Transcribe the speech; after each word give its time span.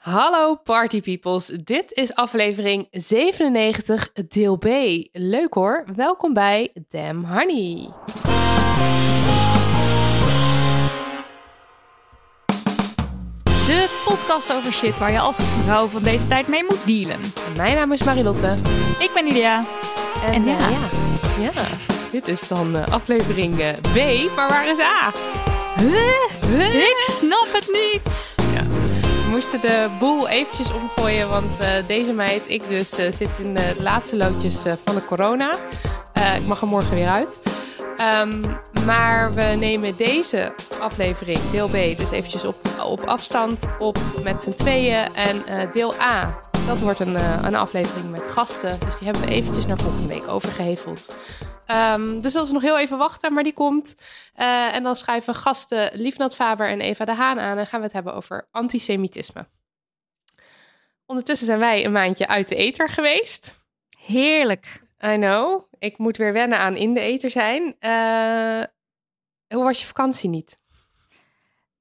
Hallo 0.00 0.54
party 0.54 1.00
peoples, 1.00 1.46
dit 1.46 1.92
is 1.92 2.14
aflevering 2.14 2.88
97 2.90 4.12
deel 4.28 4.56
B. 4.56 4.66
Leuk 5.12 5.54
hoor, 5.54 5.84
welkom 5.96 6.32
bij 6.32 6.72
Damn 6.88 7.24
Honey. 7.24 7.88
De 13.44 14.02
podcast 14.04 14.52
over 14.52 14.72
shit 14.72 14.98
waar 14.98 15.12
je 15.12 15.18
als 15.18 15.36
vrouw 15.62 15.86
van 15.86 16.02
deze 16.02 16.26
tijd 16.26 16.48
mee 16.48 16.64
moet 16.64 16.86
dealen. 16.86 17.20
Mijn 17.56 17.74
naam 17.74 17.92
is 17.92 18.04
Marilotte. 18.04 18.56
Ik 18.98 19.10
ben 19.14 19.24
Lydia. 19.24 19.64
En 20.24 20.44
ja. 20.44 20.58
eh, 20.58 20.70
ja, 20.70 21.50
ja, 21.52 21.66
dit 22.10 22.28
is 22.28 22.48
dan 22.48 22.76
eh, 22.76 22.92
aflevering 22.92 23.58
eh, 23.58 23.68
B, 23.70 23.96
maar 24.36 24.48
waar 24.48 24.68
is 24.68 24.78
A? 24.78 25.12
Ik 26.72 26.96
snap 27.00 27.48
het 27.52 27.66
niet. 27.66 28.39
Moesten 29.30 29.60
de 29.60 29.88
boel 29.98 30.28
eventjes 30.28 30.72
omgooien, 30.72 31.28
want 31.28 31.58
eh, 31.58 31.86
deze 31.86 32.12
meid, 32.12 32.42
ik 32.46 32.68
dus, 32.68 32.90
eh, 32.90 33.12
zit 33.12 33.28
in 33.38 33.54
de 33.54 33.74
laatste 33.78 34.16
loodjes 34.16 34.64
eh, 34.64 34.72
van 34.84 34.94
de 34.94 35.04
corona. 35.04 35.52
Ik 36.36 36.46
mag 36.46 36.60
er 36.60 36.66
morgen 36.66 36.94
weer 36.94 37.08
uit. 37.08 37.40
Ehm, 37.96 38.40
maar 38.86 39.34
we 39.34 39.42
nemen 39.42 39.96
deze 39.96 40.52
aflevering, 40.80 41.38
deel 41.50 41.68
B, 41.68 41.72
dus 41.72 42.10
eventjes 42.10 42.44
op, 42.44 42.58
op 42.84 43.02
afstand 43.02 43.62
op 43.78 43.98
met 44.22 44.42
z'n 44.42 44.54
tweeën. 44.54 45.14
En 45.14 45.42
deel 45.72 45.94
A, 46.00 46.40
dat 46.66 46.78
wordt 46.78 47.00
een, 47.00 47.44
een 47.44 47.56
aflevering 47.56 48.10
met 48.10 48.22
gasten. 48.22 48.78
Dus 48.84 48.98
die 48.98 49.08
hebben 49.08 49.26
we 49.26 49.34
eventjes 49.34 49.66
naar 49.66 49.78
volgende 49.78 50.06
week 50.06 50.28
overgeheveld. 50.28 51.16
Ehm, 51.70 52.20
dus 52.20 52.32
dat 52.32 52.46
is 52.46 52.52
nog 52.52 52.62
heel 52.62 52.78
even 52.78 52.98
wachten, 52.98 53.32
maar 53.32 53.42
die 53.42 53.52
komt. 53.52 53.94
Eh, 54.34 54.74
en 54.74 54.82
dan 54.82 54.96
schrijven 54.96 55.34
gasten 55.34 55.90
Liefnat 55.92 56.34
Faber 56.34 56.68
en 56.68 56.80
Eva 56.80 57.04
de 57.04 57.14
Haan 57.14 57.40
aan. 57.40 57.58
En 57.58 57.66
gaan 57.66 57.80
we 57.80 57.84
het 57.86 57.94
hebben 57.94 58.14
over 58.14 58.48
antisemitisme. 58.50 59.48
Ondertussen 61.06 61.46
zijn 61.46 61.58
wij 61.58 61.84
een 61.84 61.92
maandje 61.92 62.28
uit 62.28 62.48
de 62.48 62.54
ether 62.54 62.88
geweest. 62.88 63.64
Heerlijk. 63.98 64.82
I 65.04 65.14
know. 65.14 65.62
Ik 65.78 65.98
moet 65.98 66.16
weer 66.16 66.32
wennen 66.32 66.58
aan 66.58 66.76
in 66.76 66.94
de 66.94 67.00
ether 67.00 67.30
zijn. 67.30 67.76
Eh, 67.78 68.62
hoe 69.48 69.64
was 69.64 69.80
je 69.80 69.86
vakantie 69.86 70.28
niet? 70.28 70.58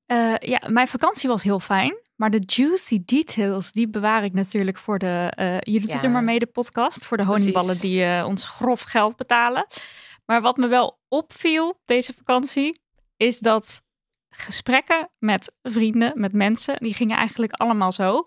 Eh, 0.05 0.35
ja, 0.39 0.61
mijn 0.67 0.87
vakantie 0.87 1.29
was 1.29 1.43
heel 1.43 1.59
fijn. 1.59 1.97
Maar 2.19 2.29
de 2.29 2.43
juicy 2.45 3.01
details, 3.05 3.71
die 3.71 3.89
bewaar 3.89 4.23
ik 4.23 4.33
natuurlijk 4.33 4.77
voor 4.77 4.99
de... 4.99 5.31
eh, 5.35 5.59
je 5.59 5.79
doet 5.79 5.93
het 5.93 6.03
er 6.03 6.09
maar 6.09 6.23
mee, 6.23 6.39
de 6.39 6.45
podcast. 6.45 7.05
Voor 7.05 7.17
de 7.17 7.25
honingballen 7.25 7.65
Precies. 7.65 7.89
die 7.89 8.03
eh, 8.03 8.25
ons 8.27 8.45
grof 8.45 8.81
geld 8.81 9.15
betalen. 9.15 9.65
Maar 10.25 10.41
wat 10.41 10.57
me 10.57 10.67
wel 10.67 10.99
opviel 11.07 11.81
deze 11.85 12.13
vakantie... 12.13 12.81
is 13.17 13.39
dat 13.39 13.81
gesprekken 14.29 15.09
met 15.17 15.53
vrienden, 15.61 16.19
met 16.19 16.33
mensen... 16.33 16.75
die 16.77 16.93
gingen 16.93 17.17
eigenlijk 17.17 17.53
allemaal 17.53 17.91
zo... 17.91 18.25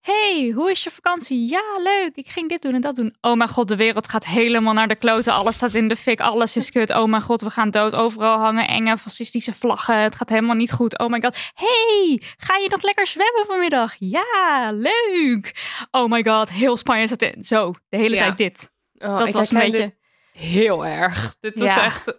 Hey, 0.00 0.52
hoe 0.54 0.70
is 0.70 0.84
je 0.84 0.90
vakantie? 0.90 1.48
Ja, 1.48 1.62
leuk. 1.82 2.10
Ik 2.14 2.28
ging 2.28 2.48
dit 2.48 2.62
doen 2.62 2.74
en 2.74 2.80
dat 2.80 2.94
doen. 2.96 3.14
Oh 3.20 3.34
mijn 3.36 3.48
god, 3.48 3.68
de 3.68 3.76
wereld 3.76 4.08
gaat 4.08 4.24
helemaal 4.26 4.72
naar 4.72 4.88
de 4.88 4.94
kloten. 4.94 5.32
Alles 5.32 5.54
staat 5.56 5.74
in 5.74 5.88
de 5.88 5.96
fik. 5.96 6.20
Alles 6.20 6.56
is 6.56 6.70
kut. 6.70 6.90
Oh 6.94 7.04
mijn 7.04 7.22
god, 7.22 7.40
we 7.42 7.50
gaan 7.50 7.70
dood. 7.70 7.94
Overal 7.94 8.38
hangen 8.38 8.68
enge 8.68 8.98
fascistische 8.98 9.52
vlaggen. 9.54 9.96
Het 9.96 10.14
gaat 10.16 10.28
helemaal 10.28 10.54
niet 10.54 10.72
goed. 10.72 10.98
Oh 10.98 11.08
my 11.08 11.20
god. 11.20 11.36
Hey, 11.54 12.20
ga 12.36 12.56
je 12.56 12.68
nog 12.68 12.82
lekker 12.82 13.06
zwemmen 13.06 13.46
vanmiddag? 13.46 13.94
Ja, 13.98 14.70
leuk. 14.72 15.54
Oh 15.90 16.10
my 16.10 16.24
god, 16.24 16.50
heel 16.52 16.76
Spanje 16.76 17.06
staat 17.06 17.22
in. 17.22 17.44
Zo, 17.44 17.72
de 17.88 17.96
hele 17.96 18.14
Ja. 18.14 18.20
tijd 18.24 18.36
dit. 18.36 18.70
Oh, 18.98 19.18
Dat 19.18 19.32
was 19.32 19.50
een 19.50 19.58
beetje- 19.58 19.78
dit 19.78 19.98
Heel 20.40 20.86
erg. 20.86 21.36
Dit 21.40 21.58
was 21.58 21.74
Ja. 21.74 21.84
echt. 21.84 22.12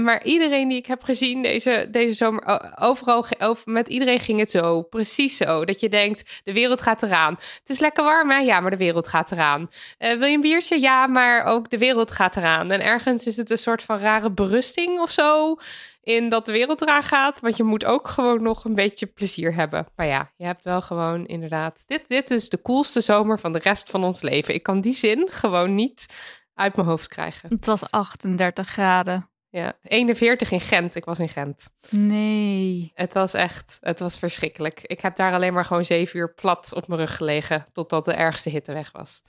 Maar 0.00 0.24
iedereen 0.24 0.68
die 0.68 0.78
ik 0.78 0.86
heb 0.86 1.02
gezien 1.02 1.42
deze, 1.42 1.88
deze 1.90 2.12
zomer, 2.14 2.72
overal, 2.78 3.24
over, 3.38 3.72
met 3.72 3.88
iedereen 3.88 4.20
ging 4.20 4.38
het 4.40 4.50
zo. 4.50 4.82
Precies 4.82 5.36
zo. 5.36 5.64
Dat 5.64 5.80
je 5.80 5.88
denkt, 5.88 6.40
de 6.44 6.52
wereld 6.52 6.82
gaat 6.82 7.02
eraan. 7.02 7.34
Het 7.34 7.68
is 7.70 7.78
lekker 7.78 8.04
warm, 8.04 8.30
hè? 8.30 8.38
Ja, 8.38 8.60
maar 8.60 8.70
de 8.70 8.76
wereld 8.76 9.08
gaat 9.08 9.32
eraan. 9.32 9.70
Eh, 9.98 10.18
wil 10.18 10.28
je 10.28 10.34
een 10.34 10.40
biertje? 10.40 10.80
Ja, 10.80 11.06
maar 11.06 11.44
ook 11.44 11.70
de 11.70 11.78
wereld 11.78 12.10
gaat 12.10 12.36
eraan. 12.36 12.70
En 12.70 12.80
ergens 12.84 13.26
is 13.26 13.36
het 13.36 13.50
een 13.50 13.58
soort 13.58 13.82
van 13.82 13.98
rare 13.98 14.30
berusting 14.30 15.00
of 15.00 15.10
zo. 15.10 15.56
In 16.02 16.28
dat 16.28 16.46
de 16.46 16.52
wereld 16.52 16.80
eraan 16.82 17.02
gaat. 17.02 17.40
Want 17.40 17.56
je 17.56 17.62
moet 17.62 17.84
ook 17.84 18.08
gewoon 18.08 18.42
nog 18.42 18.64
een 18.64 18.74
beetje 18.74 19.06
plezier 19.06 19.54
hebben. 19.54 19.86
Maar 19.96 20.06
ja, 20.06 20.32
je 20.36 20.44
hebt 20.44 20.64
wel 20.64 20.80
gewoon 20.82 21.26
inderdaad. 21.26 21.82
Dit, 21.86 22.08
dit 22.08 22.30
is 22.30 22.48
de 22.48 22.62
coolste 22.62 23.00
zomer 23.00 23.38
van 23.40 23.52
de 23.52 23.58
rest 23.58 23.90
van 23.90 24.04
ons 24.04 24.20
leven. 24.22 24.54
Ik 24.54 24.62
kan 24.62 24.80
die 24.80 24.94
zin 24.94 25.28
gewoon 25.30 25.74
niet 25.74 26.06
uit 26.56 26.76
mijn 26.76 26.88
hoofd 26.88 27.08
krijgen. 27.08 27.48
Het 27.48 27.66
was 27.66 27.90
38 27.90 28.68
graden. 28.68 29.30
Ja, 29.48 29.78
41 29.82 30.50
in 30.50 30.60
Gent. 30.60 30.94
Ik 30.94 31.04
was 31.04 31.18
in 31.18 31.28
Gent. 31.28 31.70
Nee. 31.90 32.92
Het 32.94 33.14
was 33.14 33.34
echt, 33.34 33.78
het 33.80 34.00
was 34.00 34.18
verschrikkelijk. 34.18 34.80
Ik 34.82 35.00
heb 35.00 35.16
daar 35.16 35.32
alleen 35.32 35.52
maar 35.52 35.64
gewoon 35.64 35.84
zeven 35.84 36.18
uur 36.18 36.34
plat 36.34 36.72
op 36.74 36.88
mijn 36.88 37.00
rug 37.00 37.16
gelegen. 37.16 37.66
Totdat 37.72 38.04
de 38.04 38.12
ergste 38.12 38.50
hitte 38.50 38.72
weg 38.72 38.92
was. 38.92 39.22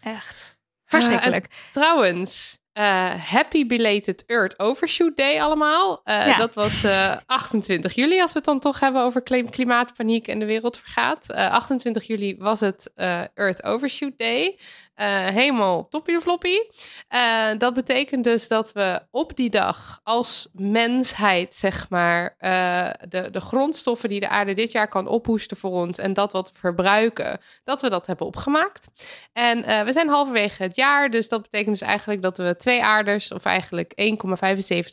Echt. 0.00 0.56
Verschrikkelijk. 0.84 1.46
Trouwens, 1.70 2.58
eh, 2.72 3.14
happy 3.14 3.66
belated 3.66 4.24
Earth 4.26 4.58
Overshoot 4.58 5.16
Day 5.16 5.40
allemaal. 5.40 6.00
Eh, 6.04 6.26
Ja. 6.26 6.36
Dat 6.36 6.54
was 6.54 6.84
eh, 6.84 7.16
28 7.26 7.94
juli, 7.94 8.20
als 8.20 8.32
we 8.32 8.36
het 8.38 8.46
dan 8.46 8.60
toch 8.60 8.80
hebben 8.80 9.02
over 9.02 9.22
klim- 9.22 9.50
klimaatpaniek 9.50 10.28
en 10.28 10.38
de 10.38 10.46
wereld 10.46 10.76
vergaat. 10.78 11.30
Eh, 11.30 11.50
28 11.52 12.06
juli 12.06 12.36
was 12.38 12.60
het 12.60 12.90
eh, 12.94 13.20
Earth 13.34 13.62
Overshoot 13.64 14.18
Day. 14.18 14.58
Eh, 14.94 15.26
helemaal 15.26 15.88
toppie 15.88 16.14
de 16.14 16.20
floppie. 16.20 16.70
Eh, 17.08 17.48
dat 17.58 17.74
betekent 17.74 18.24
dus 18.24 18.48
dat 18.48 18.72
we 18.72 19.00
op 19.10 19.36
die 19.36 19.50
dag 19.50 20.00
als 20.02 20.48
mensheid, 20.52 21.54
zeg 21.54 21.88
maar, 21.88 22.34
eh, 22.38 22.90
de, 23.08 23.30
de 23.30 23.40
grondstoffen 23.40 24.08
die 24.08 24.20
de 24.20 24.28
aarde 24.28 24.52
dit 24.52 24.72
jaar 24.72 24.88
kan 24.88 25.06
ophoesten 25.06 25.56
voor 25.56 25.70
ons 25.70 25.98
en 25.98 26.12
dat 26.12 26.32
wat 26.32 26.50
we 26.52 26.58
verbruiken, 26.58 27.40
dat 27.64 27.80
we 27.80 27.88
dat 27.90 28.06
hebben 28.06 28.26
opgemaakt. 28.26 28.88
En 29.32 29.64
eh, 29.64 29.82
we 29.82 29.92
zijn 29.92 30.08
halverwege 30.08 30.62
het 30.62 30.76
jaar, 30.76 31.10
dus 31.10 31.28
dat 31.28 31.42
betekent 31.42 31.78
dus 31.78 31.88
eigenlijk 31.88 32.22
dat 32.22 32.36
we 32.36 32.56
twee 32.68 32.84
aarders, 32.84 33.32
of 33.32 33.44
eigenlijk 33.44 33.92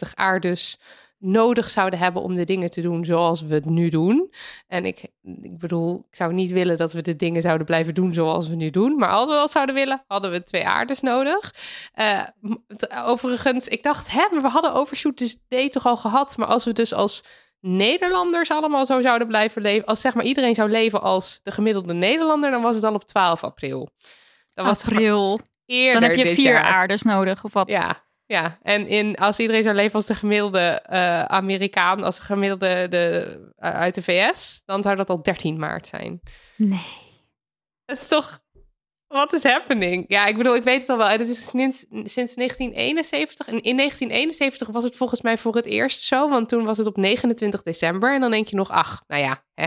1,75 0.09 0.13
aarders, 0.13 0.77
nodig 1.17 1.69
zouden 1.69 1.99
hebben 1.99 2.21
om 2.21 2.35
de 2.35 2.43
dingen 2.43 2.69
te 2.69 2.81
doen 2.81 3.05
zoals 3.05 3.41
we 3.41 3.53
het 3.53 3.65
nu 3.65 3.89
doen. 3.89 4.33
En 4.67 4.85
ik, 4.85 5.01
ik 5.41 5.57
bedoel, 5.57 6.05
ik 6.09 6.15
zou 6.15 6.33
niet 6.33 6.51
willen 6.51 6.77
dat 6.77 6.93
we 6.93 7.01
de 7.01 7.15
dingen 7.15 7.41
zouden 7.41 7.65
blijven 7.65 7.93
doen 7.93 8.13
zoals 8.13 8.47
we 8.47 8.55
nu 8.55 8.69
doen. 8.69 8.95
Maar 8.97 9.09
als 9.09 9.27
we 9.27 9.33
dat 9.33 9.51
zouden 9.51 9.75
willen, 9.75 10.03
hadden 10.07 10.31
we 10.31 10.43
twee 10.43 10.67
aarders 10.67 10.99
nodig. 10.99 11.53
Eh, 11.93 12.23
overigens, 13.05 13.67
ik 13.67 13.83
dacht, 13.83 14.11
hè, 14.11 14.27
maar 14.31 14.41
we 14.41 14.47
hadden 14.47 14.73
Overshoot 14.73 15.17
dus 15.17 15.37
Day 15.47 15.69
toch 15.69 15.85
al 15.85 15.97
gehad. 15.97 16.37
Maar 16.37 16.47
als 16.47 16.65
we 16.65 16.73
dus 16.73 16.93
als 16.93 17.23
Nederlanders 17.59 18.51
allemaal 18.51 18.85
zo 18.85 19.01
zouden 19.01 19.27
blijven 19.27 19.61
leven, 19.61 19.85
als 19.85 20.01
zeg 20.01 20.13
maar 20.13 20.25
iedereen 20.25 20.55
zou 20.55 20.69
leven 20.69 21.01
als 21.01 21.39
de 21.43 21.51
gemiddelde 21.51 21.93
Nederlander, 21.93 22.51
dan 22.51 22.61
was 22.61 22.73
het 22.73 22.83
dan 22.83 22.95
op 22.95 23.03
12 23.03 23.43
april. 23.43 23.89
Dan 24.53 24.65
was 24.65 24.83
April. 24.83 25.39
Eerder 25.65 26.01
Dan 26.01 26.09
heb 26.09 26.25
je 26.25 26.33
vier 26.33 26.51
jaar. 26.51 26.63
aardes 26.63 27.01
nodig 27.01 27.43
of 27.43 27.53
wat? 27.53 27.69
Ja, 27.69 28.03
ja. 28.25 28.57
En 28.61 28.87
in, 28.87 29.15
als 29.15 29.39
iedereen 29.39 29.63
zou 29.63 29.75
leven 29.75 29.93
als 29.93 30.05
de 30.05 30.15
gemiddelde 30.15 30.81
eh, 30.81 31.23
Amerikaan, 31.23 32.03
als 32.03 32.17
de 32.17 32.23
gemiddelde 32.23 32.87
de, 32.87 33.39
eh, 33.55 33.69
uit 33.69 33.95
de 33.95 34.01
VS, 34.01 34.61
dan 34.65 34.83
zou 34.83 34.95
dat 34.95 35.09
al 35.09 35.21
13 35.21 35.59
maart 35.59 35.87
zijn. 35.87 36.21
Nee. 36.55 37.03
Het 37.85 37.97
is 37.97 38.07
toch 38.07 38.43
Wat 39.07 39.33
is 39.33 39.43
happening? 39.43 40.05
Ja, 40.07 40.25
ik 40.25 40.37
bedoel, 40.37 40.55
ik 40.55 40.63
weet 40.63 40.81
het 40.81 40.89
al 40.89 40.97
wel. 40.97 41.07
Het 41.07 41.29
is 41.29 41.47
sinds, 41.47 41.85
sinds 41.89 42.35
1971. 42.35 43.47
En 43.47 43.61
in 43.61 43.77
1971 43.77 44.67
was 44.67 44.83
het 44.83 44.95
volgens 44.95 45.21
mij 45.21 45.37
voor 45.37 45.55
het 45.55 45.65
eerst 45.65 46.01
zo. 46.01 46.29
Want 46.29 46.49
toen 46.49 46.65
was 46.65 46.77
het 46.77 46.87
op 46.87 46.97
29 46.97 47.63
december. 47.63 48.13
En 48.13 48.21
dan 48.21 48.31
denk 48.31 48.47
je 48.47 48.55
nog, 48.55 48.69
ach, 48.69 49.03
nou 49.07 49.21
ja, 49.23 49.43
hè, 49.53 49.65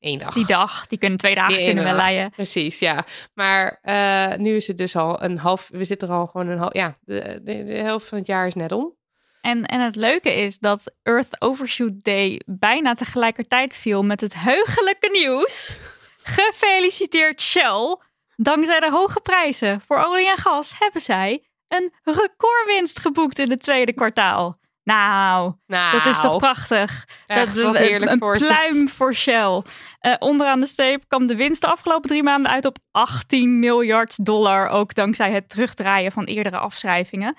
één 0.00 0.18
dag. 0.18 0.34
Die 0.34 0.46
dag, 0.46 0.86
die 0.86 0.98
kunnen 0.98 1.18
twee 1.18 1.34
dagen 1.34 1.56
Die 1.56 1.64
kunnen 1.66 1.84
dag. 1.84 1.96
leien. 1.96 2.30
Precies, 2.30 2.78
ja. 2.78 3.04
Maar 3.34 3.78
eh, 3.82 4.38
nu 4.38 4.56
is 4.56 4.66
het 4.66 4.78
dus 4.78 4.96
al 4.96 5.22
een 5.22 5.38
half... 5.38 5.68
We 5.72 5.84
zitten 5.84 6.08
er 6.08 6.14
al 6.14 6.26
gewoon 6.26 6.48
een 6.48 6.58
half... 6.58 6.74
Ja, 6.74 6.94
de, 7.04 7.40
de, 7.42 7.64
de 7.64 7.74
helft 7.74 8.08
van 8.08 8.18
het 8.18 8.26
jaar 8.26 8.46
is 8.46 8.54
net 8.54 8.72
om. 8.72 8.98
En, 9.40 9.66
en 9.66 9.80
het 9.80 9.96
leuke 9.96 10.34
is 10.34 10.58
dat 10.58 10.94
Earth 11.02 11.40
Overshoot 11.40 12.02
Day 12.04 12.40
bijna 12.46 12.94
tegelijkertijd 12.94 13.76
viel 13.76 14.02
met 14.02 14.20
het 14.20 14.34
heugelijke 14.34 15.08
nieuws. 15.12 15.78
Gefeliciteerd 16.22 17.40
Shell. 17.40 17.96
Dankzij 18.36 18.80
de 18.80 18.90
hoge 18.90 19.20
prijzen 19.20 19.80
voor 19.80 20.04
olie 20.04 20.30
en 20.30 20.36
gas 20.36 20.74
hebben 20.78 21.00
zij 21.00 21.44
een 21.68 21.92
recordwinst 22.02 22.98
geboekt 22.98 23.38
in 23.38 23.50
het 23.50 23.60
tweede 23.62 23.92
kwartaal. 23.92 24.58
Nou, 24.84 25.52
Nou, 25.66 25.96
dat 25.96 26.06
is 26.06 26.20
toch 26.20 26.36
prachtig. 26.38 27.06
echt, 27.26 27.54
dat, 27.54 27.62
wat 27.62 27.76
een- 27.76 27.82
heerlijk 27.82 28.10
een 28.12 28.18
voor 28.18 28.38
pluim 28.38 28.88
voor 28.88 29.14
Shell. 29.14 29.62
Eh, 29.98 30.14
onderaan 30.18 30.60
de 30.60 30.66
streep 30.66 31.04
kwam 31.08 31.26
de 31.26 31.36
winst 31.36 31.60
de 31.60 31.66
afgelopen 31.66 32.08
drie 32.08 32.22
maanden 32.22 32.52
uit 32.52 32.64
op 32.64 32.78
18 32.90 33.58
miljard 33.58 34.24
dollar. 34.24 34.68
Ook 34.68 34.94
dankzij 34.94 35.30
het 35.32 35.48
terugdraaien 35.48 36.12
van 36.12 36.24
eerdere 36.24 36.58
afschrijvingen. 36.58 37.34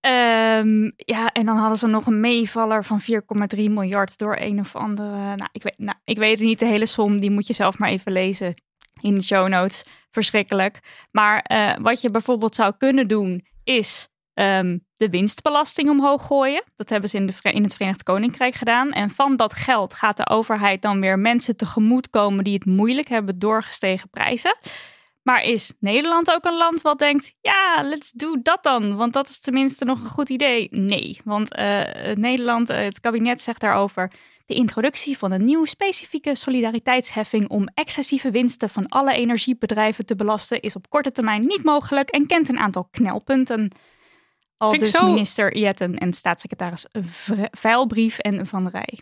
Ehm, 0.00 0.90
ja, 0.96 1.32
en 1.32 1.46
dan 1.46 1.56
hadden 1.56 1.78
ze 1.78 1.86
nog 1.86 2.06
een 2.06 2.20
meevaller 2.20 2.84
van 2.84 3.00
4,3 3.00 3.70
miljard 3.70 4.18
door 4.18 4.36
een 4.40 4.60
of 4.60 4.76
andere. 4.76 5.10
Nou 5.36 5.48
ik, 5.52 5.62
weet, 5.62 5.78
nou, 5.78 5.96
ik 6.04 6.16
weet 6.18 6.40
niet, 6.40 6.58
de 6.58 6.64
hele 6.66 6.86
som, 6.86 7.20
die 7.20 7.30
moet 7.30 7.46
je 7.46 7.52
zelf 7.52 7.78
maar 7.78 7.88
even 7.88 8.12
lezen 8.12 8.54
in 9.00 9.14
de 9.14 9.22
show 9.22 9.48
notes. 9.48 9.84
Verschrikkelijk. 10.10 10.80
Maar 11.10 11.40
eh, 11.40 11.76
wat 11.80 12.00
je 12.00 12.10
bijvoorbeeld 12.10 12.54
zou 12.54 12.72
kunnen 12.78 13.08
doen, 13.08 13.46
is 13.64 14.08
ehm, 14.34 14.78
de 14.96 15.08
winstbelasting 15.08 15.90
omhoog 15.90 16.26
gooien. 16.26 16.64
Dat 16.76 16.88
hebben 16.88 17.10
ze 17.10 17.16
in, 17.16 17.26
de, 17.26 17.52
in 17.52 17.62
het 17.62 17.74
Verenigd 17.74 18.02
Koninkrijk 18.02 18.54
gedaan. 18.54 18.92
En 18.92 19.10
van 19.10 19.36
dat 19.36 19.52
geld 19.52 19.94
gaat 19.94 20.16
de 20.16 20.28
overheid 20.28 20.82
dan 20.82 21.00
weer 21.00 21.18
mensen 21.18 21.56
tegemoetkomen 21.56 22.44
die 22.44 22.54
het 22.54 22.64
moeilijk 22.64 23.08
hebben 23.08 23.38
door 23.38 23.62
gestegen 23.62 24.10
prijzen. 24.10 24.56
Maar 25.22 25.42
is 25.42 25.72
Nederland 25.80 26.32
ook 26.32 26.44
een 26.44 26.56
land 26.56 26.82
wat 26.82 26.98
denkt, 26.98 27.34
ja, 27.40 27.82
let's 27.82 28.10
do 28.10 28.42
dat 28.42 28.62
dan, 28.62 28.96
want 28.96 29.12
dat 29.12 29.28
is 29.28 29.40
tenminste 29.40 29.84
nog 29.84 30.00
een 30.00 30.08
goed 30.08 30.28
idee? 30.28 30.68
Nee, 30.70 31.20
want 31.24 31.54
eh, 31.54 32.14
Nederland, 32.14 32.70
eh, 32.70 32.78
het 32.78 33.00
kabinet 33.00 33.42
zegt 33.42 33.60
daarover 33.60 34.12
de 34.46 34.54
introductie 34.54 35.18
van 35.18 35.32
een 35.32 35.44
nieuwe 35.44 35.66
specifieke 35.66 36.34
solidariteitsheffing 36.34 37.48
om 37.48 37.68
excessieve 37.74 38.30
winsten 38.30 38.68
van 38.68 38.88
alle 38.88 39.14
energiebedrijven 39.14 40.06
te 40.06 40.16
belasten 40.16 40.60
is 40.60 40.76
op 40.76 40.88
korte 40.88 41.12
termijn 41.12 41.46
niet 41.46 41.64
mogelijk 41.64 42.08
en 42.08 42.26
kent 42.26 42.48
een 42.48 42.58
aantal 42.58 42.88
knelpunten. 42.90 43.72
Al 44.56 44.70
Vind 44.70 44.82
dus 44.82 44.90
zo- 44.90 45.06
minister 45.06 45.58
Jetten 45.58 45.98
en 45.98 46.12
staatssecretaris 46.12 46.86
Veilbrief 47.50 48.18
en 48.18 48.46
Van 48.46 48.62
der 48.64 48.72
Rij. 48.72 48.98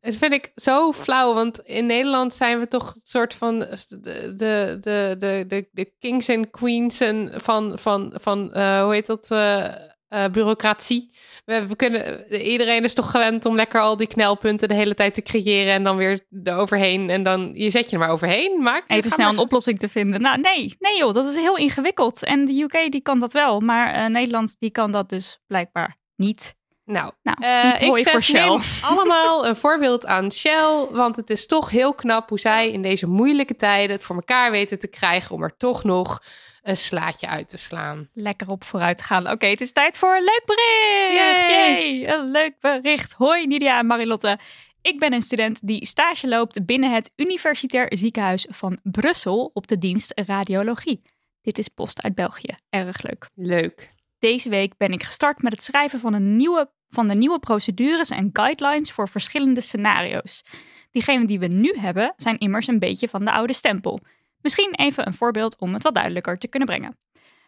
Dat 0.00 0.14
vind 0.14 0.32
ik 0.32 0.52
zo 0.54 0.92
flauw, 0.92 1.34
want 1.34 1.58
in 1.58 1.86
Nederland 1.86 2.34
zijn 2.34 2.58
we 2.58 2.68
toch 2.68 2.94
een 2.94 3.00
soort 3.02 3.34
van 3.34 3.58
de, 3.58 3.76
de, 4.00 4.78
de, 4.80 5.16
de, 5.18 5.44
de, 5.48 5.68
de 5.72 5.92
kings 5.98 6.28
en 6.28 6.50
queens 6.50 7.00
en 7.00 7.30
van, 7.34 7.78
van, 7.78 8.12
van 8.20 8.52
eh, 8.52 8.82
hoe 8.82 8.92
heet 8.92 9.06
dat, 9.06 9.30
eh, 9.30 9.74
eh, 10.14 10.30
bureaucratie. 10.32 11.10
We, 11.44 11.66
we 11.66 11.76
kunnen, 11.76 12.32
iedereen 12.42 12.84
is 12.84 12.94
toch 12.94 13.10
gewend 13.10 13.44
om 13.46 13.54
lekker 13.54 13.80
al 13.80 13.96
die 13.96 14.06
knelpunten 14.06 14.68
de 14.68 14.74
hele 14.74 14.94
tijd 14.94 15.14
te 15.14 15.22
creëren 15.22 15.72
en 15.72 15.84
dan 15.84 15.96
weer 15.96 16.20
eroverheen. 16.44 17.10
En 17.10 17.22
dan, 17.22 17.50
je 17.54 17.70
zet 17.70 17.86
je 17.90 17.96
er 17.96 18.02
maar 18.02 18.10
overheen. 18.10 18.62
Maak, 18.62 18.84
Even 18.86 19.10
snel 19.10 19.26
maar- 19.26 19.34
een 19.34 19.42
oplossing 19.42 19.78
te 19.78 19.88
vinden. 19.88 20.20
Nou, 20.20 20.40
nee, 20.40 20.76
nee 20.78 20.96
joh, 20.98 21.14
dat 21.14 21.26
is 21.26 21.34
heel 21.34 21.56
ingewikkeld. 21.56 22.22
En 22.24 22.44
de 22.44 22.52
UK 22.62 22.90
die 22.92 23.00
kan 23.02 23.20
dat 23.20 23.32
wel, 23.32 23.60
maar 23.60 23.94
eh, 23.94 24.06
Nederland 24.06 24.56
die 24.58 24.70
kan 24.70 24.92
dat 24.92 25.08
dus 25.08 25.38
blijkbaar 25.46 25.96
niet. 26.16 26.54
Nou, 26.84 27.10
Nou, 27.22 27.36
Eh, 27.40 27.88
ik 27.88 27.98
zeg 27.98 28.24
Shell. 28.24 28.48
neem 28.48 28.60
allemaal 28.82 29.46
een 29.46 29.56
voorbeeld 29.56 30.06
aan 30.06 30.32
Shell, 30.32 30.86
want 30.90 31.16
het 31.16 31.30
is 31.30 31.46
toch 31.46 31.70
heel 31.70 31.94
knap 31.94 32.28
hoe 32.28 32.38
zij 32.38 32.70
in 32.72 32.82
deze 32.82 33.06
moeilijke 33.06 33.56
tijden 33.56 33.96
het 33.96 34.04
voor 34.04 34.16
elkaar 34.16 34.50
weten 34.50 34.78
te 34.78 34.88
krijgen 34.88 35.34
om 35.34 35.42
er 35.42 35.56
toch 35.56 35.84
nog 35.84 36.22
een 36.64 36.76
slaatje 36.76 37.26
uit 37.26 37.48
te 37.48 37.56
slaan. 37.56 38.08
Lekker 38.12 38.48
op 38.48 38.64
vooruit 38.64 39.00
gaan. 39.02 39.30
Oké, 39.30 39.46
het 39.46 39.60
is 39.60 39.72
tijd 39.72 39.96
voor 39.96 40.16
een 40.16 40.22
leuk 40.22 40.42
bericht. 40.46 41.14
Yay! 41.14 41.98
Yay, 41.98 42.14
Een 42.14 42.30
leuk 42.30 42.54
bericht. 42.60 43.12
Hoi 43.12 43.46
Nidia 43.46 43.78
en 43.78 43.86
Marilotte. 43.86 44.38
Ik 44.82 44.98
ben 44.98 45.12
een 45.12 45.22
student 45.22 45.58
die 45.62 45.86
stage 45.86 46.28
loopt 46.28 46.66
binnen 46.66 46.92
het 46.92 47.12
Universitair 47.16 47.86
Ziekenhuis 47.96 48.46
van 48.50 48.78
Brussel 48.82 49.50
op 49.54 49.66
de 49.66 49.78
dienst 49.78 50.12
radiologie. 50.26 51.02
Dit 51.42 51.58
is 51.58 51.68
post 51.68 52.02
uit 52.02 52.14
België. 52.14 52.56
Erg 52.68 53.02
leuk. 53.02 53.28
Leuk. 53.34 53.92
Deze 54.18 54.48
week 54.48 54.76
ben 54.76 54.92
ik 54.92 55.02
gestart 55.02 55.42
met 55.42 55.52
het 55.52 55.62
schrijven 55.62 56.00
van, 56.00 56.14
een 56.14 56.36
nieuwe, 56.36 56.70
van 56.88 57.08
de 57.08 57.14
nieuwe 57.14 57.38
procedures 57.38 58.10
en 58.10 58.30
guidelines 58.32 58.92
voor 58.92 59.08
verschillende 59.08 59.60
scenario's. 59.60 60.42
Diegene 60.90 61.26
die 61.26 61.38
we 61.38 61.46
nu 61.46 61.74
hebben 61.78 62.14
zijn 62.16 62.38
immers 62.38 62.66
een 62.66 62.78
beetje 62.78 63.08
van 63.08 63.24
de 63.24 63.32
oude 63.32 63.52
stempel. 63.52 64.00
Misschien 64.44 64.74
even 64.74 65.06
een 65.06 65.14
voorbeeld 65.14 65.56
om 65.58 65.74
het 65.74 65.82
wat 65.82 65.94
duidelijker 65.94 66.38
te 66.38 66.48
kunnen 66.48 66.68
brengen. 66.68 66.96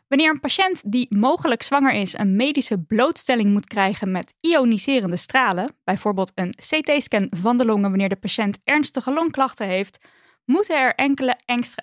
Wanneer 0.09 0.31
een 0.31 0.41
patiënt 0.41 0.93
die 0.93 1.17
mogelijk 1.17 1.63
zwanger 1.63 1.93
is 1.93 2.19
een 2.19 2.37
medische 2.37 2.79
blootstelling 2.79 3.51
moet 3.51 3.67
krijgen 3.67 4.11
met 4.11 4.35
ioniserende 4.41 5.17
stralen, 5.17 5.75
bijvoorbeeld 5.85 6.33
een 6.35 6.51
CT-scan 6.51 7.27
van 7.31 7.57
de 7.57 7.65
longen 7.65 7.89
wanneer 7.89 8.09
de 8.09 8.17
patiënt 8.17 8.59
ernstige 8.65 9.13
longklachten 9.13 9.67
heeft, 9.67 10.07
moeten 10.45 10.77
er 10.77 10.95
enkele 10.95 11.39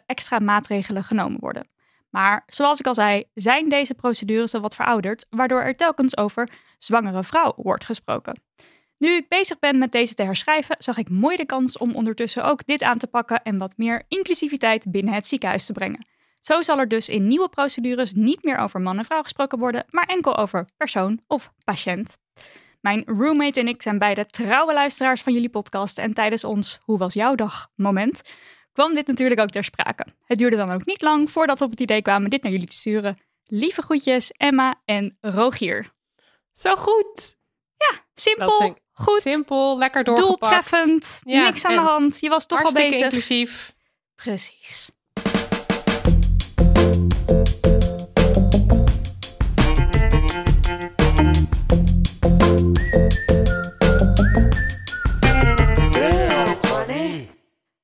extra, 0.05 0.39
maatregelen 0.39 1.03
genomen 1.03 1.39
worden. 1.39 1.67
Maar 2.09 2.43
zoals 2.47 2.79
ik 2.79 2.87
al 2.87 2.95
zei, 2.95 3.23
zijn 3.33 3.69
deze 3.69 3.93
procedures 3.93 4.53
al 4.53 4.61
wat 4.61 4.75
verouderd, 4.75 5.25
waardoor 5.29 5.61
er 5.61 5.75
telkens 5.75 6.17
over 6.17 6.49
zwangere 6.77 7.23
vrouw 7.23 7.53
wordt 7.55 7.85
gesproken. 7.85 8.41
Nu 8.97 9.15
ik 9.15 9.27
bezig 9.27 9.59
ben 9.59 9.77
met 9.77 9.91
deze 9.91 10.13
te 10.13 10.23
herschrijven, 10.23 10.75
zag 10.79 10.97
ik 10.97 11.09
mooi 11.09 11.35
de 11.35 11.45
kans 11.45 11.77
om 11.77 11.95
ondertussen 11.95 12.45
ook 12.45 12.65
dit 12.65 12.83
aan 12.83 12.97
te 12.97 13.07
pakken 13.07 13.43
en 13.43 13.57
wat 13.57 13.77
meer 13.77 14.03
inclusiviteit 14.07 14.91
binnen 14.91 15.13
het 15.13 15.27
ziekenhuis 15.27 15.65
te 15.65 15.73
brengen. 15.73 16.07
Zo 16.39 16.61
zal 16.61 16.79
er 16.79 16.87
dus 16.87 17.09
in 17.09 17.27
nieuwe 17.27 17.49
procedures 17.49 18.13
niet 18.13 18.43
meer 18.43 18.57
over 18.57 18.81
man 18.81 18.97
en 18.97 19.05
vrouw 19.05 19.21
gesproken 19.21 19.59
worden, 19.59 19.85
maar 19.89 20.05
enkel 20.05 20.37
over 20.37 20.69
persoon 20.77 21.21
of 21.27 21.51
patiënt. 21.63 22.17
Mijn 22.81 23.03
roommate 23.05 23.59
en 23.59 23.67
ik 23.67 23.81
zijn 23.81 23.97
beide 23.97 24.25
trouwe 24.25 24.73
luisteraars 24.73 25.21
van 25.21 25.33
jullie 25.33 25.49
podcast 25.49 25.97
en 25.97 26.13
tijdens 26.13 26.43
ons 26.43 26.79
Hoe 26.81 26.97
was 26.97 27.13
jouw 27.13 27.35
dag 27.35 27.69
moment 27.75 28.21
kwam 28.71 28.93
dit 28.93 29.07
natuurlijk 29.07 29.39
ook 29.39 29.49
ter 29.49 29.63
sprake. 29.63 30.05
Het 30.25 30.37
duurde 30.37 30.55
dan 30.55 30.71
ook 30.71 30.85
niet 30.85 31.01
lang 31.01 31.31
voordat 31.31 31.59
we 31.59 31.65
op 31.65 31.71
het 31.71 31.79
idee 31.79 32.01
kwamen 32.01 32.29
dit 32.29 32.43
naar 32.43 32.51
jullie 32.51 32.67
te 32.67 32.75
sturen. 32.75 33.17
Lieve 33.45 33.81
groetjes, 33.81 34.31
Emma 34.31 34.81
en 34.85 35.17
Rogier. 35.21 35.91
Zo 36.51 36.75
goed. 36.75 37.37
Dat 37.77 38.01
Simpel, 38.13 38.77
goed, 38.93 39.21
Simpel, 39.21 39.77
lekker 39.77 40.03
doorgepakt. 40.03 40.39
doeltreffend, 40.41 41.19
Ja, 41.23 41.43
niks 41.43 41.65
aan 41.65 41.75
de 41.75 41.81
hand. 41.81 42.19
Je 42.19 42.29
was 42.29 42.45
toch 42.45 42.63
al 42.63 42.71
bezig. 42.73 43.01
inclusief. 43.03 43.73
Precies. 44.15 44.89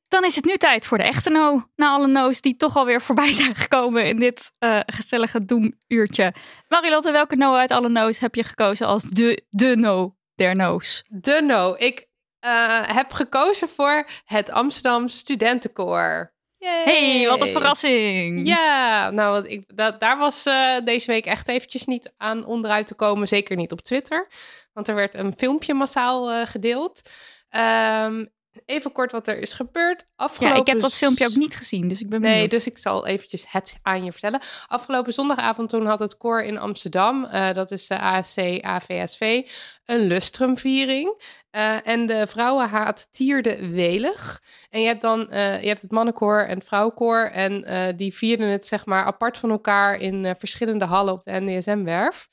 Dan 0.08 0.24
is 0.24 0.36
het 0.36 0.46
nu 0.46 0.58
tijd 0.58 0.86
voor 0.86 0.98
de 0.98 1.04
echte 1.04 1.30
no. 1.30 1.70
Na 1.76 1.90
alle 1.90 2.08
no's 2.08 2.42
die 2.42 2.56
toch 2.56 2.76
alweer 2.76 3.02
voorbij 3.02 3.32
zijn 3.32 3.56
gekomen 3.56 4.06
in 4.08 4.20
dit 4.20 4.52
eh, 4.60 4.80
gezellige 4.86 5.46
doemuurtje. 5.46 6.34
Marilotte, 6.68 7.12
welke 7.12 7.36
no 7.36 7.54
uit 7.56 7.72
alle 7.72 7.90
no's 7.90 8.20
heb 8.20 8.36
je 8.36 8.44
gekozen 8.44 8.88
als 8.88 9.04
de, 9.04 9.44
de 9.50 9.76
no 9.78 10.16
der 10.40 10.56
no's? 10.56 11.04
De 11.08 11.42
no. 11.42 11.76
Ik 11.78 12.08
eh, 12.40 12.88
heb 12.96 13.12
gekozen 13.12 13.70
voor 13.70 14.08
het 14.26 14.50
Amsterdam 14.50 15.08
Studentenkoor. 15.08 16.34
Yay. 16.58 16.84
hey, 16.84 17.28
wat 17.28 17.42
een 17.42 17.48
verrassing. 17.48 18.48
Ja, 18.48 19.10
nou, 19.10 19.32
want 19.32 19.48
ik, 19.48 19.78
dat, 19.78 20.00
daar 20.00 20.18
was 20.18 20.46
eh, 20.46 20.76
deze 20.84 21.12
week 21.12 21.26
echt 21.26 21.48
eventjes 21.48 21.86
niet 21.86 22.14
aan 22.18 22.46
onderuit 22.46 22.88
te 22.88 22.94
komen. 22.94 23.28
Zeker 23.28 23.56
niet 23.56 23.72
op 23.72 23.82
Twitter. 23.82 24.28
Want 24.74 24.88
er 24.88 24.96
werd 24.96 25.14
een 25.14 25.34
filmpje 25.38 25.74
massaal 25.74 26.32
eh, 26.32 26.46
gedeeld. 26.46 27.02
Ehm, 27.50 28.26
even 28.66 28.92
kort 28.92 29.12
wat 29.12 29.28
er 29.28 29.38
is 29.38 29.54
gebeurd. 29.54 30.06
Afgelopen 30.16 30.56
Ja, 30.56 30.62
ik 30.62 30.68
heb 30.68 30.80
dat 30.80 30.94
filmpje 30.94 31.26
ook 31.26 31.36
niet 31.36 31.56
gezien, 31.56 31.88
dus 31.88 32.02
ik 32.02 32.10
ben 32.10 32.22
benieuwd. 32.22 32.40
Nee, 32.40 32.50
dus 32.50 32.66
ik 32.68 32.78
zal 32.78 33.08
eventjes 33.08 33.46
het 33.48 33.80
aan 33.82 34.04
je 34.04 34.12
vertellen. 34.12 34.42
Afgelopen 34.68 35.14
zondagavond 35.14 35.70
toen 35.70 35.86
had 35.86 36.00
het 36.00 36.18
koor 36.18 36.42
in 36.42 36.60
Amsterdam, 36.60 37.26
eh, 37.26 37.54
dat 37.54 37.72
is 37.72 37.88
de 37.88 38.00
ASC 38.00 38.38
AVSV, 38.62 39.42
een 39.86 40.00
lustrumviering. 40.00 41.38
Eh, 41.50 41.88
en 41.88 42.06
de 42.06 42.28
vrouwenhaat 42.28 43.08
tierde 43.12 43.70
welig. 43.70 44.42
En 44.70 44.82
je 44.82 44.88
hebt 44.88 45.02
dan 45.02 45.30
eh, 45.30 45.62
je 45.62 45.68
hebt 45.68 45.82
het 45.82 45.92
mannenkoor 45.92 46.40
en 46.40 46.58
het 46.58 46.68
vrouwenkoor. 46.68 47.24
En 47.24 47.64
die 47.96 48.14
vierden 48.14 48.48
het 48.48 48.66
zeg 48.66 48.86
maar 48.86 49.04
apart 49.04 49.38
van 49.38 49.50
elkaar 49.50 49.96
in 49.96 50.36
verschillende 50.38 50.86
hallen 50.86 51.14
op 51.14 51.24
de 51.24 51.32
NDSM-werf. 51.32 52.28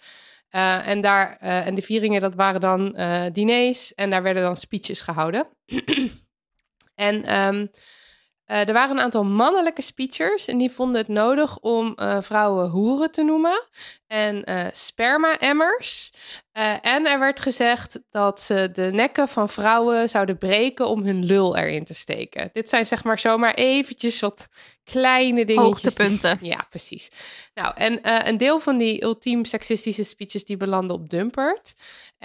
Eh, 0.48 0.88
en, 0.88 1.00
daar, 1.00 1.36
eh, 1.40 1.66
en 1.66 1.74
de 1.74 1.82
vieringen, 1.82 2.20
dat 2.20 2.34
waren 2.34 2.60
dan 2.60 2.94
eh, 2.94 3.24
diners. 3.32 3.94
En 3.94 4.10
daar 4.10 4.22
werden 4.22 4.42
dan 4.42 4.56
speeches 4.56 5.00
gehouden. 5.00 5.48
en 6.94 7.24
ehm, 7.24 7.66
Eh, 8.46 8.68
er 8.68 8.72
waren 8.72 8.96
een 8.96 9.02
aantal 9.02 9.24
mannelijke 9.24 9.82
speechers 9.82 10.46
en 10.46 10.58
die 10.58 10.70
vonden 10.70 11.00
het 11.00 11.08
nodig 11.08 11.58
om 11.58 11.94
eh, 11.94 12.22
vrouwen 12.22 12.68
hoeren 12.68 13.10
te 13.10 13.22
noemen 13.22 13.64
en 14.06 14.44
eh, 14.44 14.66
sperma-emmers. 14.70 16.12
En 16.82 17.06
er 17.06 17.18
werd 17.18 17.40
gezegd 17.40 18.00
dat 18.10 18.40
ze 18.40 18.70
de 18.72 18.90
nekken 18.92 19.28
van 19.28 19.48
vrouwen 19.48 20.08
zouden 20.08 20.38
breken 20.38 20.88
om 20.88 21.02
hun 21.02 21.24
lul 21.24 21.56
erin 21.56 21.84
te 21.84 21.94
steken. 21.94 22.50
Dit 22.52 22.68
zijn 22.68 22.86
zeg 22.86 23.04
maar 23.04 23.18
zomaar 23.18 23.54
eventjes 23.54 24.20
wat 24.20 24.48
kleine 24.84 25.44
dingetjes. 25.44 25.64
Hoogtepunten. 25.64 26.38
Ja, 26.52 26.66
precies. 26.70 27.10
Nou, 27.54 27.74
en 27.74 28.28
een 28.28 28.36
deel 28.36 28.60
van 28.60 28.78
die 28.78 29.02
ultiem 29.02 29.44
seksistische 29.44 30.04
speeches 30.04 30.44
die 30.44 30.56
belanden 30.56 30.96
op 30.96 31.10
Dumpert. 31.10 31.74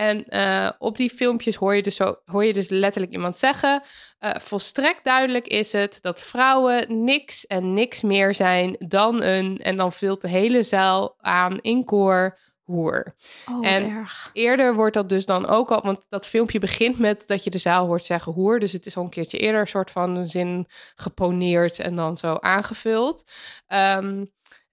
En 0.02 0.28
eh, 0.28 0.70
op 0.80 0.98
die 0.98 1.10
filmpjes 1.10 1.56
hoor 1.56 1.76
je, 1.76 1.82
dus 1.82 1.96
zo, 1.96 2.16
hoor 2.26 2.46
je 2.46 2.54
dus 2.54 2.70
letterlijk 2.70 3.14
iemand 3.14 3.38
zeggen... 3.38 3.84
eh, 4.20 4.32
volstrekt 4.40 5.04
duidelijk 5.04 5.48
is 5.48 5.72
het 5.72 5.98
dat 6.02 6.22
vrouwen 6.22 7.04
niks 7.04 7.48
en 7.48 7.74
niks 7.74 8.02
meer 8.02 8.36
zijn 8.36 8.76
dan 8.80 9.24
een... 9.24 9.58
en 9.58 9.78
dan 9.78 9.92
vult 9.92 10.22
de 10.22 10.28
hele 10.28 10.64
zaal 10.64 11.16
aan 11.20 11.60
in 11.60 11.84
koor 11.84 12.40
hoer. 12.62 13.16
Oh, 13.52 13.68
En- 13.68 13.90
erg. 13.90 14.30
Eerder 14.34 14.76
wordt 14.76 14.94
dat 14.94 15.10
dus 15.10 15.26
dan 15.26 15.48
ook 15.48 15.72
al... 15.72 15.82
want 15.82 16.06
dat 16.10 16.28
filmpje 16.28 16.60
begint 16.60 17.00
met 17.00 17.28
dat 17.28 17.44
je 17.44 17.50
de 17.50 17.58
zaal 17.58 17.86
hoort 17.86 18.06
zeggen 18.06 18.34
hoer... 18.34 18.60
dus 18.60 18.72
het 18.72 18.86
is 18.86 18.98
al 18.98 19.04
een 19.04 19.10
keertje 19.10 19.38
eerder 19.38 19.62
een 19.62 19.68
soort 19.68 19.92
van 19.92 20.16
een 20.16 20.30
zin 20.30 20.68
geponeerd... 20.96 21.80
en 21.80 21.96
dan 21.96 22.18
zo 22.18 22.36
aangevuld. 22.40 23.24
Ehm, 23.68 24.24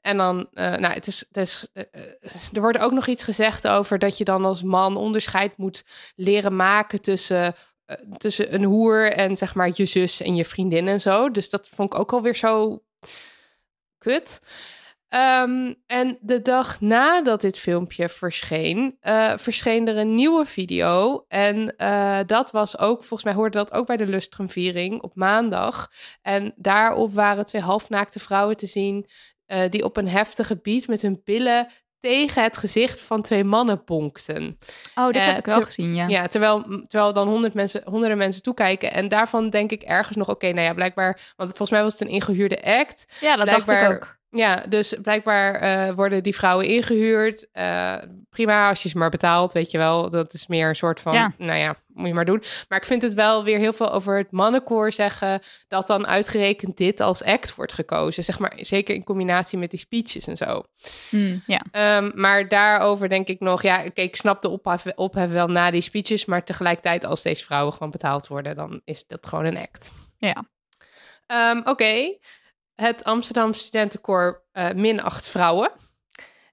en 0.09 0.17
dan, 0.17 0.49
eh, 0.53 0.75
nou, 0.77 0.95
het 0.95 1.07
is, 1.07 1.25
het 1.29 1.37
is, 1.37 1.67
eh, 1.73 1.85
eh, 1.91 2.33
er 2.53 2.61
wordt 2.61 2.79
ook 2.79 2.93
nog 2.93 3.07
iets 3.07 3.25
gezegd 3.25 3.69
over 3.69 3.99
dat 3.99 4.19
je 4.19 4.25
dan 4.25 4.45
als 4.45 4.62
man 4.62 4.97
onderscheid 4.97 5.57
moet 5.57 5.85
leren 6.17 6.57
maken 6.57 7.00
tussen, 7.00 7.55
tussen 8.17 8.55
een 8.55 8.65
hoer 8.65 9.12
en 9.12 9.37
zeg 9.37 9.55
maar 9.55 9.71
je 9.75 9.87
zus 9.87 10.21
en 10.21 10.35
je 10.35 10.45
vriendin 10.45 10.88
en 10.88 11.00
zo. 11.00 11.31
Dus 11.31 11.50
dat 11.50 11.69
vond 11.69 11.93
ik 11.93 12.00
ook 12.00 12.12
alweer 12.12 12.37
zo 12.37 12.83
kut. 13.99 14.41
Ehm, 15.09 15.75
en 15.87 16.19
de 16.21 16.43
dag 16.43 16.81
nadat 16.81 17.41
dit 17.41 17.59
filmpje 17.59 18.09
verscheen, 18.09 18.99
verscheen 19.37 19.88
er 19.88 19.97
een 19.97 20.15
nieuwe 20.15 20.47
video. 20.47 21.25
En 21.29 21.75
dat 22.27 22.50
was 22.50 22.79
ook, 22.79 22.99
volgens 22.99 23.25
mij 23.25 23.33
hoorde 23.33 23.57
dat 23.59 23.73
ook 23.73 23.87
bij 23.87 23.97
de 23.97 24.07
Lustrumviering 24.07 25.03
op 25.03 25.15
maandag. 25.15 25.91
En 26.23 26.55
daarop 26.57 27.15
waren 27.15 27.45
twee 27.45 27.62
halfnaakte 27.62 28.21
vrouwen 28.21 28.57
te 28.57 28.67
zien 28.67 29.07
eh, 29.49 29.71
die 29.71 29.85
op 29.85 29.97
een 29.97 30.09
heftige 30.09 30.57
beat 30.62 30.87
met 30.87 31.02
hun 31.02 31.21
billen 31.25 31.69
tegen 32.00 32.43
het 32.43 32.57
gezicht 32.59 33.02
van 33.02 33.23
twee 33.23 33.45
mannen 33.45 33.83
bonkten. 33.85 34.59
Oh, 34.95 35.07
dit 35.07 35.17
Eh, 35.17 35.26
heb 35.26 35.38
ik 35.38 35.45
wel 35.45 35.62
gezien, 35.62 35.95
ja. 35.95 36.07
Ja, 36.09 36.26
terwijl, 36.26 36.62
terwijl 36.83 37.12
dan 37.12 37.28
honderd 37.28 37.55
mensen, 37.55 37.83
honderden 37.85 38.19
mensen 38.19 38.43
toekijken. 38.43 38.93
En 38.93 39.09
daarvan 39.09 39.50
denk 39.50 39.71
ik 39.71 39.83
ergens 39.83 40.17
nog, 40.17 40.28
oké, 40.28 40.52
nou 40.52 40.67
ja, 40.67 40.75
blijkbaar... 40.75 41.21
Want 41.37 41.49
volgens 41.49 41.71
mij 41.71 41.83
was 41.83 41.93
het 41.93 42.00
een 42.02 42.09
ingehuurde 42.14 42.62
act. 42.62 43.05
Ja, 43.21 43.37
dat 43.37 43.49
dacht 43.49 43.71
ik 43.71 43.90
ook. 43.90 44.18
Ja, 44.30 44.64
dus 44.68 44.94
blijkbaar 45.02 45.54
eh, 45.54 45.94
worden 45.94 46.23
die 46.23 46.35
vrouwen 46.35 46.66
ingehuurd. 46.66 47.49
Eh, 47.52 47.94
prima, 48.30 48.68
als 48.68 48.82
je 48.82 48.88
ze 48.88 48.99
maar 48.99 49.11
betaalt, 49.11 49.52
weet 49.52 49.70
je 49.70 49.78
wel. 49.78 50.11
Dat 50.11 50.32
is 50.32 50.47
meer 50.47 50.68
een 50.68 50.76
soort 50.76 51.00
van, 51.00 51.12
Ja. 51.12 51.32
nou 51.38 51.58
ja, 51.58 51.75
moet 51.87 52.06
je 52.06 52.14
maar 52.14 52.25
doen. 52.25 52.42
Maar 52.68 52.78
ik 52.78 52.85
vind 52.85 53.02
het 53.02 53.14
wel 53.14 53.44
weer 53.44 53.58
heel 53.58 53.73
veel 53.73 53.92
over 53.92 54.16
het 54.16 54.30
mannenkoor 54.30 54.92
zeggen... 54.92 55.40
dat 55.68 55.87
dan 55.87 56.06
uitgerekend 56.06 56.76
dit 56.76 57.00
als 57.00 57.23
act 57.23 57.54
wordt 57.54 57.73
gekozen. 57.73 58.25
Zeg 58.25 58.38
maar, 58.38 58.52
zeker 58.56 58.94
in 58.94 59.04
combinatie 59.04 59.58
met 59.58 59.70
die 59.70 59.78
speeches 59.78 60.26
en 60.26 60.37
zo. 60.37 60.62
Hmm, 61.11 61.42
ja. 61.47 61.61
Ehm, 61.70 62.11
maar 62.14 62.49
daarover 62.49 63.08
denk 63.08 63.28
ik 63.28 63.40
nog, 63.40 63.62
ja, 63.62 63.85
oké, 63.85 64.00
ik 64.00 64.16
snap 64.16 64.42
de 64.42 64.49
ophef, 64.49 64.85
ophef 64.94 65.30
wel 65.30 65.49
na 65.49 65.70
die 65.70 65.80
speeches, 65.82 66.25
maar 66.25 66.44
tegelijkertijd 66.44 67.04
als 67.04 67.23
deze 67.23 67.44
vrouwen 67.44 67.73
gewoon 67.73 67.90
betaald 67.90 68.26
worden, 68.26 68.54
dan 68.54 68.80
is 68.85 69.06
dat 69.06 69.26
gewoon 69.26 69.44
een 69.44 69.58
act. 69.58 69.90
Ja. 70.16 70.44
Ehm, 71.26 71.61
oké, 71.64 72.16
het 72.82 73.04
Amsterdam 73.04 73.52
Studentenkoor 73.52 74.42
eh 74.52 74.70
min 74.70 75.00
acht 75.00 75.28
vrouwen. 75.28 75.70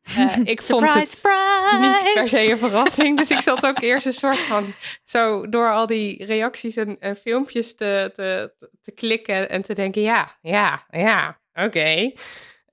Eh, 0.04 0.38
ik 0.54 0.62
vond 0.62 0.94
het 0.94 1.12
surprise! 1.12 1.78
niet 1.80 2.14
per 2.14 2.30
se 2.30 2.52
een 2.52 2.58
verrassing, 2.58 3.18
dus 3.18 3.32
ik 3.32 3.40
zat 3.40 3.66
ook 3.66 3.82
eerst 3.82 4.06
een 4.06 4.14
soort 4.14 4.40
van 4.40 4.74
zo 5.04 5.50
door 5.50 5.72
al 5.72 5.88
die 5.88 6.26
reacties 6.26 6.76
en, 6.76 7.00
en 7.00 7.16
filmpjes 7.16 7.76
te, 7.76 8.12
te, 8.14 8.54
te 8.82 8.92
klikken 8.92 9.50
en 9.50 9.62
te 9.62 9.74
denken, 9.74 10.02
ja, 10.02 10.38
ja, 10.42 10.86
ja, 10.90 11.40
oké. 11.54 12.12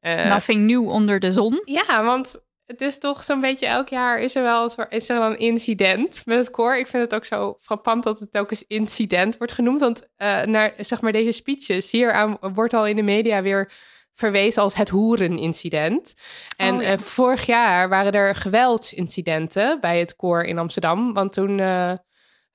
Eh, 0.00 0.28
Nothing 0.28 0.64
nieuw 0.64 0.90
onder 0.90 1.20
de 1.20 1.32
zon. 1.32 1.62
ja, 1.64 2.04
want 2.04 2.40
het 2.72 2.80
is 2.80 2.98
toch 2.98 3.22
zo'n 3.22 3.40
beetje 3.40 3.66
elk 3.66 3.88
jaar 3.88 4.20
is 4.20 4.34
er 4.34 4.42
wel 4.42 4.64
een, 4.76 4.86
is 4.88 5.08
er 5.08 5.18
wel 5.18 5.30
een 5.30 5.38
incident 5.38 6.22
met 6.24 6.38
het 6.38 6.50
koor. 6.50 6.76
Ik 6.76 6.86
vind 6.86 7.02
het 7.02 7.14
ook 7.14 7.24
zo 7.24 7.56
frappant 7.60 8.04
dat 8.04 8.20
het 8.20 8.38
ook 8.38 8.50
eens 8.50 8.64
incident 8.66 9.36
wordt 9.38 9.52
genoemd. 9.52 9.80
Want 9.80 10.08
eh, 10.16 10.42
naar 10.42 10.72
zeg 10.78 11.00
maar 11.00 11.12
deze 11.12 11.32
speeches 11.32 11.90
hier 11.90 12.12
aan 12.12 12.36
wordt 12.40 12.74
al 12.74 12.86
in 12.86 12.96
de 12.96 13.02
media 13.02 13.42
weer 13.42 13.72
verwezen 14.14 14.62
als 14.62 14.74
het 14.74 14.88
hoerenincident. 14.88 16.14
En 16.56 16.74
Oh, 16.74 16.82
ja. 16.82 16.88
eh, 16.88 16.98
vorig 16.98 17.46
jaar 17.46 17.88
waren 17.88 18.12
er 18.12 18.34
geweldsincidenten 18.34 19.80
bij 19.80 19.98
het 19.98 20.16
koor 20.16 20.42
in 20.42 20.58
Amsterdam. 20.58 21.12
Want 21.12 21.32
toen, 21.32 21.60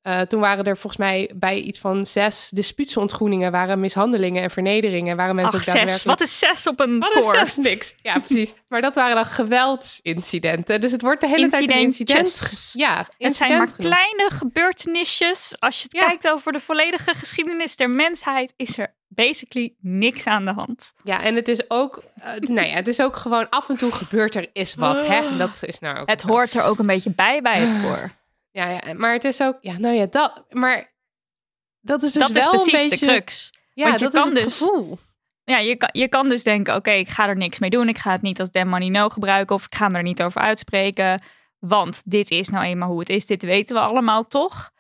eh, 0.08 0.22
toen 0.22 0.40
waren 0.40 0.66
er 0.66 0.78
volgens 0.78 0.98
mij 1.02 1.32
bij 1.36 1.60
iets 1.60 1.80
van 1.80 2.06
zes 2.06 2.50
dispuutsontgroeningen... 2.50 3.52
waren 3.52 3.80
mishandelingen 3.80 4.44
en 4.44 4.50
vernederingen. 4.52 5.18
Waren 5.18 5.36
mensen 5.36 5.54
Ach, 5.54 5.60
ook 5.60 5.74
zes. 5.74 5.74
daadwerkelijk... 5.74 6.20
Wat 6.20 6.28
is 6.28 6.40
zes 6.40 6.68
op 6.68 6.80
een 6.80 7.00
Wat 7.00 7.16
is 7.16 7.30
zes? 7.30 7.56
Niks. 7.56 7.96
Ja, 8.02 8.20
precies. 8.26 8.54
Maar 8.68 8.82
dat 8.82 8.96
waren 8.96 9.16
dan 9.16 9.26
geweldsincidenten. 9.26 10.82
Dus 10.82 10.92
het 10.92 11.02
wordt 11.02 11.22
de 11.22 11.28
hele 11.28 11.48
tijd 11.48 11.70
een 11.72 11.80
incident. 11.80 12.70
Ja, 12.74 13.08
Het 13.18 13.36
zijn 13.36 13.52
maar 13.52 13.62
incident 13.62 13.76
kleine 13.76 14.30
gebeurtenisjes. 14.34 15.56
Als 15.60 15.78
je 15.78 15.84
het 15.84 15.94
Ja. 15.94 16.06
kijkt 16.08 16.28
over 16.30 16.52
de 16.52 16.60
volledige 16.60 17.14
geschiedenis 17.14 17.76
der 17.76 17.90
mensheid, 17.90 18.54
is 18.56 18.78
er 18.78 18.96
basically 19.08 19.74
niks 19.82 20.26
aan 20.28 20.46
de 20.46 20.52
hand. 20.54 20.94
Ja, 21.04 21.22
en 21.24 21.36
het 21.36 21.48
is 21.48 21.70
ook, 21.70 22.04
eh, 22.20 22.32
nou 22.40 22.68
ja, 22.68 22.74
het 22.74 22.88
is 22.88 23.02
ook 23.02 23.16
gewoon 23.16 23.50
af 23.50 23.70
en 23.70 23.78
toe 23.78 23.92
gebeurt 23.92 24.36
er 24.36 24.48
is 24.54 24.76
wat. 24.76 25.08
Hè? 25.08 25.38
Dat 25.38 25.60
is 25.62 25.80
nou 25.80 25.98
ook 25.98 26.10
Het 26.10 26.22
hoort 26.22 26.54
er 26.54 26.64
ook 26.64 26.80
een 26.80 26.86
beetje 26.86 27.14
bij 27.16 27.42
bij 27.42 27.60
het 27.60 27.82
koor. 27.82 28.12
Ja, 28.58 28.70
ja, 28.70 28.94
maar 28.94 29.14
het 29.14 29.24
is 29.24 29.42
ook, 29.42 29.58
ja, 29.62 29.78
nou 29.78 29.96
ja, 29.96 30.06
dat, 30.06 30.46
maar 30.50 30.94
dat 31.82 32.04
is 32.04 32.12
dus 32.12 32.28
dat 32.28 32.36
is 32.36 32.44
wel 32.44 32.54
precies 32.54 32.82
een 32.82 32.90
beetje, 32.90 33.06
de 33.06 33.12
crux. 33.12 33.54
Ja, 33.74 33.88
Want 33.88 34.00
je 34.00 34.06
dat 34.06 34.14
is 34.14 34.22
kan 34.22 34.36
het 34.36 34.44
dus- 34.44 34.58
gevoel. 34.58 34.98
Ja, 35.44 35.58
je 35.58 35.76
kan, 35.76 35.90
je 35.92 36.08
kan 36.08 36.30
dus 36.30 36.44
denken, 36.44 36.76
oké, 36.76 36.92
ik 36.92 37.10
ga 37.10 37.28
er 37.28 37.36
niks 37.36 37.60
mee 37.60 37.70
doen. 37.70 37.90
Ik 37.90 37.98
ga 37.98 38.12
het 38.12 38.22
niet 38.22 38.40
als 38.40 38.52
damn 38.52 38.70
money 38.70 38.90
no 38.90 39.10
gebruiken 39.10 39.56
of 39.56 39.66
ik 39.66 39.76
ga 39.76 39.90
me 39.90 39.98
er 39.98 40.04
niet 40.04 40.22
over 40.22 40.42
uitspreken. 40.42 41.22
Want 41.60 42.02
dit 42.06 42.32
is 42.32 42.50
nou 42.50 42.66
eenmaal 42.66 42.90
hoe 42.90 43.00
het 43.00 43.10
is. 43.10 43.26
Dit 43.26 43.44
weten 43.44 43.76
we 43.76 43.82
allemaal 43.82 44.28
toch. 44.28 44.72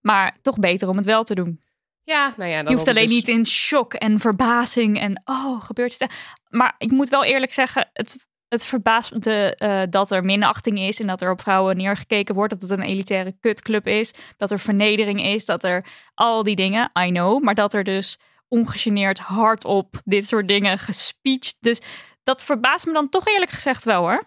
Maar 0.00 0.36
toch 0.42 0.58
beter 0.58 0.88
om 0.88 0.96
het 0.96 1.06
wel 1.06 1.22
te 1.22 1.34
doen. 1.34 1.62
Ja, 2.02 2.34
nou 2.36 2.50
ja, 2.50 2.56
dan 2.62 2.70
Je 2.70 2.76
hoeft 2.76 2.88
alleen 2.88 3.06
dus- 3.06 3.14
niet 3.14 3.28
in 3.28 3.46
shock 3.46 3.94
en 3.94 4.18
verbazing 4.18 5.00
en 5.00 5.22
oh, 5.24 5.62
gebeurt 5.62 5.98
het. 5.98 6.14
Maar 6.48 6.74
ik 6.78 6.90
moet 6.90 7.08
wel 7.08 7.24
eerlijk 7.24 7.52
zeggen, 7.52 7.90
het, 7.92 8.16
het 8.50 8.64
verbaast 8.64 9.12
me 9.12 9.54
eh, 9.54 9.82
dat 9.90 10.10
er 10.10 10.24
minachting 10.24 10.78
is 10.78 11.00
en 11.00 11.06
dat 11.06 11.20
er 11.20 11.30
op 11.30 11.40
vrouwen 11.40 11.76
neergekeken 11.76 12.34
wordt. 12.34 12.52
Dat 12.52 12.62
het 12.62 12.70
een 12.70 12.82
elitaire 12.84 13.34
kutclub 13.40 13.86
is. 13.86 14.14
Dat 14.36 14.50
er 14.50 14.58
vernedering 14.58 15.24
is. 15.24 15.44
Dat 15.44 15.64
er 15.64 15.84
al 16.14 16.42
die 16.42 16.56
dingen, 16.56 16.90
I 17.00 17.08
know. 17.08 17.42
Maar 17.42 17.54
dat 17.54 17.74
er 17.74 17.84
dus 17.84 18.18
ongegeneerd 18.48 19.18
hardop 19.18 20.00
dit 20.04 20.26
soort 20.26 20.48
dingen 20.48 20.78
gespeecht. 20.78 21.56
Dus 21.60 21.80
dat 22.22 22.44
verbaast 22.44 22.86
me 22.86 22.92
dan 22.92 23.08
toch 23.08 23.26
eerlijk 23.26 23.50
gezegd 23.50 23.84
wel 23.84 24.00
hoor. 24.00 24.22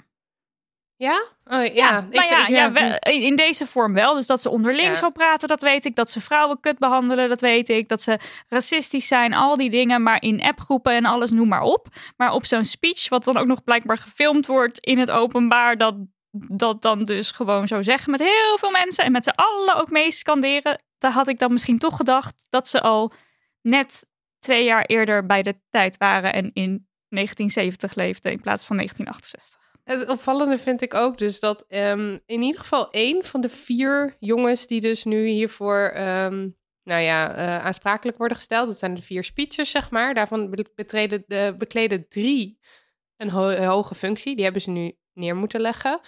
Ja? 0.97 1.23
Oh, 1.45 1.65
ja, 1.65 1.97
ik- 1.99 2.09
nou 2.15 2.27
ja, 2.29 2.41
ik- 2.41 2.47
ja, 2.47 2.71
wel- 2.71 2.97
in 3.13 3.35
deze 3.35 3.65
vorm 3.65 3.93
wel. 3.93 4.13
Dus 4.13 4.25
dat 4.27 4.41
ze 4.41 4.49
onderling 4.49 4.87
zo 4.97 5.09
praten, 5.09 5.47
dat 5.47 5.61
weet 5.61 5.85
ik. 5.85 5.95
Dat 5.95 6.09
ze 6.09 6.21
vrouwen 6.21 6.59
kut 6.59 6.77
behandelen, 6.79 7.29
dat 7.29 7.41
weet 7.41 7.69
ik. 7.69 7.89
Dat 7.89 8.01
ze 8.01 8.19
racistisch 8.49 9.07
zijn, 9.07 9.33
al 9.33 9.55
die 9.57 9.69
dingen. 9.69 10.03
Maar 10.03 10.21
in 10.21 10.41
appgroepen 10.41 10.93
en 10.93 11.05
alles, 11.05 11.31
noem 11.31 11.47
maar 11.47 11.61
op. 11.61 11.87
Maar 12.17 12.31
op 12.33 12.45
zo'n 12.45 12.65
speech, 12.65 13.09
wat 13.09 13.23
dan 13.23 13.37
ook 13.37 13.47
nog 13.47 13.63
blijkbaar 13.63 13.97
gefilmd 13.97 14.47
wordt 14.47 14.79
in 14.79 14.97
het 14.99 15.11
openbaar... 15.11 15.77
dat, 15.77 15.95
dat 16.31 16.81
dan 16.81 17.03
dus 17.03 17.31
gewoon 17.31 17.67
zo 17.67 17.81
zeggen 17.81 18.11
met 18.11 18.19
heel 18.19 18.57
veel 18.59 18.71
mensen... 18.71 19.03
en 19.03 19.11
met 19.11 19.23
z'n 19.23 19.35
allen 19.35 19.75
ook 19.75 19.89
mee 19.89 20.11
scanderen... 20.11 20.81
daar 20.97 21.11
had 21.11 21.27
ik 21.27 21.39
dan 21.39 21.51
misschien 21.51 21.77
toch 21.79 21.95
gedacht 21.95 22.45
dat 22.49 22.67
ze 22.67 22.81
al 22.81 23.11
net 23.61 24.05
twee 24.39 24.63
jaar 24.63 24.83
eerder 24.85 25.25
bij 25.25 25.41
de 25.41 25.55
tijd 25.69 25.97
waren... 25.97 26.33
en 26.33 26.51
in 26.53 26.87
1970 27.09 27.95
leefden 27.95 28.31
in 28.31 28.41
plaats 28.41 28.63
van 28.65 28.75
1968. 28.75 29.61
Het 29.83 30.07
opvallende 30.07 30.57
vind 30.57 30.81
ik 30.81 30.93
ook 30.93 31.17
dus 31.17 31.39
dat 31.39 31.65
ehm, 31.67 32.17
in 32.25 32.41
ieder 32.41 32.59
geval 32.61 32.89
één 32.91 33.23
van 33.23 33.41
de 33.41 33.49
vier 33.49 34.15
jongens 34.19 34.67
die 34.67 34.81
dus 34.81 35.03
nu 35.03 35.25
hiervoor 35.25 35.91
ehm, 35.93 36.49
nou 36.83 37.01
ja, 37.01 37.35
eh, 37.35 37.65
aansprakelijk 37.65 38.17
worden 38.17 38.37
gesteld, 38.37 38.67
dat 38.67 38.79
zijn 38.79 38.93
de 38.93 39.01
vier 39.01 39.23
speeches, 39.23 39.69
zeg 39.71 39.91
maar. 39.91 40.13
Daarvan 40.13 40.49
be- 40.49 40.71
betreden 40.75 41.23
de, 41.27 41.55
bekleden 41.57 42.07
drie 42.09 42.59
een 43.17 43.29
ho- 43.29 43.55
hoge 43.63 43.95
functie. 43.95 44.35
Die 44.35 44.43
hebben 44.43 44.61
ze 44.61 44.69
nu 44.69 44.97
neer 45.13 45.35
moeten 45.35 45.61
leggen. 45.61 45.99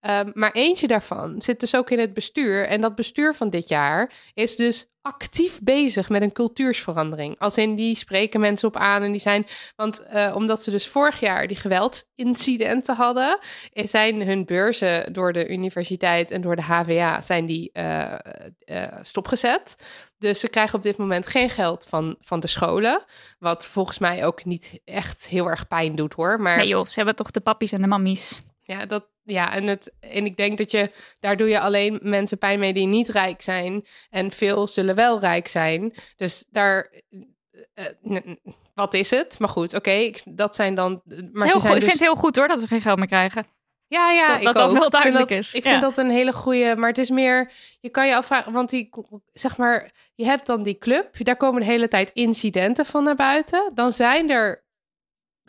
Ehm, 0.00 0.30
maar 0.34 0.52
eentje 0.52 0.86
daarvan 0.86 1.42
zit 1.42 1.60
dus 1.60 1.76
ook 1.76 1.90
in 1.90 1.98
het 1.98 2.14
bestuur. 2.14 2.66
En 2.66 2.80
dat 2.80 2.94
bestuur 2.94 3.34
van 3.34 3.50
dit 3.50 3.68
jaar 3.68 4.12
is 4.34 4.56
dus 4.56 4.86
actief 5.02 5.60
bezig 5.62 6.08
met 6.08 6.22
een 6.22 6.32
cultuursverandering. 6.32 7.38
Als 7.38 7.56
in 7.56 7.76
die 7.76 7.96
spreken 7.96 8.40
mensen 8.40 8.68
op 8.68 8.76
aan 8.76 9.02
en 9.02 9.12
die 9.12 9.20
zijn. 9.20 9.46
Want 9.76 10.02
uh, 10.12 10.32
omdat 10.34 10.62
ze 10.62 10.70
dus 10.70 10.88
vorig 10.88 11.20
jaar 11.20 11.46
die 11.46 11.56
geweldincidenten 11.56 12.94
hadden, 12.94 13.38
zijn 13.72 14.22
hun 14.22 14.44
beurzen 14.44 15.12
door 15.12 15.32
de 15.32 15.48
universiteit 15.48 16.30
en 16.30 16.40
door 16.40 16.56
de 16.56 16.62
HVA 16.62 17.20
zijn 17.20 17.46
die 17.46 17.70
uh, 17.72 18.14
stopgezet. 19.02 19.76
Dus 20.18 20.40
ze 20.40 20.48
krijgen 20.48 20.74
op 20.74 20.82
dit 20.82 20.96
moment 20.96 21.26
geen 21.26 21.50
geld 21.50 21.86
van, 21.88 22.16
van 22.20 22.40
de 22.40 22.48
scholen. 22.48 23.04
Wat 23.38 23.66
volgens 23.66 23.98
mij 23.98 24.26
ook 24.26 24.44
niet 24.44 24.80
echt 24.84 25.26
heel 25.26 25.50
erg 25.50 25.68
pijn 25.68 25.94
doet 25.94 26.14
hoor. 26.14 26.40
Maar... 26.40 26.56
Nee 26.56 26.68
joh, 26.68 26.86
ze 26.86 26.94
hebben 26.94 27.16
toch 27.16 27.30
de 27.30 27.40
pappies 27.40 27.72
en 27.72 27.82
de 27.82 27.88
mammies. 27.88 28.40
Ja, 28.68 28.86
dat, 28.86 29.08
ja 29.22 29.54
en, 29.54 29.66
het, 29.66 29.92
en 30.00 30.24
ik 30.24 30.36
denk 30.36 30.58
dat 30.58 30.70
je, 30.70 30.90
daar 31.20 31.36
doe 31.36 31.48
je 31.48 31.60
alleen 31.60 31.98
mensen 32.02 32.38
pijn 32.38 32.58
mee 32.58 32.72
die 32.72 32.86
niet 32.86 33.08
rijk 33.08 33.42
zijn. 33.42 33.86
En 34.10 34.32
veel 34.32 34.66
zullen 34.66 34.94
wel 34.94 35.20
rijk 35.20 35.48
zijn. 35.48 35.94
Dus 36.16 36.44
daar, 36.50 36.92
uh, 38.02 38.18
wat 38.74 38.94
is 38.94 39.10
het? 39.10 39.38
Maar 39.38 39.48
goed, 39.48 39.74
oké, 39.74 39.90
okay, 39.90 40.16
dat 40.24 40.54
zijn 40.54 40.74
dan... 40.74 41.02
Maar 41.32 41.46
heel 41.46 41.60
goed. 41.60 41.70
Dus... 41.70 41.74
Ik 41.74 41.80
vind 41.80 41.92
het 41.92 42.00
heel 42.00 42.14
goed 42.14 42.36
hoor, 42.36 42.48
dat 42.48 42.60
ze 42.60 42.66
geen 42.66 42.80
geld 42.80 42.98
meer 42.98 43.06
krijgen. 43.06 43.46
Ja, 43.86 44.10
ja, 44.10 44.34
dat 44.34 44.42
dat, 44.42 44.54
dat 44.54 44.72
heel 44.72 44.90
duidelijk 44.90 45.28
dat, 45.28 45.38
is. 45.38 45.54
Ik 45.54 45.64
ja. 45.64 45.70
vind 45.70 45.82
dat 45.82 45.96
een 45.96 46.10
hele 46.10 46.32
goede, 46.32 46.76
maar 46.76 46.88
het 46.88 46.98
is 46.98 47.10
meer, 47.10 47.52
je 47.80 47.88
kan 47.88 48.06
je 48.06 48.16
afvragen, 48.16 48.52
want 48.52 48.70
die, 48.70 48.90
zeg 49.32 49.56
maar, 49.56 49.90
je 50.14 50.24
hebt 50.24 50.46
dan 50.46 50.62
die 50.62 50.78
club, 50.78 51.24
daar 51.24 51.36
komen 51.36 51.60
de 51.60 51.66
hele 51.66 51.88
tijd 51.88 52.10
incidenten 52.10 52.86
van 52.86 53.04
naar 53.04 53.16
buiten. 53.16 53.70
Dan 53.74 53.92
zijn 53.92 54.30
er 54.30 54.66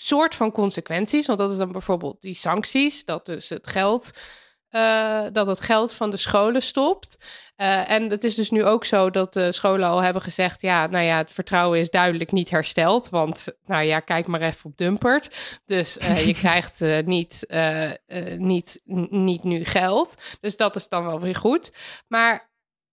soort 0.01 0.36
van 0.36 0.51
consequenties, 0.51 1.27
want 1.27 1.39
dat 1.39 1.51
is 1.51 1.58
dan 1.58 1.72
bijvoorbeeld 1.72 2.22
die 2.22 2.36
sancties, 2.36 3.06
dat 3.06 3.25
dus 3.25 3.50
het 3.50 3.68
geld, 3.68 4.12
uh, 4.72 5.24
dat 5.32 5.48
het 5.48 5.62
geld 5.62 5.94
van 5.94 6.10
de 6.10 6.18
scholen 6.18 6.62
stopt. 6.62 7.18
Uh, 7.58 7.91
en 7.91 8.10
het 8.10 8.24
is 8.24 8.36
dus 8.36 8.50
nu 8.50 8.65
ook 8.65 8.86
zo 8.86 9.10
dat 9.10 9.34
de 9.34 9.51
scholen 9.51 9.89
al 9.89 10.03
hebben 10.03 10.22
gezegd, 10.22 10.62
ja, 10.62 10.88
nou 10.88 11.06
ja, 11.06 11.18
het 11.18 11.32
vertrouwen 11.32 11.79
is 11.79 11.89
duidelijk 11.89 12.32
niet 12.32 12.50
hersteld, 12.50 13.10
want, 13.10 13.48
nou 13.65 13.84
ja, 13.84 14.00
kijk 14.00 14.27
maar 14.27 14.41
even 14.41 14.70
op 14.70 14.77
Dumpert. 14.77 15.60
Dus 15.65 15.98
uh, 15.98 16.25
je 16.25 16.34
krijgt 16.44 16.79
niet, 17.06 17.46
niet, 18.38 18.82
niet 19.10 19.44
nu 19.44 19.63
geld. 19.63 20.15
Dus 20.39 20.58
dat 20.58 20.75
is 20.75 20.88
dan 20.88 21.06
wel 21.06 21.20
weer 21.20 21.36
goed. 21.36 21.72
Maar 22.08 22.49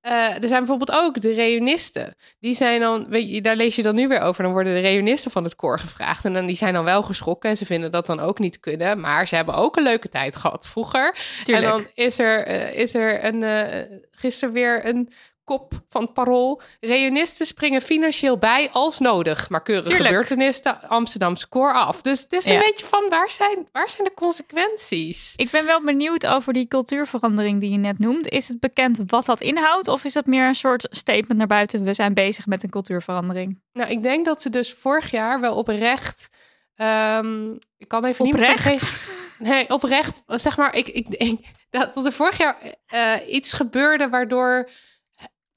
uh, 0.06 0.42
er 0.42 0.48
zijn 0.48 0.58
bijvoorbeeld 0.58 0.92
ook 0.92 1.20
de 1.20 1.34
reunisten. 1.34 2.14
Die 2.40 2.54
zijn 2.54 2.80
dan, 2.80 3.06
weet 3.08 3.30
je, 3.30 3.42
daar 3.42 3.56
lees 3.56 3.76
je 3.76 3.82
dan 3.82 3.94
nu 3.94 4.08
weer 4.08 4.20
over. 4.20 4.42
Dan 4.42 4.52
worden 4.52 4.74
de 4.74 4.80
reunisten 4.80 5.30
van 5.30 5.44
het 5.44 5.56
koor 5.56 5.78
gevraagd. 5.78 6.24
En 6.24 6.32
dan, 6.32 6.46
die 6.46 6.56
zijn 6.56 6.74
dan 6.74 6.84
wel 6.84 7.02
geschrokken 7.02 7.50
en 7.50 7.56
ze 7.56 7.66
vinden 7.66 7.90
dat 7.90 8.06
dan 8.06 8.20
ook 8.20 8.38
niet 8.38 8.60
kunnen. 8.60 9.00
Maar 9.00 9.28
ze 9.28 9.36
hebben 9.36 9.54
ook 9.54 9.76
een 9.76 9.82
leuke 9.82 10.08
tijd 10.08 10.36
gehad 10.36 10.66
vroeger. 10.66 11.16
Tuurlijk. 11.44 11.66
En 11.66 11.72
dan 11.72 11.86
is 11.94 12.18
er, 12.18 12.48
uh, 12.48 12.78
is 12.78 12.94
er 12.94 13.24
een, 13.24 13.42
uh, 13.42 13.98
gisteren 14.10 14.54
weer 14.54 14.86
een 14.86 15.12
kop 15.46 15.72
van 15.88 16.12
parool. 16.12 16.60
Reunisten 16.80 17.46
springen 17.46 17.82
financieel 17.82 18.38
bij 18.38 18.70
als 18.72 18.98
nodig. 18.98 19.50
Maar 19.50 19.62
keuren 19.62 19.84
Tuurlijk. 19.84 20.08
gebeurtenissen 20.08 20.88
Amsterdamse 20.88 21.48
koor 21.48 21.72
af. 21.72 22.02
Dus 22.02 22.20
het 22.20 22.32
is 22.32 22.46
een 22.46 22.58
beetje 22.58 22.86
van 22.86 23.08
waar 23.08 23.30
zijn, 23.30 23.68
waar 23.72 23.90
zijn 23.90 24.04
de 24.04 24.14
consequenties? 24.14 25.32
Ik 25.36 25.50
ben 25.50 25.64
wel 25.66 25.82
benieuwd 25.84 26.26
over 26.26 26.52
die 26.52 26.68
cultuurverandering 26.68 27.60
die 27.60 27.70
je 27.70 27.78
net 27.78 27.98
noemt. 27.98 28.28
Is 28.28 28.48
het 28.48 28.60
bekend 28.60 29.00
wat 29.06 29.24
dat 29.24 29.40
inhoudt? 29.40 29.88
Of 29.88 30.04
is 30.04 30.14
het 30.14 30.26
meer 30.26 30.46
een 30.46 30.54
soort 30.54 30.88
statement 30.90 31.38
naar 31.38 31.46
buiten? 31.46 31.84
We 31.84 31.94
zijn 31.94 32.14
bezig 32.14 32.46
met 32.46 32.62
een 32.62 32.70
cultuurverandering. 32.70 33.60
Nou, 33.72 33.90
ik 33.90 34.02
denk 34.02 34.24
dat 34.24 34.42
ze 34.42 34.50
dus 34.50 34.72
vorig 34.72 35.10
jaar 35.10 35.40
wel 35.40 35.54
oprecht. 35.54 36.28
Um, 36.76 37.58
ik 37.78 37.88
kan 37.88 38.04
even 38.04 38.24
Oprecht? 38.24 38.54
niet 38.54 38.64
meer 38.64 38.78
vergeten. 38.78 39.14
Nee, 39.38 39.70
oprecht. 39.70 40.22
Zeg 40.26 40.56
maar, 40.56 40.74
ik, 40.74 40.88
ik 40.88 41.18
denk 41.18 41.40
dat, 41.70 41.94
dat 41.94 42.04
er 42.04 42.12
vorig 42.12 42.38
jaar 42.38 42.56
uh, 42.94 43.34
iets 43.34 43.52
gebeurde 43.52 44.08
waardoor, 44.08 44.70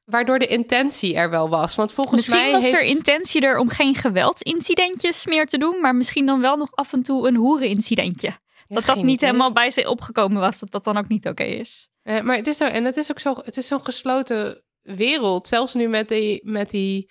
waardoor 0.09 0.39
de 0.39 0.47
intentie 0.47 1.15
er 1.15 1.29
wel 1.29 1.49
was. 1.49 1.75
Want 1.75 1.93
volgens 1.93 2.15
Misschien 2.15 2.41
mij 2.41 2.51
was 2.51 2.63
heeft... 2.63 2.75
er 2.75 2.83
intentie 2.83 3.41
er 3.41 3.57
om 3.57 3.69
geen 3.69 3.95
geweldsincidentjes 3.95 5.25
meer 5.25 5.45
te 5.45 5.57
doen, 5.57 5.81
maar 5.81 5.95
misschien 5.95 6.25
dan 6.25 6.41
wel 6.41 6.55
nog 6.55 6.69
af 6.71 6.93
en 6.93 7.03
toe 7.03 7.27
een 7.27 7.35
hoerenincidentje. 7.35 8.27
Ja, 8.27 8.75
dat 8.75 8.85
dat 8.85 8.95
niet 8.95 9.05
idee. 9.05 9.29
helemaal 9.29 9.53
bij 9.53 9.69
ze 9.69 9.89
opgekomen 9.89 10.41
was, 10.41 10.59
dat 10.59 10.71
dat 10.71 10.83
dan 10.83 10.97
ook 10.97 11.07
niet 11.07 11.27
oké 11.27 11.43
is. 11.43 11.89
Uh, 12.03 12.21
maar 12.21 12.35
het 12.35 12.47
is 12.47 12.57
zo, 12.57 12.65
en 12.65 12.85
het 12.85 12.97
is 12.97 13.11
ook 13.11 13.19
zo, 13.19 13.35
het 13.43 13.57
is 13.57 13.67
zo'n 13.67 13.85
gesloten 13.85 14.63
wereld. 14.81 15.47
Zelfs 15.47 15.73
nu 15.73 15.87
met 15.87 16.07
die, 16.07 16.41
met 16.43 16.69
die 16.69 17.09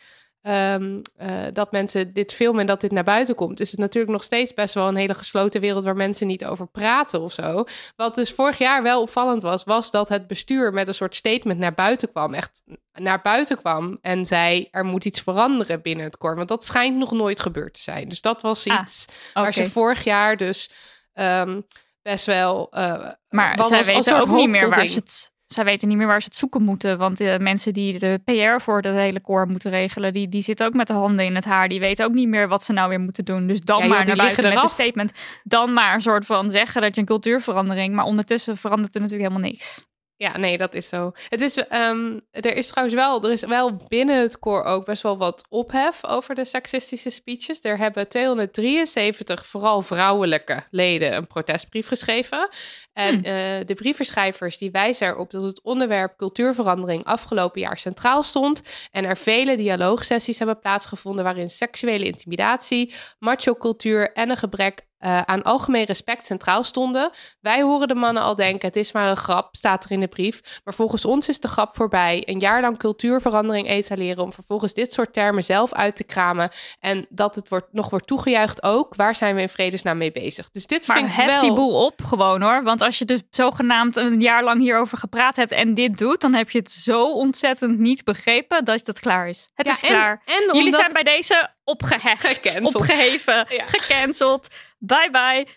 um, 0.49 1.03
uh, 1.21 1.29
dat 1.53 1.73
mensen 1.73 2.13
dit 2.13 2.33
filmen 2.33 2.61
en 2.61 2.67
dat 2.67 2.81
dit 2.81 2.91
naar 2.93 3.05
buiten 3.05 3.35
komt, 3.35 3.61
is 3.61 3.71
het 3.71 3.81
natuurlijk 3.81 4.13
nog 4.13 4.23
steeds 4.23 4.55
best 4.55 4.75
wel 4.75 4.89
een 4.89 4.97
hele 4.97 5.15
gesloten 5.15 5.61
wereld 5.61 5.85
waar 5.85 5.97
mensen 5.97 6.27
niet 6.27 6.45
over 6.45 6.67
praten 6.67 7.21
of 7.21 7.33
zo. 7.33 7.65
Wat 7.97 8.15
dus 8.15 8.33
vorig 8.33 8.59
jaar 8.59 8.83
wel 8.83 9.03
opvallend 9.03 9.43
was, 9.43 9.65
was 9.65 9.91
dat 9.91 10.09
het 10.09 10.27
bestuur 10.27 10.73
met 10.73 10.89
een 10.89 10.95
soort 10.95 11.15
statement 11.15 11.59
naar 11.59 11.75
buiten 11.75 12.11
kwam, 12.11 12.35
echt 12.35 12.63
naar 12.93 13.21
buiten 13.23 13.57
kwam 13.57 13.99
en 14.01 14.25
zei 14.25 14.69
er 14.71 14.85
moet 14.85 15.05
iets 15.05 15.21
veranderen 15.21 15.83
binnen 15.83 16.05
het 16.05 16.17
koor, 16.17 16.37
want 16.37 16.49
dat 16.49 16.65
schijnt 16.65 16.97
nog 16.97 17.13
nooit 17.13 17.41
gebeurd 17.41 17.75
te 17.75 17.81
zijn. 17.81 18.09
Dus 18.09 18.21
dat 18.21 18.43
was 18.43 18.67
iets 18.67 19.07
ah, 19.09 19.15
waar 19.35 19.49
okay. 19.49 19.65
ze 19.65 19.71
vorig 19.71 20.05
jaar 20.05 20.37
dus 20.37 20.71
um, 21.15 21.67
best 22.03 22.27
wel. 22.27 22.69
Uh, 22.73 23.09
maar 23.29 23.65
zij 23.65 23.85
weten 23.85 24.21
ook 24.21 24.29
niet 24.29 24.49
meer 24.49 24.69
waar 24.69 24.79
ding. 24.79 24.91
ze 24.91 24.99
het 24.99 25.37
zij 25.49 25.65
weten 25.65 25.89
niet 25.89 25.97
meer 25.97 26.07
waar 26.07 26.21
ze 26.21 26.29
het 26.29 26.37
zoeken 26.37 26.63
moeten. 26.63 26.99
Want 26.99 27.19
de 27.19 27.37
mensen 27.41 27.73
die 27.73 27.99
de 27.99 28.21
PR 28.25 28.63
voor 28.63 28.83
de 28.83 28.89
hele 28.89 29.21
koor 29.21 29.49
moeten 29.49 29.71
regelen, 29.71 30.13
die, 30.13 30.29
die 30.29 30.43
zitten 30.43 30.67
ook 30.67 30.75
met 30.75 30.87
de 30.87 30.93
handen 30.93 31.25
in 31.25 31.35
het 31.35 31.45
haar. 31.45 31.69
Die 31.69 31.81
weten 31.81 32.05
ook 32.05 32.13
niet 32.13 32.29
meer 32.29 32.49
wat 32.49 32.65
ze 32.65 32.73
nou 32.73 32.89
weer 32.89 33.01
moeten 33.01 33.25
doen. 33.25 33.47
Dus 33.47 33.61
dan 33.61 33.83
ja, 33.83 33.89
maar 33.89 33.99
joh, 33.99 34.07
naar 34.07 34.17
buiten 34.17 34.49
met 34.49 34.63
een 34.63 34.69
statement. 34.69 35.13
Dan 35.45 35.73
maar 35.73 35.95
een 35.95 36.01
soort 36.01 36.27
van 36.27 36.51
zeggen 36.51 36.83
dat 36.83 36.95
je 36.95 37.01
een 37.01 37.07
cultuurverandering. 37.07 37.95
Maar 37.95 38.05
ondertussen 38.05 38.57
verandert 38.57 38.95
er 38.95 39.01
natuurlijk 39.01 39.31
helemaal 39.31 39.51
niks. 39.51 39.87
Ja, 40.19 40.39
nee, 40.39 40.59
dat 40.59 40.75
is 40.75 40.89
zo. 40.89 41.13
Het 41.29 41.41
is, 41.41 41.65
um, 41.73 42.21
er 42.31 42.57
is 42.57 42.67
trouwens 42.67 42.97
wel, 42.97 43.23
er 43.25 43.31
is 43.31 43.45
wel 43.45 43.77
binnen 43.89 44.21
het 44.21 44.39
koor 44.39 44.65
ook 44.65 44.85
best 44.85 45.03
wel 45.03 45.19
wat 45.19 45.47
ophef 45.49 46.05
over 46.05 46.35
de 46.35 46.45
seksistische 46.45 47.11
speeches. 47.11 47.65
Er 47.65 47.79
hebben 47.79 48.09
273 48.09 49.47
vooral 49.47 49.83
vrouwelijke 49.83 50.63
leden 50.71 51.17
een 51.17 51.27
protestbrief 51.27 51.87
geschreven. 51.87 52.49
En 52.93 53.09
Hmm. 53.09 53.17
uh, 53.19 53.67
de 53.67 53.75
brievenschrijvers 53.75 54.59
die 54.59 54.71
wijzen 54.71 55.09
erop 55.09 55.31
dat 55.31 55.43
het 55.43 55.63
onderwerp 55.63 56.17
cultuurverandering 56.17 57.05
afgelopen 57.05 57.61
jaar 57.61 57.79
centraal 57.79 58.23
stond. 58.23 58.63
En 58.91 59.05
er 59.05 59.17
vele 59.17 59.57
dialoogsessies 59.57 60.39
hebben 60.39 60.59
plaatsgevonden 60.59 61.25
waarin 61.25 61.49
seksuele 61.49 62.05
intimidatie, 62.05 62.95
macho-cultuur 63.19 64.13
en 64.13 64.31
een 64.31 64.37
gebrek 64.37 64.87
uh, 65.01 65.21
aan 65.23 65.43
algemeen 65.43 65.85
respect 65.85 66.27
centraal 66.27 66.63
stonden. 66.63 67.11
Wij 67.41 67.63
horen 67.63 67.89
de 67.89 67.95
mannen 67.95 68.23
al 68.23 68.35
denken, 68.35 68.67
het 68.69 68.77
is 68.77 68.93
maar 68.93 69.09
een 69.09 69.17
grap, 69.17 69.57
staat 69.57 69.85
er 69.85 69.91
in 69.91 70.01
de 70.01 70.09
brief. 70.09 70.41
Maar 70.65 70.75
volgens 70.75 71.05
ons 71.05 71.29
is 71.29 71.41
de 71.41 71.49
grap 71.49 71.77
voorbij. 71.77 72.23
Een 72.27 72.39
jaar 72.39 72.61
lang 72.61 72.79
cultuurverandering 72.79 73.69
etaleren 73.69 74.23
om 74.25 74.33
vervolgens 74.33 74.73
dit 74.75 74.93
soort 74.93 75.13
termen 75.13 75.45
zelf 75.45 75.73
uit 75.73 75.97
te 75.97 76.05
kramen. 76.05 76.51
En 76.81 77.07
dat 77.09 77.35
het 77.35 77.49
wordt, 77.49 77.67
nog 77.73 77.91
wordt 77.91 78.07
toegejuicht 78.07 78.63
ook. 78.63 78.95
Waar 78.95 79.15
zijn 79.17 79.35
we 79.35 79.41
in 79.41 79.49
vredesnaam 79.49 79.99
mee 79.99 80.13
bezig? 80.13 80.51
Dus 80.51 80.67
dit 80.67 80.87
maar 80.87 80.97
vind 80.97 81.09
ik 81.09 81.15
hef 81.15 81.27
wel... 81.27 81.39
die 81.41 81.53
boel 81.53 81.85
op 81.85 82.03
gewoon 82.05 82.43
hoor. 82.43 82.63
Want 82.63 82.81
als 82.81 82.99
je 82.99 83.05
dus 83.05 83.23
zogenaamd 83.31 83.97
een 83.97 84.21
jaar 84.21 84.45
lang 84.45 84.61
hierover 84.61 84.99
gepraat 84.99 85.37
hebt 85.37 85.51
en 85.51 85.75
dit 85.75 85.99
doet, 85.99 86.21
dan 86.21 86.35
heb 86.35 86.51
je 86.51 86.59
het 86.59 86.71
zo 86.71 87.13
ontzettend 87.13 87.79
niet 87.79 88.05
begrepen 88.05 88.65
dat 88.65 88.87
het 88.87 89.01
klaar 89.01 89.29
is. 89.29 89.51
Het 89.55 89.67
Ja, 89.67 89.73
is 89.73 89.83
en- 89.83 89.89
klaar. 89.89 90.23
en 90.25 90.35
Jullie 90.47 90.63
omdat- 90.65 90.81
zijn 90.81 90.93
bij 90.93 91.03
deze 91.03 91.51
opgehecht, 91.65 92.27
Gecanceld. 92.27 92.75
opgeheven, 92.75 93.47
Ja. 93.49 93.65
gecanceld. 93.67 94.49
Bye 94.79 95.11
bye. 95.11 95.49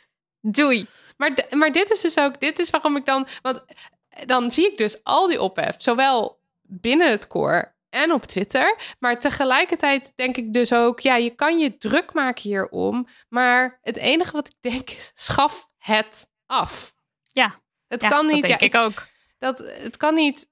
Doei. 0.41 0.87
Maar, 1.17 1.45
maar 1.49 1.71
dit 1.71 1.91
is 1.91 2.01
dus 2.01 2.17
ook, 2.17 2.39
dit 2.39 2.59
is 2.59 2.69
waarom 2.69 2.95
ik 2.95 3.05
dan, 3.05 3.27
want 3.41 3.63
dan 4.25 4.51
zie 4.51 4.71
ik 4.71 4.77
dus 4.77 5.03
al 5.03 5.27
die 5.27 5.41
ophef, 5.41 5.75
zowel 5.77 6.41
binnen 6.61 7.09
het 7.09 7.27
koor 7.27 7.75
en 7.89 8.11
op 8.11 8.25
Twitter. 8.25 8.95
Maar 8.99 9.19
tegelijkertijd 9.19 10.13
denk 10.15 10.37
ik 10.37 10.53
dus 10.53 10.73
ook, 10.73 10.99
ja, 10.99 11.15
je 11.15 11.29
kan 11.29 11.59
je 11.59 11.77
druk 11.77 12.13
maken 12.13 12.41
hierom. 12.41 13.07
Maar 13.29 13.79
het 13.81 13.97
enige 13.97 14.31
wat 14.31 14.47
ik 14.47 14.55
denk 14.59 14.89
is, 14.89 15.11
schaf 15.13 15.69
het 15.77 16.29
af. 16.45 16.93
Ja, 17.27 17.61
Het 17.87 18.01
ja, 18.01 18.09
kan 18.09 18.25
niet. 18.25 18.41
Dat 18.41 18.49
denk 18.49 18.59
ja, 18.59 18.79
ik 18.79 18.85
ook. 18.85 19.07
dat, 19.39 19.57
het 19.57 19.97
kan 19.97 20.13
niet. 20.13 20.49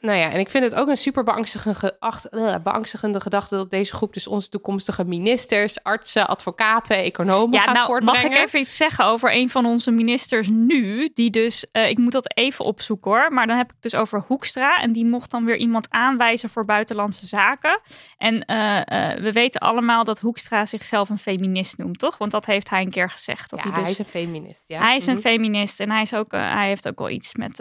Nou 0.00 0.18
ja, 0.18 0.30
en 0.30 0.40
ik 0.40 0.50
vind 0.50 0.64
het 0.64 0.74
ook 0.74 0.88
een 0.88 0.96
super 0.96 1.24
beangstigende, 1.24 1.78
geacht- 1.78 2.28
eh, 2.28 2.54
beangstigende 2.62 3.20
gedachte 3.20 3.56
dat 3.56 3.70
deze 3.70 3.92
groep 3.92 4.12
dus 4.14 4.26
onze 4.26 4.48
toekomstige 4.48 5.04
ministers, 5.04 5.82
artsen, 5.82 6.28
advocaten, 6.28 6.96
economen 6.96 7.58
Ja, 7.58 7.64
gaat 7.64 7.74
nou 7.74 7.86
voortbrengen. 7.86 8.22
mag 8.30 8.38
ik 8.38 8.44
even 8.44 8.60
iets 8.60 8.76
zeggen 8.76 9.04
over 9.04 9.34
een 9.34 9.50
van 9.50 9.66
onze 9.66 9.90
ministers 9.90 10.48
nu, 10.48 11.10
die 11.14 11.30
dus, 11.30 11.66
eh, 11.72 11.88
ik 11.88 11.98
moet 11.98 12.12
dat 12.12 12.36
even 12.36 12.64
opzoeken 12.64 13.10
hoor, 13.10 13.32
maar 13.32 13.46
dan 13.46 13.56
heb 13.56 13.66
ik 13.66 13.72
het 13.80 13.92
dus 13.92 14.00
over 14.00 14.24
Hoekstra 14.26 14.76
en 14.76 14.92
die 14.92 15.04
mocht 15.06 15.30
dan 15.30 15.44
weer 15.44 15.56
iemand 15.56 15.86
aanwijzen 15.90 16.50
voor 16.50 16.64
buitenlandse 16.64 17.26
zaken. 17.26 17.80
En 18.16 18.44
eh, 18.44 19.22
we 19.22 19.32
weten 19.32 19.60
allemaal 19.60 20.04
dat 20.04 20.18
Hoekstra 20.20 20.66
zichzelf 20.66 21.08
een 21.08 21.18
feminist 21.18 21.76
noemt, 21.78 21.98
toch? 21.98 22.18
Want 22.18 22.30
dat 22.30 22.46
heeft 22.46 22.70
hij 22.70 22.82
een 22.82 22.90
keer 22.90 23.10
gezegd. 23.10 23.50
Dat 23.50 23.62
ja, 23.62 23.70
hij, 23.70 23.74
dus, 23.74 23.82
hij 23.82 23.92
is 23.92 23.98
een 23.98 24.20
feminist. 24.20 24.64
Ja. 24.66 24.80
hij 24.80 24.96
is 24.96 25.06
een 25.06 25.12
Mhm. 25.12 25.22
feminist 25.22 25.80
en 25.80 25.90
hij, 25.90 26.02
is 26.02 26.14
ook, 26.14 26.32
hij 26.32 26.66
heeft 26.68 26.88
ook 26.88 26.98
wel 26.98 27.10
iets 27.10 27.34
met 27.34 27.60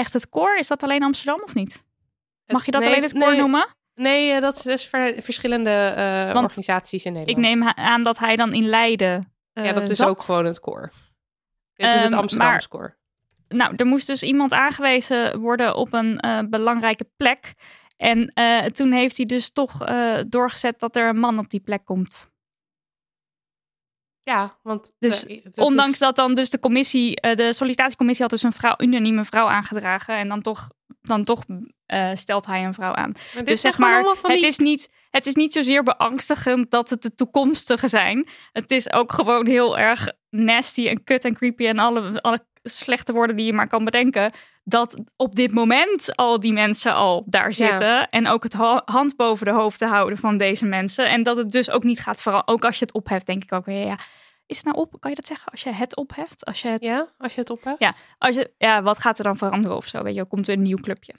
echt 0.00 0.12
het 0.12 0.28
koor. 0.28 0.56
Is 0.56 0.66
dat 0.68 0.82
alleen 0.82 1.02
Amsterdam 1.02 1.42
of 1.44 1.54
niet? 1.54 1.84
Mag 2.46 2.64
je 2.64 2.70
dat 2.70 2.80
Nee, 2.80 2.90
alleen 2.90 3.02
het 3.02 3.12
koor 3.12 3.30
nee, 3.30 3.38
noemen? 3.40 3.66
Nee, 3.94 4.30
eh, 4.32 4.40
dat 4.40 4.56
is 4.56 4.62
dus 4.62 4.86
ver- 4.88 5.22
verschillende 5.22 5.70
eh, 5.70 6.36
organisaties 6.42 7.04
in 7.04 7.16
Ik 7.16 7.26
Nederland. 7.36 7.46
neem 7.76 7.86
aan 7.86 8.02
dat 8.02 8.18
hij 8.18 8.36
dan 8.36 8.52
in 8.52 8.66
Leiden. 8.68 9.32
Ja, 9.52 9.62
eh, 9.62 9.74
dat 9.74 9.90
is 9.90 9.96
zat. 9.96 10.08
ook 10.08 10.22
gewoon 10.22 10.44
het 10.44 10.60
koor. 10.60 10.92
Dit 11.74 11.86
is 11.94 11.94
het 12.00 12.12
Ehm, 12.12 12.20
Amsterdamse 12.20 12.68
koor. 12.68 12.96
nou, 13.48 13.72
er 13.76 13.86
moest 13.86 14.06
dus 14.06 14.22
iemand 14.22 14.52
aangewezen 14.52 15.38
worden 15.40 15.74
op 15.76 15.92
een 15.92 16.18
eh, 16.18 16.38
belangrijke 16.48 17.06
plek. 17.16 17.52
En 17.96 18.32
eh, 18.34 18.64
toen 18.64 18.92
heeft 18.92 19.16
hij 19.16 19.26
dus 19.26 19.52
toch 19.52 19.84
eh, 19.84 20.18
doorgezet 20.28 20.78
dat 20.80 20.96
er 20.96 21.08
een 21.08 21.18
man 21.18 21.38
op 21.38 21.50
die 21.50 21.60
plek 21.60 21.84
komt. 21.84 22.29
Ja, 24.22 24.58
want 24.62 24.92
Dus 24.98 25.26
eh, 25.26 25.44
dat 25.44 25.58
Ondanks 25.64 25.92
is- 25.92 25.98
dat 25.98 26.16
dan 26.16 26.34
dus 26.34 26.50
de 26.50 26.60
commissie, 26.60 27.16
eh, 27.20 27.36
de 27.36 27.52
sollicitatiecommissie 27.52 28.24
had 28.24 28.34
dus 28.34 28.42
een 28.42 28.52
vrouw, 28.52 28.74
unanieme 28.78 29.24
vrouw 29.24 29.46
aangedragen. 29.46 30.16
En 30.16 30.28
dan 30.28 30.42
toch, 30.42 30.68
dan 31.02 31.22
toch 31.22 31.42
eh, 31.86 32.10
stelt 32.14 32.46
hij 32.46 32.64
een 32.64 32.74
vrouw 32.74 32.92
aan. 32.94 33.12
maar 33.34 33.44
Dus 33.44 33.60
zeg 33.60 33.78
maar, 33.78 34.04
het 34.22 34.34
die- 34.34 34.46
is, 34.46 34.58
niet, 34.58 34.88
het 35.10 35.26
is 35.26 35.34
niet 35.34 35.52
zozeer 35.52 35.82
beangstigend 35.82 36.70
dat 36.70 36.90
het 36.90 37.02
de 37.02 37.14
toekomstige 37.14 37.88
zijn. 37.88 38.28
Het 38.52 38.70
is 38.70 38.92
ook 38.92 39.12
gewoon 39.12 39.46
heel 39.46 39.78
erg 39.78 40.12
nasty 40.30 40.86
en 40.88 41.04
kut 41.04 41.24
en 41.24 41.34
creepy 41.34 41.66
en 41.66 41.78
alle, 41.78 42.22
alle 42.22 42.46
slechte 42.62 43.12
woorden 43.12 43.36
die 43.36 43.46
je 43.46 43.52
maar 43.52 43.68
kan 43.68 43.84
bedenken. 43.84 44.32
Dat 44.70 44.96
op 45.16 45.34
dit 45.34 45.52
moment 45.52 46.16
al 46.16 46.40
die 46.40 46.52
mensen 46.52 46.94
al 46.94 47.24
daar 47.26 47.54
zitten. 47.54 48.06
En 48.08 48.26
ook 48.26 48.42
het 48.42 48.52
ha- 48.52 48.82
hand 48.84 49.16
boven 49.16 49.46
de 49.46 49.52
hoofd 49.52 49.78
te 49.78 49.86
houden 49.86 50.18
van 50.18 50.36
deze 50.36 50.64
mensen. 50.64 51.08
En 51.10 51.22
dat 51.22 51.36
het 51.36 51.50
dus 51.50 51.70
ook 51.70 51.82
niet 51.84 52.00
gaat 52.00 52.22
veranderen. 52.22 52.54
Ook 52.54 52.64
als 52.64 52.78
je 52.78 52.84
het 52.84 52.94
opheft, 52.94 53.26
denk 53.26 53.42
ik 53.42 53.52
ook 53.52 53.64
weer, 53.64 53.86
ja, 53.86 53.98
is 54.46 54.56
het 54.56 54.64
nou 54.66 54.76
op? 54.78 54.96
Kan 55.00 55.10
je 55.10 55.16
dat 55.16 55.26
zeggen? 55.26 55.52
Als 55.52 55.62
je 55.62 55.72
het 55.72 55.96
opheft? 55.96 56.44
Als 56.44 56.62
je 56.62 56.68
het, 56.68 56.86
Ja, 56.86 57.08
als 57.18 57.34
je 57.34 57.40
het 57.40 57.50
op 57.50 57.64
hebt. 57.64 57.80
Ja. 57.80 57.94
als 58.18 58.36
je, 58.36 58.50
ja, 58.58 58.82
wat 58.82 58.98
gaat 58.98 59.18
er 59.18 59.24
dan 59.24 59.36
veranderen 59.36 59.76
of 59.76 59.86
zo? 59.86 60.02
Weet 60.02 60.14
je, 60.14 60.24
komt 60.24 60.48
er 60.48 60.54
een 60.54 60.62
nieuw 60.62 60.76
clubje. 60.80 61.14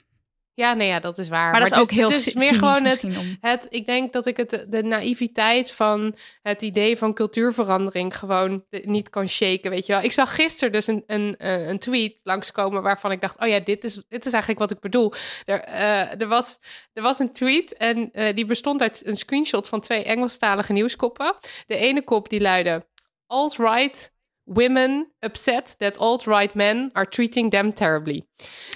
Ja, 0.54 0.74
nee, 0.74 0.88
ja, 0.88 1.00
dat 1.00 1.18
is 1.18 1.28
waar. 1.28 1.50
Maar, 1.50 1.60
dat 1.60 1.70
is 1.70 1.78
ook 1.78 1.90
heel 1.90 2.08
het 2.10 2.26
is 2.26 2.34
meer 2.34 2.54
gewoon 2.54 2.84
het, 2.84 3.04
om- 3.04 3.36
het. 3.40 3.66
Ik 3.68 3.86
denk 3.86 4.12
dat 4.12 4.26
ik 4.26 4.36
het, 4.36 4.66
de 4.68 4.82
naïviteit 4.82 5.72
van 5.72 6.16
het 6.42 6.62
idee 6.62 6.98
van 6.98 7.14
cultuurverandering 7.14 8.18
gewoon 8.18 8.64
niet 8.70 9.10
kan 9.10 9.28
shaken. 9.28 9.70
Weet 9.70 9.86
je 9.86 9.92
wel. 9.92 10.02
Ik 10.02 10.12
zag 10.12 10.34
gisteren 10.34 10.72
dus 10.72 10.86
een, 10.86 11.02
een, 11.06 11.36
eh, 11.38 11.68
een 11.68 11.78
tweet 11.78 12.20
langskomen 12.22 12.82
waarvan 12.82 13.10
ik 13.12 13.20
dacht: 13.20 13.40
oh 13.40 13.48
ja, 13.48 13.60
dit 13.60 13.84
is, 13.84 13.94
dit 13.94 14.26
is 14.26 14.32
eigenlijk 14.32 14.60
wat 14.60 14.70
ik 14.70 14.80
bedoel. 14.80 15.12
Er, 15.44 15.60
eh, 15.60 16.20
er, 16.20 16.28
was, 16.28 16.58
er 16.92 17.02
was 17.02 17.18
een 17.18 17.32
tweet 17.32 17.76
en 17.76 18.10
eh, 18.12 18.34
die 18.34 18.46
bestond 18.46 18.80
uit 18.80 19.06
een 19.06 19.16
screenshot 19.16 19.68
van 19.68 19.80
twee 19.80 20.04
Engelstalige 20.04 20.72
nieuwskoppen. 20.72 21.34
De 21.66 21.76
ene 21.76 22.02
kop 22.02 22.28
die 22.28 22.40
luidde: 22.40 22.86
Alt-right. 23.26 24.12
Women 24.52 25.12
upset 25.20 25.74
that 25.78 25.98
alt-right 25.98 26.54
men 26.54 26.90
are 26.92 27.08
treating 27.08 27.50
them 27.50 27.74
terribly. 27.74 28.26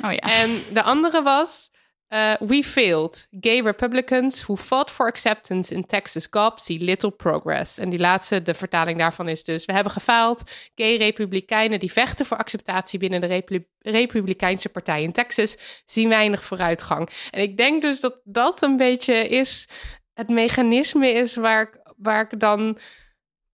Oh 0.04 0.12
ja. 0.12 0.18
En 0.18 0.62
de 0.72 0.82
andere 0.82 1.22
was... 1.22 1.70
uh, 2.08 2.34
we 2.38 2.62
failed. 2.62 3.26
Gay 3.40 3.60
Republicans 3.60 4.42
who 4.42 4.56
fought 4.56 4.90
for 4.90 5.06
acceptance 5.06 5.74
in 5.74 5.86
Texas 5.86 6.26
Gop 6.30 6.58
see 6.58 6.78
little 6.78 7.10
progress. 7.10 7.78
En 7.78 7.90
die 7.90 7.98
laatste, 7.98 8.42
de 8.42 8.54
vertaling 8.54 8.98
daarvan 8.98 9.28
is 9.28 9.44
dus... 9.44 9.64
We 9.64 9.72
hebben 9.72 9.92
gefaald. 9.92 10.42
Gay 10.74 10.96
Republikeinen 10.96 11.78
die 11.78 11.92
vechten 11.92 12.26
voor 12.26 12.36
acceptatie 12.36 12.98
binnen 12.98 13.20
de 13.20 13.26
Repu- 13.26 13.66
Republikeinse 13.78 14.68
partij 14.68 15.02
in 15.02 15.12
Texas... 15.12 15.56
zien 15.84 16.08
weinig 16.08 16.44
vooruitgang. 16.44 17.10
En 17.30 17.42
ik 17.42 17.56
denk 17.56 17.82
dus 17.82 18.00
dat 18.00 18.20
dat 18.24 18.62
een 18.62 18.76
beetje 18.76 19.28
is... 19.28 19.68
Het 20.14 20.28
mechanisme 20.28 21.08
is 21.08 21.34
waar 21.34 21.62
ik, 21.62 21.80
waar 21.96 22.28
ik 22.30 22.40
dan 22.40 22.78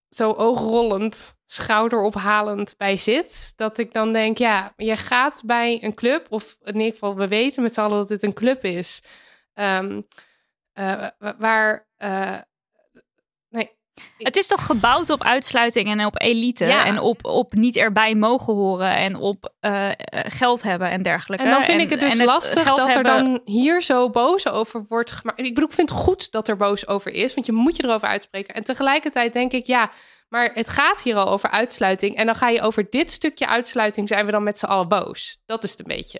zo 0.09 0.31
oogrollend, 0.31 1.35
schouderophalend 1.53 2.73
bij 2.77 2.97
zit. 2.97 3.53
Dat 3.55 3.77
ik 3.77 3.93
dan 3.93 4.13
denk, 4.13 4.37
ja, 4.37 4.73
je 4.77 4.97
gaat 4.97 5.41
bij 5.45 5.83
een 5.83 5.93
club, 5.93 6.25
of 6.29 6.57
in 6.63 6.73
ieder 6.75 6.91
geval, 6.91 7.15
we 7.15 7.27
weten 7.27 7.61
met 7.63 7.73
z'n 7.73 7.81
allen 7.81 7.97
dat 7.97 8.07
dit 8.07 8.23
een 8.23 8.33
club 8.33 8.63
is, 8.63 9.01
ehm, 9.53 10.01
eh, 10.73 11.07
wa- 11.19 11.35
waar. 11.39 11.87
eh, 11.97 12.37
nee. 13.49 13.71
Het 14.17 14.37
is 14.37 14.47
toch 14.47 14.65
gebouwd 14.65 15.09
op 15.09 15.23
uitsluiting 15.23 15.87
en 15.89 16.05
op 16.05 16.21
elite. 16.21 16.65
Ja. 16.65 16.85
En 16.85 16.99
op, 16.99 17.25
op 17.25 17.53
niet 17.53 17.75
erbij 17.75 18.15
mogen 18.15 18.53
horen. 18.53 18.95
En 18.95 19.15
op 19.15 19.53
eh, 19.59 19.89
geld 20.11 20.63
hebben 20.63 20.89
en 20.89 21.01
dergelijke. 21.01 21.45
En 21.45 21.51
dan 21.51 21.63
vind 21.63 21.81
ik 21.81 21.89
het 21.89 21.99
dus 21.99 22.15
lastig 22.25 22.63
dat 22.63 22.95
er 22.95 23.03
dan 23.03 23.41
hier 23.45 23.81
zo 23.81 24.09
boos 24.09 24.47
over 24.47 24.85
wordt 24.89 25.11
gemaakt. 25.11 25.39
Ik 25.39 25.53
bedoel, 25.53 25.69
ik 25.69 25.75
vind 25.75 25.89
het 25.89 25.99
goed 25.99 26.31
dat 26.31 26.47
er 26.47 26.55
boos 26.57 26.87
over 26.87 27.11
is, 27.11 27.33
want 27.33 27.45
je 27.45 27.51
moet 27.51 27.75
je 27.75 27.83
erover 27.83 28.07
uitspreken. 28.07 28.55
En 28.55 28.63
tegelijkertijd 28.63 29.33
denk 29.33 29.51
ik, 29.51 29.65
ja, 29.67 29.91
maar 30.33 30.51
het 30.53 30.69
gaat 30.69 31.01
hier 31.01 31.15
al 31.15 31.27
over 31.29 31.49
uitsluiting. 31.49 32.15
En 32.15 32.25
dan 32.25 32.35
ga 32.35 32.49
je 32.49 32.61
over 32.61 32.87
dit 32.89 33.11
stukje 33.11 33.47
uitsluiting, 33.47 34.07
zijn 34.07 34.25
we 34.25 34.31
dan 34.31 34.43
met 34.43 34.59
z'n 34.59 34.65
allen 34.65 34.87
boos. 34.87 35.37
Dat 35.45 35.63
is 35.63 35.71
het 35.71 35.79
een 35.79 35.85
beetje. 35.95 36.19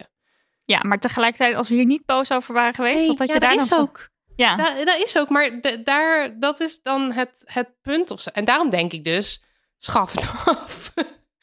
Ja, 0.65 0.79
maar 0.83 0.99
tegelijkertijd, 0.99 1.55
als 1.55 1.69
we 1.69 1.75
hier 1.75 1.85
niet 1.85 2.05
boos 2.05 2.31
over 2.31 2.53
waren 2.53 2.73
geweest, 2.73 3.07
wat 3.07 3.19
had 3.19 3.27
ja, 3.27 3.33
je 3.33 3.39
daar 3.39 3.49
dat 3.49 3.61
is 3.61 3.67
van- 3.67 3.79
ook. 3.79 4.09
Ja, 4.35 4.55
Dat, 4.55 4.85
dat 4.85 4.97
is 5.03 5.17
ook, 5.17 5.29
maar 5.29 5.61
de- 5.61 5.81
daar, 5.83 6.39
dat 6.39 6.59
is 6.59 6.79
dan 6.81 7.11
het, 7.13 7.41
het 7.45 7.69
punt 7.81 8.11
of 8.11 8.21
zo. 8.21 8.29
En 8.29 8.45
daarom 8.45 8.69
denk 8.69 8.91
ik 8.93 9.03
dus, 9.03 9.43
schaf 9.77 10.11
het 10.11 10.27
af. 10.45 10.93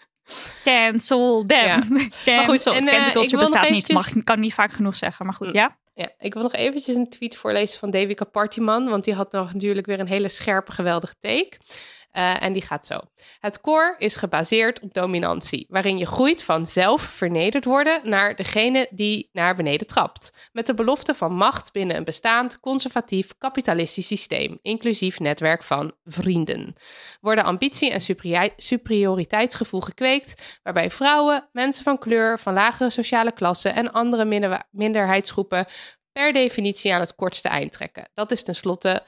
cancel 0.64 1.44
them. 1.46 1.66
Ja. 1.66 1.78
Cancel. 2.24 2.72
goed, 2.72 2.80
en, 2.80 2.88
eh, 2.88 2.94
Cancel 2.94 3.12
culture 3.12 3.42
nog 3.42 3.50
bestaat 3.50 3.70
niet. 3.70 3.92
Mag, 3.92 4.12
kan 4.24 4.40
niet 4.40 4.54
vaak 4.54 4.72
genoeg 4.72 4.96
zeggen. 4.96 5.24
Maar 5.26 5.35
goed, 5.35 5.48
Mm. 5.48 5.54
ja. 5.54 5.78
Ja, 5.94 6.09
ik 6.18 6.35
wil 6.35 6.42
nog 6.42 6.52
eventjes 6.52 6.96
een 6.96 7.09
tweet 7.11 7.37
voorlezen 7.37 7.78
van 7.78 7.90
Devika 7.90 8.24
Partiman, 8.24 8.88
want 8.88 9.04
die 9.04 9.14
had 9.14 9.33
nog 9.33 9.52
natuurlijk 9.52 9.87
weer 9.87 10.00
een 10.00 10.06
hele 10.06 10.28
scherpe, 10.28 10.72
geweldige 10.72 11.14
take. 11.20 11.56
Eh, 12.11 12.42
en 12.42 12.53
die 12.53 12.62
gaat 12.62 12.87
zo. 12.87 12.99
Het 13.40 13.61
core 13.61 13.94
is 13.99 14.16
gebaseerd 14.16 14.81
op 14.81 14.94
dominantie, 14.94 15.66
waarin 15.68 15.99
je 15.99 16.07
groeit 16.07 16.42
van 16.42 16.66
zelf 16.66 17.03
vernederd 17.03 17.64
worden 17.64 18.01
naar 18.05 18.37
degene 18.37 18.88
die 18.90 19.29
naar 19.33 19.57
beneden 19.57 19.87
trapt. 19.87 20.49
Met 20.53 20.66
de 20.66 20.75
belofte 20.75 21.14
van 21.14 21.33
macht 21.35 21.73
binnen 21.73 21.96
een 21.96 22.05
bestaand, 22.05 22.61
conservatief, 22.61 23.38
kapitalistisch 23.38 24.07
systeem, 24.07 24.59
inclusief 24.62 25.18
netwerk 25.18 25.62
van 25.62 25.92
vrienden. 26.05 26.75
Worden 27.20 27.44
ambitie 27.44 27.90
en 27.90 28.01
superi- 28.01 28.53
superioriteitsgevoel 28.57 29.81
gekweekt, 29.81 30.59
waarbij 30.62 30.90
vrouwen, 30.90 31.49
mensen 31.53 31.85
van 31.85 31.99
kleur, 31.99 32.38
van 32.38 32.53
lagere 32.53 32.90
sociale 32.90 33.33
klassen 33.33 33.75
en 33.75 33.92
andere 33.92 34.25
minder- 34.25 34.68
minderheidsgroepen 34.70 35.66
per 36.12 36.33
definitie 36.33 36.94
aan 36.94 37.01
het 37.01 37.14
kortste 37.14 37.49
eind 37.49 37.73
trekken. 37.73 38.09
Dat 38.14 38.31
is 38.31 38.42
tenslotte, 38.42 39.03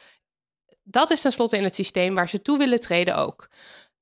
dat 0.83 1.11
is 1.11 1.21
tenslotte 1.21 1.57
in 1.57 1.65
het 1.65 1.75
systeem 1.75 2.15
waar 2.15 2.29
ze 2.29 2.43
toe 2.43 2.59
willen 2.59 2.81
treden 2.81 3.17
ook. 3.17 3.49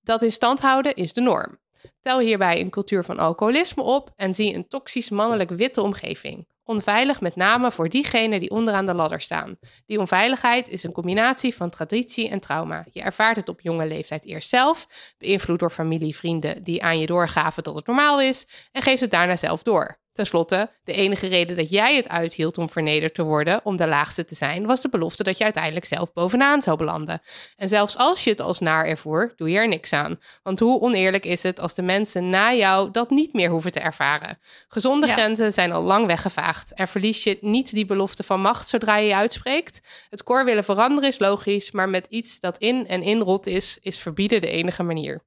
Dat 0.03 0.23
in 0.23 0.33
stand 0.33 0.61
houden 0.61 0.95
is 0.95 1.13
de 1.13 1.21
norm. 1.21 1.59
Tel 2.01 2.19
hierbij 2.19 2.61
een 2.61 2.71
cultuur 2.71 3.05
van 3.05 3.19
alcoholisme 3.19 3.83
op 3.83 4.11
en 4.17 4.35
zie 4.35 4.55
een 4.55 4.69
toxisch 4.69 5.11
mannelijk 5.11 5.51
witte 5.51 5.83
omgeving. 5.83 6.49
Onveilig 6.65 7.21
met 7.21 7.37
name 7.37 7.71
voor 7.71 7.89
diegenen 7.89 8.41
die 8.41 8.51
onderaan 8.51 8.87
de 8.87 8.95
ladder 8.95 9.21
staan. 9.21 9.59
Die 9.87 9.99
onveiligheid 9.99 10.69
is 10.69 10.83
een 10.83 10.93
combinatie 10.93 11.55
van 11.55 11.71
traditie 11.71 12.29
en 12.29 12.41
trauma. 12.41 12.87
Je 12.91 13.01
ervaart 13.01 13.37
het 13.37 13.49
op 13.49 13.61
jonge 13.61 13.87
leeftijd 13.87 14.25
eerst 14.25 14.49
zelf, 14.49 14.87
beïnvloed 15.19 15.59
door 15.59 15.71
familie, 15.71 16.17
vrienden 16.17 16.63
die 16.63 16.83
aan 16.83 16.99
je 16.99 17.07
doorgaven 17.07 17.63
dat 17.63 17.75
het 17.75 17.87
normaal 17.87 18.21
is, 18.21 18.47
en 18.73 18.83
geeft 18.83 19.01
het 19.01 19.11
daarna 19.11 19.37
zelf 19.37 19.63
door. 19.63 20.00
Ten 20.13 20.27
slotte, 20.27 20.71
de 20.85 20.93
enige 20.93 21.27
reden 21.27 21.57
dat 21.57 21.71
jij 21.71 21.97
het 21.97 22.09
uithield 22.09 22.59
om 22.59 22.71
vernederd 22.71 23.15
te 23.15 23.23
worden, 23.23 23.61
om 23.65 23.77
de 23.77 23.87
laagste 23.87 24.25
te 24.25 24.35
zijn, 24.35 24.67
was 24.67 24.81
de 24.81 24.89
belofte 24.89 25.23
dat 25.23 25.39
je 25.39 25.45
uiteindelijk 25.45 25.85
zelf 25.85 26.13
bovenaan 26.13 26.63
zou 26.63 26.77
belanden. 26.77 27.23
En 27.57 27.69
zelfs 27.69 27.97
als 27.97 28.25
je 28.25 28.31
het 28.31 28.41
als 28.41 28.61
naar 28.61 28.87
ervoer, 28.87 29.33
doe 29.37 29.51
je 29.51 29.59
er 29.59 29.69
niks 29.69 29.93
aan. 29.93 30.19
Want 30.43 30.59
hoe 30.59 30.81
oneerlijk 30.81 31.25
is 31.25 31.43
het 31.43 31.61
als 31.61 31.75
de 31.75 31.83
mensen 31.83 32.29
na 32.29 32.55
jou 32.55 32.91
dat 32.91 33.11
niet 33.11 33.33
meer 33.33 33.51
hoeven 33.51 33.73
te 33.73 33.81
ervaren? 33.81 34.39
Gezonde 34.69 35.07
Ja. 35.07 35.13
grenzen 35.13 35.53
zijn 35.53 35.73
al 35.73 35.83
lang 35.83 36.07
weggevaagd 36.07 36.73
en 36.75 36.89
verlies 36.89 37.25
je 37.25 37.39
niet 37.41 37.71
die 37.75 37.87
belofte 37.87 38.23
van 38.23 38.41
macht 38.41 38.69
zodra 38.69 38.97
je 38.97 39.07
je 39.09 39.15
uitspreekt. 39.15 39.81
Het 40.09 40.23
koor 40.23 40.45
willen 40.45 40.65
veranderen 40.65 41.09
is 41.09 41.19
logisch, 41.19 41.71
maar 41.71 41.89
met 41.89 42.07
iets 42.07 42.41
dat 42.41 42.59
in 42.59 42.87
en 42.87 43.03
inrot 43.03 43.47
is, 43.47 43.79
is 43.81 43.99
verbieden 43.99 44.41
de 44.41 44.51
enige 44.51 44.83
manier. 44.83 45.23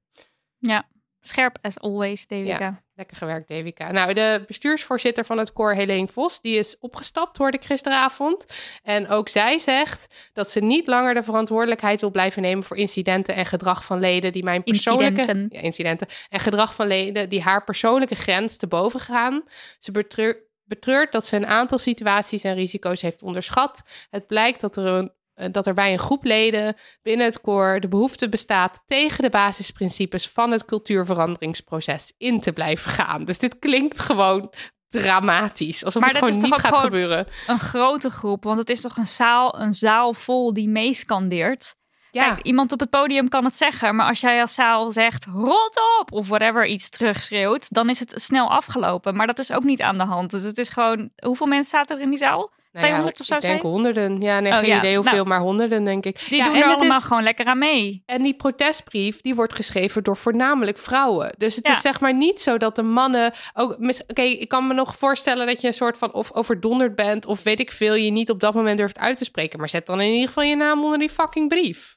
ja. 0.58 0.92
Scherp 1.20 1.58
as 1.60 1.78
always, 1.80 2.26
Devika. 2.26 2.83
Lekker 2.96 3.16
gewerkt, 3.16 3.48
Devika. 3.48 3.92
Nou, 3.92 4.12
de 4.12 4.42
bestuursvoorzitter 4.46 5.24
van 5.24 5.38
het 5.38 5.52
koor, 5.52 5.74
Helene 5.74 6.08
Vos, 6.08 6.40
die 6.40 6.58
is 6.58 6.78
opgestapt, 6.78 7.36
hoorde 7.36 7.56
ik 7.56 7.64
gisteravond. 7.64 8.46
En 8.82 9.08
ook 9.08 9.28
zij 9.28 9.58
zegt 9.58 10.14
dat 10.32 10.50
ze 10.50 10.60
niet 10.60 10.86
langer 10.86 11.14
de 11.14 11.22
verantwoordelijkheid 11.22 12.00
wil 12.00 12.10
blijven 12.10 12.42
nemen 12.42 12.64
voor 12.64 12.76
incidenten 12.76 13.34
en 13.34 13.46
gedrag 13.46 13.84
van 13.84 14.00
leden 14.00 14.32
die 14.32 14.44
mijn 14.44 14.62
persoonlijke... 14.62 15.20
Incidenten. 15.20 15.58
Ja, 15.58 15.64
incidenten. 15.64 16.06
En 16.28 16.40
gedrag 16.40 16.74
van 16.74 16.86
leden 16.86 17.28
die 17.28 17.42
haar 17.42 17.64
persoonlijke 17.64 18.14
grens 18.14 18.56
te 18.56 18.66
boven 18.66 19.00
gaan. 19.00 19.42
Ze 19.78 19.90
betreur- 19.90 20.42
betreurt 20.64 21.12
dat 21.12 21.26
ze 21.26 21.36
een 21.36 21.46
aantal 21.46 21.78
situaties 21.78 22.44
en 22.44 22.54
risico's 22.54 23.02
heeft 23.02 23.22
onderschat. 23.22 23.82
Het 24.10 24.26
blijkt 24.26 24.60
dat 24.60 24.76
er 24.76 24.86
een 24.86 25.12
dat 25.50 25.66
er 25.66 25.74
bij 25.74 25.92
een 25.92 25.98
groep 25.98 26.24
leden 26.24 26.76
binnen 27.02 27.26
het 27.26 27.40
koor 27.40 27.80
de 27.80 27.88
behoefte 27.88 28.28
bestaat 28.28 28.82
tegen 28.86 29.22
de 29.22 29.30
basisprincipes 29.30 30.28
van 30.28 30.50
het 30.50 30.64
cultuurveranderingsproces 30.64 32.12
in 32.18 32.40
te 32.40 32.52
blijven 32.52 32.90
gaan. 32.90 33.24
Dus 33.24 33.38
dit 33.38 33.58
klinkt 33.58 34.00
gewoon 34.00 34.52
dramatisch, 34.88 35.84
alsof 35.84 36.02
Maar 36.02 36.10
het 36.10 36.18
gewoon 36.18 36.40
niet 36.42 36.54
gaat 36.54 36.66
gewoon- 36.66 36.80
gebeuren. 36.84 37.26
Een 37.46 37.58
grote 37.58 38.10
groep, 38.10 38.44
want 38.44 38.58
het 38.58 38.70
is 38.70 38.80
toch 38.80 38.96
een 38.96 39.06
zaal, 39.06 39.60
een 39.60 39.74
zaal 39.74 40.14
vol 40.14 40.52
die 40.52 40.68
meescandeert. 40.68 41.74
Ja, 42.10 42.26
Kijk, 42.26 42.46
iemand 42.46 42.72
op 42.72 42.80
het 42.80 42.90
podium 42.90 43.28
kan 43.28 43.44
het 43.44 43.56
zeggen, 43.56 43.96
maar 43.96 44.06
als 44.08 44.20
jij 44.20 44.40
als 44.40 44.54
zaal 44.54 44.90
zegt 44.90 45.24
rot 45.24 45.80
op 46.00 46.12
of 46.12 46.28
whatever 46.28 46.66
iets 46.66 46.88
terugschreeuwt, 46.88 47.66
dan 47.74 47.88
is 47.90 47.98
het 47.98 48.12
snel 48.16 48.50
afgelopen. 48.50 49.16
Maar 49.16 49.26
dat 49.26 49.38
is 49.38 49.52
ook 49.52 49.64
niet 49.64 49.82
aan 49.82 49.98
de 49.98 50.04
hand. 50.04 50.30
Dus 50.30 50.42
het 50.42 50.58
is 50.58 50.68
gewoon, 50.68 51.10
hoeveel 51.24 51.46
mensen 51.46 51.78
zaten 51.78 51.96
er 51.96 52.02
in 52.02 52.08
die 52.08 52.18
zaal? 52.18 52.50
Nou 52.74 52.86
ja, 52.86 52.92
200 52.92 53.20
of 53.20 53.26
zo 53.26 53.34
Ik 53.34 53.40
denk 53.40 53.60
zijn? 53.60 53.72
honderden. 53.72 54.20
Ja, 54.20 54.40
nee, 54.40 54.52
Oh, 54.52 54.58
geen 54.58 54.68
ja. 54.68 54.78
idee 54.78 54.94
hoeveel, 54.94 55.14
Nou, 55.14 55.26
maar 55.26 55.40
honderden 55.40 55.84
denk 55.84 56.04
ik. 56.06 56.24
Die 56.28 56.38
ja, 56.38 56.44
doen 56.44 56.54
en 56.54 56.62
er 56.62 56.68
allemaal 56.74 56.98
is- 56.98 57.04
gewoon 57.04 57.22
lekker 57.22 57.46
aan 57.46 57.58
mee. 57.58 58.02
En 58.06 58.22
die 58.22 58.34
protestbrief, 58.34 59.20
die 59.20 59.34
wordt 59.34 59.52
geschreven 59.52 60.02
door 60.02 60.16
voornamelijk 60.16 60.78
vrouwen. 60.78 61.34
Dus 61.38 61.56
het 61.56 61.68
is 61.68 61.80
zeg 61.80 62.00
maar 62.00 62.14
niet 62.14 62.40
zo 62.40 62.56
dat 62.58 62.76
de 62.76 62.82
mannen... 62.82 63.32
ook. 63.54 63.76
Oké, 64.08 64.22
ik 64.22 64.48
kan 64.48 64.66
me 64.66 64.74
nog 64.74 64.96
voorstellen 64.96 65.46
dat 65.46 65.60
je 65.60 65.66
een 65.66 65.74
soort 65.74 65.98
van... 65.98 66.12
of 66.12 66.32
overdonderd 66.32 66.94
bent 66.94 67.26
of 67.26 67.42
weet 67.42 67.60
ik 67.60 67.70
veel... 67.70 67.94
je 67.94 68.10
niet 68.10 68.30
op 68.30 68.40
dat 68.40 68.54
moment 68.54 68.78
durft 68.78 68.98
uit 68.98 69.16
te 69.16 69.24
spreken. 69.24 69.58
Maar 69.58 69.68
zet 69.68 69.86
dan 69.86 70.00
in 70.00 70.12
ieder 70.12 70.26
geval 70.26 70.42
je 70.44 70.56
naam 70.56 70.82
onder 70.84 70.98
die 70.98 71.10
fucking 71.10 71.48
brief. 71.48 71.96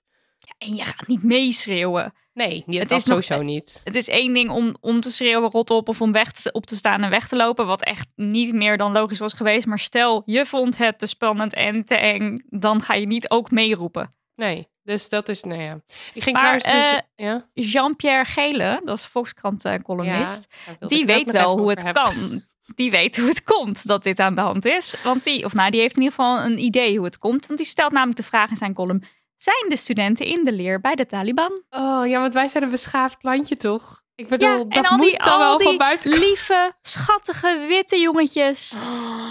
En 0.58 0.76
je 0.76 0.84
gaat 0.84 1.08
niet 1.08 1.24
meeschreeuwen. 1.24 2.14
Nee, 2.34 2.64
Het 2.66 2.90
dat 2.90 3.00
is 3.00 3.06
nog- 3.06 3.24
sowieso 3.24 3.44
niet. 3.46 3.82
Het 3.84 3.96
is 3.96 4.08
één 4.08 4.34
ding 4.34 4.50
om, 4.50 4.76
om 4.82 5.02
te 5.02 5.10
schreeuwen 5.10 5.50
rot 5.52 5.70
op 5.70 5.90
of 5.90 6.02
om 6.02 6.12
weg 6.12 6.32
te, 6.32 6.52
op 6.52 6.66
te 6.66 6.76
staan 6.76 7.04
en 7.04 7.10
weg 7.10 7.28
te 7.28 7.36
lopen. 7.36 7.66
Wat 7.66 7.84
echt 7.84 8.08
niet 8.16 8.54
meer 8.54 8.78
dan 8.78 8.92
logisch 8.92 9.20
was 9.20 9.34
geweest. 9.34 9.66
Maar 9.66 9.80
stel, 9.80 10.22
je 10.26 10.46
vond 10.46 10.78
het 10.78 11.00
te 11.00 11.06
spannend 11.06 11.54
en 11.54 11.84
te 11.86 11.96
eng. 11.96 12.44
Dan 12.50 12.82
ga 12.82 12.94
je 12.94 13.06
niet 13.08 13.30
ook 13.30 13.52
meeroepen. 13.52 14.16
Nee, 14.36 14.68
dus 14.84 15.10
dat 15.10 15.30
is... 15.30 15.44
Nou 15.44 15.62
ja. 15.62 15.80
Ik 16.14 16.24
ging 16.24 16.36
Maar, 16.38 16.60
trouwens 16.60 16.92
dus... 16.92 17.02
eh, 17.16 17.26
ja? 17.26 17.48
Jean-Pierre 17.54 18.26
Gele, 18.26 18.82
dat 18.86 18.98
is 18.98 19.06
Volkskrant-columnist. 19.06 20.48
Ja, 20.80 20.88
die 20.88 21.06
weet 21.06 21.32
wel 21.32 21.58
hoe 21.58 21.70
het 21.70 21.84
hebben. 21.84 22.04
kan. 22.04 22.44
Die 22.76 22.92
weet 22.92 23.18
hoe 23.18 23.28
het 23.28 23.44
komt 23.44 23.88
dat 23.88 24.04
dit 24.04 24.20
aan 24.20 24.36
de 24.36 24.42
hand 24.42 24.66
is. 24.66 24.96
Want 25.04 25.24
die, 25.24 25.46
of 25.46 25.54
nou, 25.54 25.72
die 25.72 25.80
heeft 25.80 25.96
in 25.96 26.02
ieder 26.02 26.16
geval 26.18 26.40
een 26.40 26.60
idee 26.60 26.96
hoe 26.96 27.06
het 27.06 27.18
komt. 27.18 27.46
Want 27.48 27.60
die 27.60 27.68
stelt 27.68 27.92
namelijk 27.92 28.18
de 28.18 28.24
vraag 28.24 28.50
in 28.50 28.56
zijn 28.58 28.74
column: 28.74 29.04
zijn 29.38 29.66
de 29.70 29.78
studenten 29.78 30.26
in 30.26 30.46
de 30.46 30.52
leer 30.54 30.80
bij 30.82 30.96
de 30.96 31.06
Taliban? 31.06 31.62
Oh 31.70 32.08
ja, 32.08 32.20
want 32.20 32.34
wij 32.34 32.48
zijn 32.48 32.64
een 32.64 32.70
beschaafd 32.70 33.18
landje 33.22 33.58
toch? 33.58 34.02
Ik 34.16 34.28
bedoel, 34.30 34.50
Ja, 34.50 34.58
dat 34.58 34.68
en 34.74 34.86
al 34.86 34.98
moet 34.98 35.10
die, 35.10 35.18
dan 35.18 35.34
al 35.34 35.40
wel 35.40 35.58
die 35.58 35.68
van 35.68 35.78
buiten 35.78 36.20
lieve, 36.20 36.74
schattige, 36.82 37.66
witte 37.68 38.00
jongetjes. 38.00 38.76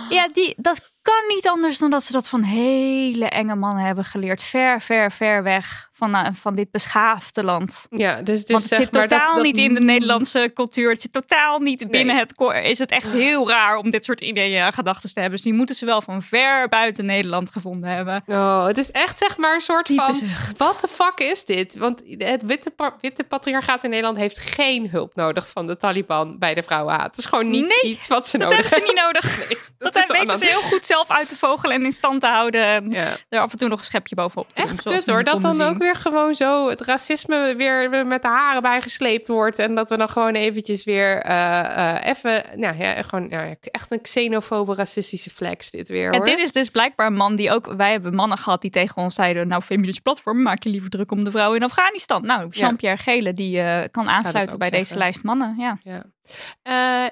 Ja, 0.08 0.28
die, 0.28 0.54
dat 0.56 0.80
kan 1.14 1.26
niet 1.34 1.48
anders 1.48 1.78
dan 1.78 1.90
dat 1.90 2.04
ze 2.04 2.12
dat 2.12 2.28
van 2.28 2.42
hele 2.42 3.28
enge 3.28 3.54
mannen 3.56 3.84
hebben 3.84 4.04
geleerd. 4.04 4.42
Ver, 4.42 4.80
ver, 4.82 5.12
ver 5.12 5.42
weg 5.42 5.88
van, 5.92 6.14
eh, 6.14 6.26
van 6.32 6.54
dit 6.54 6.70
beschaafde 6.70 7.44
land. 7.44 7.86
Ja, 7.90 8.22
dus, 8.22 8.40
dus 8.44 8.50
Want 8.50 8.62
het 8.62 8.74
zit 8.74 8.92
maar 8.92 9.00
dat- 9.08 9.10
totaal 9.10 9.34
dat- 9.34 9.44
niet 9.44 9.56
in 9.58 9.74
de 9.74 9.80
Nederlandse 9.80 10.50
cultuur. 10.54 10.90
Het 10.90 11.00
zit 11.00 11.12
totaal 11.12 11.58
niet 11.58 11.80
Nee. 11.80 11.88
binnen 11.88 12.16
het 12.18 12.34
koor. 12.34 12.54
Is 12.54 12.78
het 12.78 12.90
echt 12.90 13.10
heel 13.10 13.48
raar 13.48 13.76
om 13.76 13.90
dit 13.90 14.04
soort 14.04 14.20
ideeën 14.20 14.62
en 14.62 14.72
gedachten 14.72 15.08
te 15.08 15.20
hebben. 15.20 15.34
Dus 15.36 15.42
die 15.42 15.54
moeten 15.54 15.74
ze 15.74 15.84
wel 15.86 16.02
van 16.02 16.22
ver 16.22 16.68
buiten 16.68 17.06
Nederland 17.06 17.50
gevonden 17.50 17.90
hebben. 17.90 18.22
Oh, 18.26 18.66
het 18.66 18.78
is 18.78 18.90
echt 18.90 19.18
zeg 19.18 19.36
maar 19.36 19.54
een 19.54 19.60
soort 19.60 19.86
Diepe 19.86 20.02
van... 20.02 20.14
zucht. 20.14 20.58
Wat 20.58 20.80
de 20.80 20.88
fuck 20.88 21.18
is 21.18 21.44
dit? 21.44 21.76
Want 21.76 22.02
het 22.18 22.42
witte, 22.42 22.72
witte 23.00 23.24
patriarchaat 23.24 23.84
in 23.84 23.90
Nederland 23.90 24.18
heeft 24.18 24.38
geen 24.38 24.88
hulp 24.90 25.14
nodig 25.14 25.48
van 25.48 25.66
de 25.66 25.76
Taliban 25.76 26.38
bij 26.38 26.54
de 26.54 26.62
vrouwenhaat. 26.62 27.06
Het 27.06 27.18
is 27.18 27.26
gewoon 27.26 27.50
niet 27.50 27.80
Nee, 27.82 27.92
iets 27.92 28.08
wat 28.08 28.28
ze 28.28 28.38
Dat 28.38 28.48
nodig 28.50 28.70
hebben 28.70 28.86
ze 28.86 28.92
niet 28.94 29.02
nodig. 29.04 29.24
Nee, 29.78 29.92
Dat, 29.92 29.96
is 29.96 30.06
weten 30.18 30.38
ze 30.38 30.46
heel 30.46 30.60
goed 30.62 30.84
zelf 30.96 31.10
uit 31.18 31.28
te 31.28 31.36
vogelen 31.36 31.74
en 31.76 31.84
in 31.84 31.92
stand 31.92 32.20
te 32.20 32.26
houden. 32.26 32.64
En 32.64 32.90
Ja. 32.90 33.16
er 33.28 33.40
af 33.40 33.52
en 33.52 33.58
toe 33.58 33.68
nog 33.68 33.78
een 33.78 33.84
schepje 33.84 34.14
bovenop 34.14 34.48
doen. 34.54 34.64
Echt 34.64 34.82
kut 34.82 35.06
hoor, 35.06 35.24
dat 35.24 35.42
dan 35.42 35.60
ook 35.60 35.78
weer 35.78 35.94
gewoon 35.94 36.34
zo 36.34 36.68
het 36.68 36.80
racisme 36.80 37.54
weer 37.56 38.06
met 38.06 38.22
de 38.22 38.28
haren 38.28 38.62
bijgesleept 38.62 39.28
wordt. 39.28 39.58
En 39.58 39.74
dat 39.74 39.90
we 39.90 39.96
dan 39.96 40.08
gewoon 40.08 40.34
eventjes 40.34 40.84
weer 40.84 41.22
eh, 41.22 41.94
eh, 41.94 42.08
even, 42.08 42.44
nou 42.54 42.76
ja, 42.78 43.02
gewoon 43.02 43.26
ja, 43.30 43.54
echt 43.60 43.92
een 43.92 44.00
xenofobe 44.00 44.74
racistische 44.74 45.30
flex 45.30 45.70
dit 45.70 45.88
weer 45.88 46.14
hoor. 46.14 46.24
dit 46.24 46.38
is 46.38 46.52
dus 46.52 46.68
blijkbaar 46.68 47.06
een 47.06 47.14
man 47.14 47.36
die 47.36 47.50
ook... 47.50 47.74
Wij 47.76 47.90
hebben 47.90 48.14
mannen 48.14 48.38
gehad 48.38 48.60
die 48.60 48.70
tegen 48.70 49.02
ons 49.02 49.14
zeiden... 49.14 49.48
Nou, 49.48 49.62
feminist 49.62 50.02
platform, 50.02 50.42
maak 50.42 50.62
je 50.62 50.70
liever 50.70 50.90
druk 50.90 51.10
om 51.10 51.24
de 51.24 51.30
vrouwen 51.30 51.58
in 51.58 51.64
Afghanistan. 51.64 52.26
Nou, 52.26 52.48
Jean-Pierre 52.50 53.02
Gele, 53.02 53.32
die 53.32 53.60
eh, 53.60 53.88
kan 53.90 54.08
aansluiten 54.08 54.58
bij 54.58 54.70
deze 54.70 54.96
lijst 54.96 55.22
mannen. 55.22 55.54
Ja. 55.58 56.04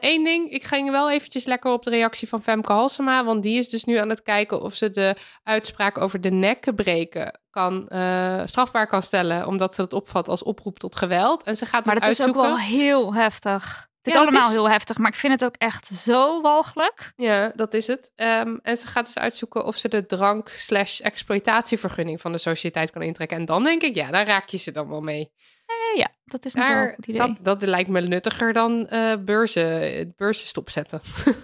Eén 0.00 0.24
ding, 0.24 0.50
ik 0.50 0.64
ging 0.64 0.90
wel 0.90 1.11
eventjes 1.11 1.44
lekker 1.44 1.72
op 1.72 1.83
de 1.83 1.90
reactie 1.90 2.29
van 2.29 2.42
Femke 2.42 2.72
Halsema, 2.72 3.24
want 3.24 3.42
die 3.42 3.59
is 3.59 3.68
dus 3.68 3.85
nu 3.85 3.96
aan 3.96 4.09
het 4.09 4.22
kijken 4.22 4.62
of 4.62 4.74
ze 4.74 4.90
de 4.90 5.16
uitspraak 5.42 5.98
over 5.98 6.20
de 6.20 6.31
nekken 6.31 6.74
breken 6.74 7.38
kan, 7.50 7.88
eh, 7.88 8.42
strafbaar 8.44 8.87
kan 8.87 9.03
stellen, 9.03 9.46
omdat 9.46 9.74
ze 9.74 9.81
het 9.83 9.92
opvat 9.92 10.29
als 10.29 10.42
oproep 10.42 10.79
tot 10.79 10.96
geweld. 10.96 11.42
En 11.42 11.57
ze 11.57 11.66
gaat 11.66 11.85
Maar 11.87 12.00
dat 12.00 12.11
is 12.11 12.22
ook 12.22 12.35
wel 12.35 12.59
heel 12.59 13.14
heftig. 13.14 13.88
Het 14.03 14.12
is 14.12 14.18
Ja, 14.18 14.24
dat 14.24 14.29
allemaal 14.33 14.48
is- 14.50 14.55
heel 14.57 14.70
heftig, 14.70 14.98
maar 14.98 15.11
ik 15.11 15.16
vind 15.18 15.33
het 15.33 15.44
ook 15.44 15.55
echt 15.59 15.87
zo 15.87 16.40
walgelijk. 16.40 17.12
Ja, 17.16 17.53
dat 17.55 17.74
is 17.74 17.87
het. 17.87 18.11
Ehm, 18.14 18.57
en 18.62 18.77
ze 18.77 18.87
gaat 18.87 19.05
dus 19.05 19.18
uitzoeken 19.18 19.64
of 19.66 19.77
ze 19.77 19.88
de 19.88 20.07
drank 20.07 20.48
slash 20.48 21.00
exploitatievergunning 21.00 22.20
van 22.20 22.33
de 22.33 22.38
sociëteit 22.38 22.90
kan 22.90 23.03
intrekken. 23.03 23.37
En 23.37 23.44
dan 23.44 23.64
denk 23.64 23.83
ik, 23.83 23.94
ja, 23.94 24.11
daar 24.11 24.27
raak 24.27 24.48
je 24.48 24.57
ze 24.59 24.72
dan 24.72 24.88
wel 24.88 25.00
mee. 25.00 25.33
Eh, 25.66 25.98
ja, 25.98 26.09
dat 26.24 26.44
is 26.44 26.55
nog 26.55 26.68
wel 26.68 26.77
een 26.83 26.94
goed 26.94 27.07
idee. 27.07 27.18
dat, 27.20 27.37
dat 27.42 27.62
lijkt 27.62 27.88
me 27.90 28.00
nuttiger 28.00 28.53
dan 28.53 28.87
eh 28.88 29.16
beurzen, 29.24 30.12
beurzen 30.16 30.46
stopzetten. 30.46 31.00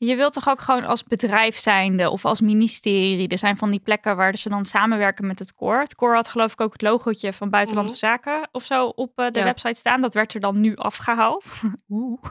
Je 0.00 0.16
wilt 0.16 0.32
toch 0.32 0.48
ook 0.48 0.60
gewoon 0.60 0.84
als 0.84 1.04
bedrijf 1.04 1.56
zijnde 1.58 2.10
of 2.10 2.24
als 2.24 2.40
ministerie. 2.40 3.28
Er 3.28 3.38
zijn 3.38 3.56
van 3.56 3.70
die 3.70 3.80
plekken 3.80 4.16
waar 4.16 4.36
ze 4.36 4.48
dan 4.48 4.64
samenwerken 4.64 5.26
met 5.26 5.38
het 5.38 5.54
koor. 5.54 5.78
Het 5.80 5.94
koor 5.94 6.14
had 6.14 6.28
geloof 6.28 6.52
ik 6.52 6.60
ook 6.60 6.72
het 6.72 6.82
logootje 6.82 7.32
van 7.32 7.50
Buitenlandse 7.50 7.96
Zaken 7.96 8.48
of 8.52 8.64
zo 8.64 8.86
op 8.86 9.12
eh, 9.18 9.30
de 9.30 9.38
Ja. 9.38 9.44
website 9.44 9.74
staan. 9.78 10.00
Dat 10.00 10.14
werd 10.14 10.34
er 10.34 10.40
dan 10.40 10.60
nu 10.60 10.76
afgehaald. 10.76 11.52
Oeh. 11.88 12.22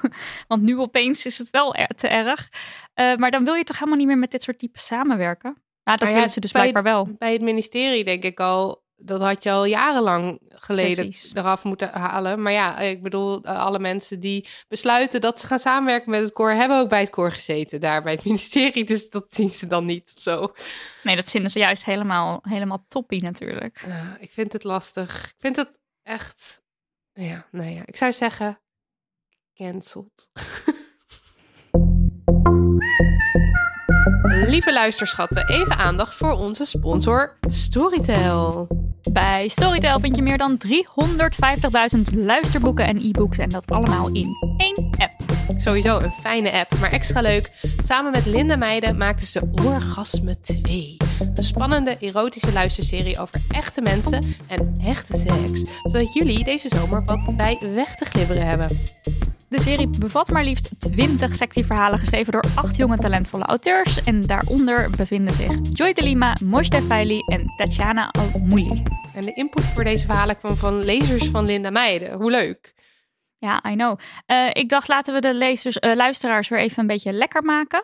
Want 0.47 0.61
nu 0.63 0.77
opeens 0.79 1.25
is 1.25 1.37
het 1.37 1.49
wel 1.49 1.75
er- 1.75 1.87
te 1.87 2.07
erg. 2.07 2.49
Eh, 2.93 3.15
maar 3.15 3.31
dan 3.31 3.43
wil 3.43 3.53
je 3.53 3.63
toch 3.63 3.75
helemaal 3.77 3.97
niet 3.99 4.07
meer 4.07 4.17
met 4.17 4.31
dit 4.31 4.43
soort 4.43 4.59
typen 4.59 4.79
samenwerken? 4.79 5.49
Nou, 5.51 5.59
dat 5.83 5.99
Maar 5.99 6.07
ja, 6.09 6.15
willen 6.15 6.29
ze 6.29 6.39
dus 6.39 6.51
bij- 6.51 6.61
blijkbaar 6.61 6.93
wel. 6.93 7.15
Bij 7.17 7.33
het 7.33 7.41
ministerie 7.41 8.03
denk 8.03 8.23
ik 8.23 8.39
al, 8.39 8.83
dat 8.97 9.21
had 9.21 9.43
je 9.43 9.51
al 9.51 9.65
jarenlang 9.65 10.39
geleden 10.49 11.09
Precies. 11.09 11.33
eraf 11.33 11.63
moeten 11.63 11.89
halen. 11.89 12.41
Maar 12.41 12.51
ja, 12.51 12.79
ik 12.79 13.03
bedoel, 13.03 13.43
eh, 13.43 13.59
alle 13.59 13.79
mensen 13.79 14.19
die 14.19 14.47
besluiten 14.67 15.21
dat 15.21 15.39
ze 15.39 15.47
gaan 15.47 15.59
samenwerken 15.59 16.11
met 16.11 16.21
het 16.21 16.33
koor, 16.33 16.51
hebben 16.51 16.79
ook 16.79 16.89
bij 16.89 16.99
het 16.99 17.09
koor 17.09 17.31
gezeten 17.31 17.79
daar 17.79 18.03
bij 18.03 18.13
het 18.13 18.25
ministerie. 18.25 18.83
Dus 18.83 19.09
dat 19.09 19.33
zien 19.33 19.49
ze 19.49 19.67
dan 19.67 19.85
niet 19.85 20.13
of 20.15 20.21
zo. 20.21 20.53
Nee, 21.03 21.15
dat 21.15 21.31
vinden 21.31 21.51
ze 21.51 21.59
juist 21.59 21.85
helemaal, 21.85 22.39
helemaal 22.41 22.85
toppie 22.87 23.23
natuurlijk. 23.23 23.83
Ja, 23.87 24.17
ik 24.19 24.31
vind 24.31 24.53
het 24.53 24.63
lastig. 24.63 25.23
Ik 25.25 25.35
vind 25.39 25.55
het 25.55 25.79
echt, 26.03 26.61
ja, 27.13 27.47
nou 27.51 27.69
ja, 27.69 27.81
ik 27.85 27.95
zou 27.95 28.13
zeggen, 28.13 28.59
cancelled. 29.53 30.29
Lieve 34.45 34.73
luisterschatten, 34.73 35.47
even 35.47 35.77
aandacht 35.77 36.15
voor 36.15 36.31
onze 36.31 36.65
sponsor 36.65 37.37
Storytel. 37.41 38.67
Bij 39.11 39.47
Storytel 39.47 39.99
vind 39.99 40.15
je 40.15 40.21
meer 40.21 40.37
dan 40.37 40.57
350.000 40.67 42.13
luisterboeken 42.13 42.85
en 42.85 42.97
e-books. 42.97 43.37
En 43.37 43.49
dat 43.49 43.71
allemaal 43.71 44.07
in 44.07 44.35
één 44.57 44.89
app. 44.97 45.13
Sowieso 45.57 45.99
een 45.99 46.11
fijne 46.11 46.51
app, 46.51 46.79
maar 46.79 46.91
extra 46.91 47.21
leuk. 47.21 47.51
Samen 47.83 48.11
met 48.11 48.25
Linda 48.25 48.55
Meijden 48.55 48.97
maakten 48.97 49.27
ze 49.27 49.49
Orgasme 49.65 50.39
2. 50.39 50.97
Een 51.35 51.43
spannende, 51.43 51.97
erotische 51.99 52.53
luisterserie 52.53 53.19
over 53.19 53.39
echte 53.49 53.81
mensen 53.81 54.35
en 54.47 54.77
echte 54.83 55.17
seks. 55.17 55.63
Zodat 55.83 56.13
jullie 56.13 56.43
deze 56.43 56.67
zomer 56.67 57.05
wat 57.05 57.35
bij 57.37 57.59
weg 57.73 57.95
te 57.95 58.05
glibberen 58.05 58.47
hebben. 58.47 58.67
De 59.49 59.61
serie 59.61 59.87
bevat 59.99 60.29
maar 60.29 60.43
liefst 60.43 60.79
20 60.79 61.35
sexy 61.35 61.63
verhalen 61.63 61.99
geschreven 61.99 62.31
door 62.31 62.45
acht 62.55 62.75
jonge 62.75 62.97
talentvolle 62.97 63.43
auteurs. 63.43 64.03
En 64.03 64.25
daaronder 64.25 64.89
bevinden 64.89 65.33
zich 65.33 65.57
Joy 65.71 65.93
de 65.93 66.03
Lima, 66.03 66.37
Moshe 66.43 66.81
Feili 66.81 67.19
en 67.19 67.53
Tatjana 67.55 68.11
Almouli. 68.11 68.83
En 69.13 69.21
de 69.21 69.33
input 69.33 69.63
voor 69.63 69.83
deze 69.83 70.05
verhalen 70.05 70.37
kwam 70.37 70.55
van 70.55 70.83
lezers 70.83 71.27
van 71.27 71.45
Linda 71.45 71.69
Meijden. 71.69 72.13
Hoe 72.13 72.31
leuk. 72.31 72.73
Ja, 73.37 73.63
I 73.69 73.73
know. 73.73 73.99
Eh, 74.25 74.49
ik 74.53 74.69
dacht, 74.69 74.87
laten 74.87 75.13
we 75.13 75.21
de 75.21 75.33
lezers, 75.33 75.79
eh, 75.79 75.95
luisteraars 75.95 76.47
weer 76.47 76.59
even 76.59 76.79
een 76.79 76.87
beetje 76.87 77.13
lekker 77.13 77.43
maken. 77.43 77.83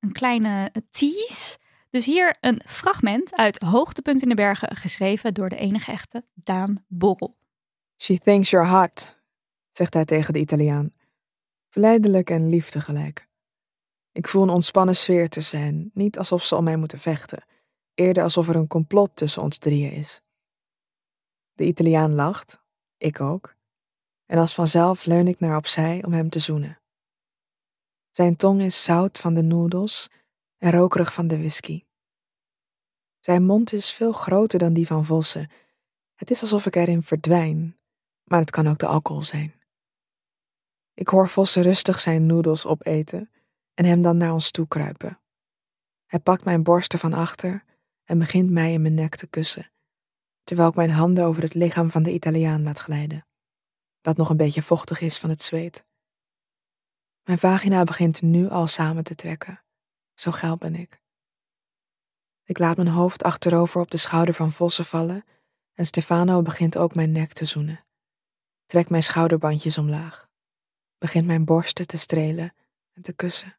Een 0.00 0.12
kleine 0.12 0.72
tease. 0.90 1.58
Dus 1.90 2.06
hier 2.06 2.36
een 2.40 2.62
fragment 2.66 3.36
uit 3.36 3.58
Hoogtepunt 3.58 4.22
in 4.22 4.28
de 4.28 4.34
Bergen, 4.34 4.76
geschreven 4.76 5.34
door 5.34 5.48
de 5.48 5.56
enige 5.56 5.92
echte 5.92 6.24
Daan 6.34 6.84
Borrel. 6.88 7.34
She 7.96 8.18
thinks 8.18 8.50
you're 8.50 8.68
hot, 8.68 9.19
zegt 9.80 9.94
hij 9.94 10.04
tegen 10.04 10.32
de 10.32 10.40
Italiaan. 10.40 10.92
Verleidelijk 11.68 12.30
en 12.30 12.48
lief 12.48 12.70
tegelijk. 12.70 13.28
Ik 14.12 14.28
voel 14.28 14.42
een 14.42 14.48
ontspannen 14.48 14.96
sfeer 14.96 15.28
te 15.28 15.40
zijn, 15.40 15.90
niet 15.94 16.18
alsof 16.18 16.44
ze 16.44 16.56
om 16.56 16.64
mij 16.64 16.76
moeten 16.76 16.98
vechten, 16.98 17.44
eerder 17.94 18.22
alsof 18.22 18.48
er 18.48 18.56
een 18.56 18.66
complot 18.66 19.16
tussen 19.16 19.42
ons 19.42 19.58
drieën 19.58 19.92
is. 19.92 20.22
De 21.52 21.64
Italiaan 21.64 22.14
lacht, 22.14 22.62
ik 22.96 23.20
ook, 23.20 23.54
en 24.26 24.38
als 24.38 24.54
vanzelf 24.54 25.04
leun 25.04 25.28
ik 25.28 25.40
naar 25.40 25.56
opzij 25.56 26.04
om 26.04 26.12
hem 26.12 26.30
te 26.30 26.38
zoenen. 26.38 26.80
Zijn 28.10 28.36
tong 28.36 28.62
is 28.62 28.84
zout 28.84 29.18
van 29.18 29.34
de 29.34 29.42
noedels 29.42 30.10
en 30.58 30.70
rokerig 30.70 31.12
van 31.12 31.28
de 31.28 31.38
whisky. 31.38 31.84
Zijn 33.20 33.44
mond 33.44 33.72
is 33.72 33.92
veel 33.92 34.12
groter 34.12 34.58
dan 34.58 34.72
die 34.72 34.86
van 34.86 35.04
Vossen. 35.04 35.50
Het 36.14 36.30
is 36.30 36.42
alsof 36.42 36.66
ik 36.66 36.76
erin 36.76 37.02
verdwijn, 37.02 37.78
maar 38.24 38.40
het 38.40 38.50
kan 38.50 38.66
ook 38.66 38.78
de 38.78 38.86
alcohol 38.86 39.22
zijn. 39.22 39.58
Ik 41.00 41.08
hoor 41.08 41.28
Vossen 41.28 41.62
rustig 41.62 42.00
zijn 42.00 42.26
noedels 42.26 42.66
opeten 42.66 43.30
en 43.74 43.84
hem 43.84 44.02
dan 44.02 44.16
naar 44.16 44.32
ons 44.32 44.50
toe 44.50 44.68
kruipen. 44.68 45.20
Hij 46.06 46.18
pakt 46.18 46.44
mijn 46.44 46.62
borsten 46.62 46.98
van 46.98 47.12
achter 47.12 47.64
en 48.04 48.18
begint 48.18 48.50
mij 48.50 48.72
in 48.72 48.82
mijn 48.82 48.94
nek 48.94 49.14
te 49.14 49.26
kussen, 49.26 49.70
terwijl 50.44 50.68
ik 50.68 50.74
mijn 50.74 50.90
handen 50.90 51.24
over 51.24 51.42
het 51.42 51.54
lichaam 51.54 51.90
van 51.90 52.02
de 52.02 52.12
Italiaan 52.12 52.62
laat 52.62 52.78
glijden, 52.78 53.26
dat 54.00 54.16
nog 54.16 54.30
een 54.30 54.36
beetje 54.36 54.62
vochtig 54.62 55.00
is 55.00 55.18
van 55.18 55.30
het 55.30 55.42
zweet. 55.42 55.84
Mijn 57.22 57.38
vagina 57.38 57.84
begint 57.84 58.22
nu 58.22 58.48
al 58.48 58.66
samen 58.66 59.04
te 59.04 59.14
trekken, 59.14 59.62
zo 60.14 60.30
geil 60.30 60.56
ben 60.56 60.74
ik. 60.74 61.02
Ik 62.44 62.58
laat 62.58 62.76
mijn 62.76 62.88
hoofd 62.88 63.22
achterover 63.22 63.80
op 63.80 63.90
de 63.90 63.96
schouder 63.96 64.34
van 64.34 64.52
Vossen 64.52 64.84
vallen 64.84 65.24
en 65.74 65.86
Stefano 65.86 66.42
begint 66.42 66.76
ook 66.76 66.94
mijn 66.94 67.12
nek 67.12 67.32
te 67.32 67.44
zoenen. 67.44 67.84
Trek 68.66 68.88
mijn 68.88 69.02
schouderbandjes 69.02 69.78
omlaag. 69.78 70.29
Begint 71.00 71.26
mijn 71.26 71.44
borsten 71.44 71.86
te 71.86 71.98
strelen 71.98 72.54
en 72.92 73.02
te 73.02 73.12
kussen. 73.12 73.56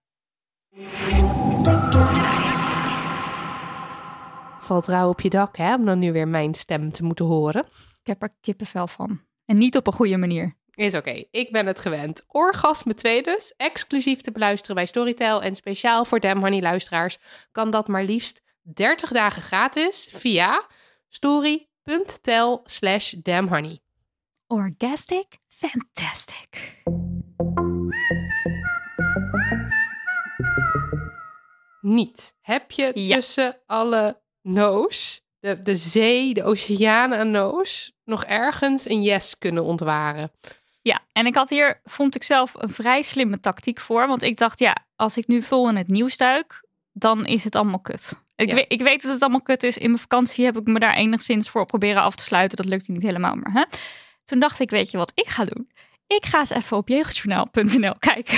Valt 4.60 4.88
rauw 4.88 5.10
op 5.10 5.22
je 5.22 5.30
dak, 5.30 5.58
hè? 5.58 5.76
Om 5.76 5.86
dan 5.86 6.00
nu 6.00 6.12
weer 6.12 6.28
mijn 6.28 6.54
stem 6.54 6.92
te 6.92 7.04
moeten 7.04 7.26
horen. 7.26 7.66
Ik 8.00 8.08
heb 8.08 8.22
er 8.22 8.36
kippenvel 8.42 8.88
van. 8.88 9.22
En 9.46 9.58
niet 9.58 9.78
op 9.78 9.88
een 9.88 9.94
goede 9.94 10.18
manier. 10.18 10.58
Is 10.72 10.96
oké, 10.96 11.24
ik 11.32 11.52
ben 11.52 11.66
het 11.66 11.80
gewend. 11.80 12.24
Orgasme 12.28 12.94
2 12.94 13.24
dus, 13.24 13.54
exclusief 13.58 14.22
te 14.22 14.32
beluisteren 14.32 14.76
bij 14.76 14.86
Storytel 14.86 15.42
en 15.42 15.56
speciaal 15.56 16.06
voor 16.06 16.20
Damn 16.20 16.42
Honey 16.42 16.62
luisteraars 16.62 17.18
kan 17.52 17.72
dat 17.72 17.88
maar 17.88 18.04
liefst 18.04 18.42
30 18.62 19.12
dagen 19.12 19.42
gratis 19.42 20.10
via 20.12 20.68
story.tel 21.10 22.60
slash. 22.64 23.14
Orgastic 24.48 25.41
fantastic. 25.70 26.82
Niet. 31.82 32.34
Heb 32.42 32.72
je 32.72 32.92
Ja. 32.94 33.16
tussen 33.16 33.58
alle 33.66 34.22
no's, 34.42 35.22
de, 35.40 35.62
de 35.62 35.76
zee, 35.76 36.34
de 36.34 36.44
oceanen 36.44 37.18
en 37.18 37.32
no's, 37.32 37.92
nog 38.06 38.24
ergens 38.26 38.90
een 38.90 39.02
yes 39.02 39.38
kunnen 39.38 39.64
ontwaren? 39.64 40.32
Ja, 40.82 41.00
en 41.12 41.26
ik 41.26 41.36
had 41.36 41.50
hier, 41.50 41.80
vond 41.84 42.16
ik 42.16 42.24
zelf, 42.24 42.54
een 42.58 42.70
vrij 42.70 43.02
slimme 43.02 43.40
tactiek 43.40 43.80
voor. 43.80 44.08
Want 44.08 44.22
ik 44.24 44.38
dacht, 44.38 44.60
ja, 44.60 44.76
als 44.96 45.18
ik 45.18 45.28
nu 45.28 45.42
vol 45.42 45.70
in 45.70 45.76
het 45.76 45.88
nieuws 45.88 46.18
duik, 46.18 46.66
dan 46.92 47.26
is 47.26 47.44
het 47.44 47.56
allemaal 47.56 47.80
kut. 47.80 48.14
Ik, 48.36 48.50
Ja. 48.50 48.56
weet, 48.56 48.66
ik 48.72 48.82
weet 48.82 49.02
dat 49.02 49.12
het 49.12 49.22
allemaal 49.22 49.42
kut 49.42 49.64
is. 49.64 49.78
In 49.78 49.88
mijn 49.90 50.02
vakantie 50.02 50.46
heb 50.46 50.58
ik 50.58 50.66
me 50.66 50.80
daar 50.80 50.96
enigszins 50.96 51.50
voor 51.50 51.66
proberen 51.66 52.02
af 52.02 52.16
te 52.16 52.24
sluiten. 52.24 52.58
Dat 52.58 52.66
lukte 52.66 52.92
niet 52.92 53.02
helemaal, 53.02 53.36
maar 53.36 53.52
hè? 53.54 53.64
Toen 54.32 54.40
dacht 54.40 54.60
ik, 54.60 54.70
weet 54.70 54.92
je 54.92 54.98
wat 54.98 55.12
ik 55.16 55.28
ga 55.28 55.46
doen? 55.46 55.70
Ik 56.08 56.26
ga 56.26 56.40
eens 56.40 56.50
even 56.50 56.78
op 56.78 56.88
jeugdjournaal.nl 56.88 57.96
kijken. 58.00 58.38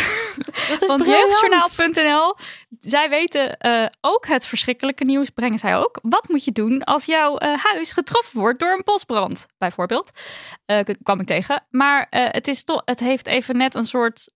Dat 0.69 0.81
is 0.81 0.87
Want 0.95 1.05
jeugdjournaal.nl, 1.05 2.35
zij 2.79 3.09
weten 3.09 3.57
eh, 3.57 3.85
ook 4.01 4.27
het 4.27 4.47
verschrikkelijke 4.47 5.03
nieuws, 5.03 5.29
brengen 5.29 5.59
zij 5.59 5.77
ook. 5.77 5.99
Wat 6.01 6.29
moet 6.29 6.43
je 6.43 6.51
doen 6.51 6.83
als 6.83 7.05
jouw 7.05 7.37
eh, 7.37 7.57
huis 7.57 7.91
getroffen 7.91 8.39
wordt 8.39 8.59
door 8.59 8.71
een 8.71 8.81
bosbrand, 8.83 9.45
bijvoorbeeld? 9.57 10.11
K- 10.65 10.95
kwam 11.03 11.19
ik 11.19 11.27
tegen. 11.27 11.61
Maar 11.69 12.07
het, 12.09 12.47
is 12.47 12.63
toch, 12.63 12.81
het 12.85 12.99
heeft 12.99 13.27
even 13.27 13.57
net 13.57 13.75
een 13.75 13.85
soort, 13.85 14.33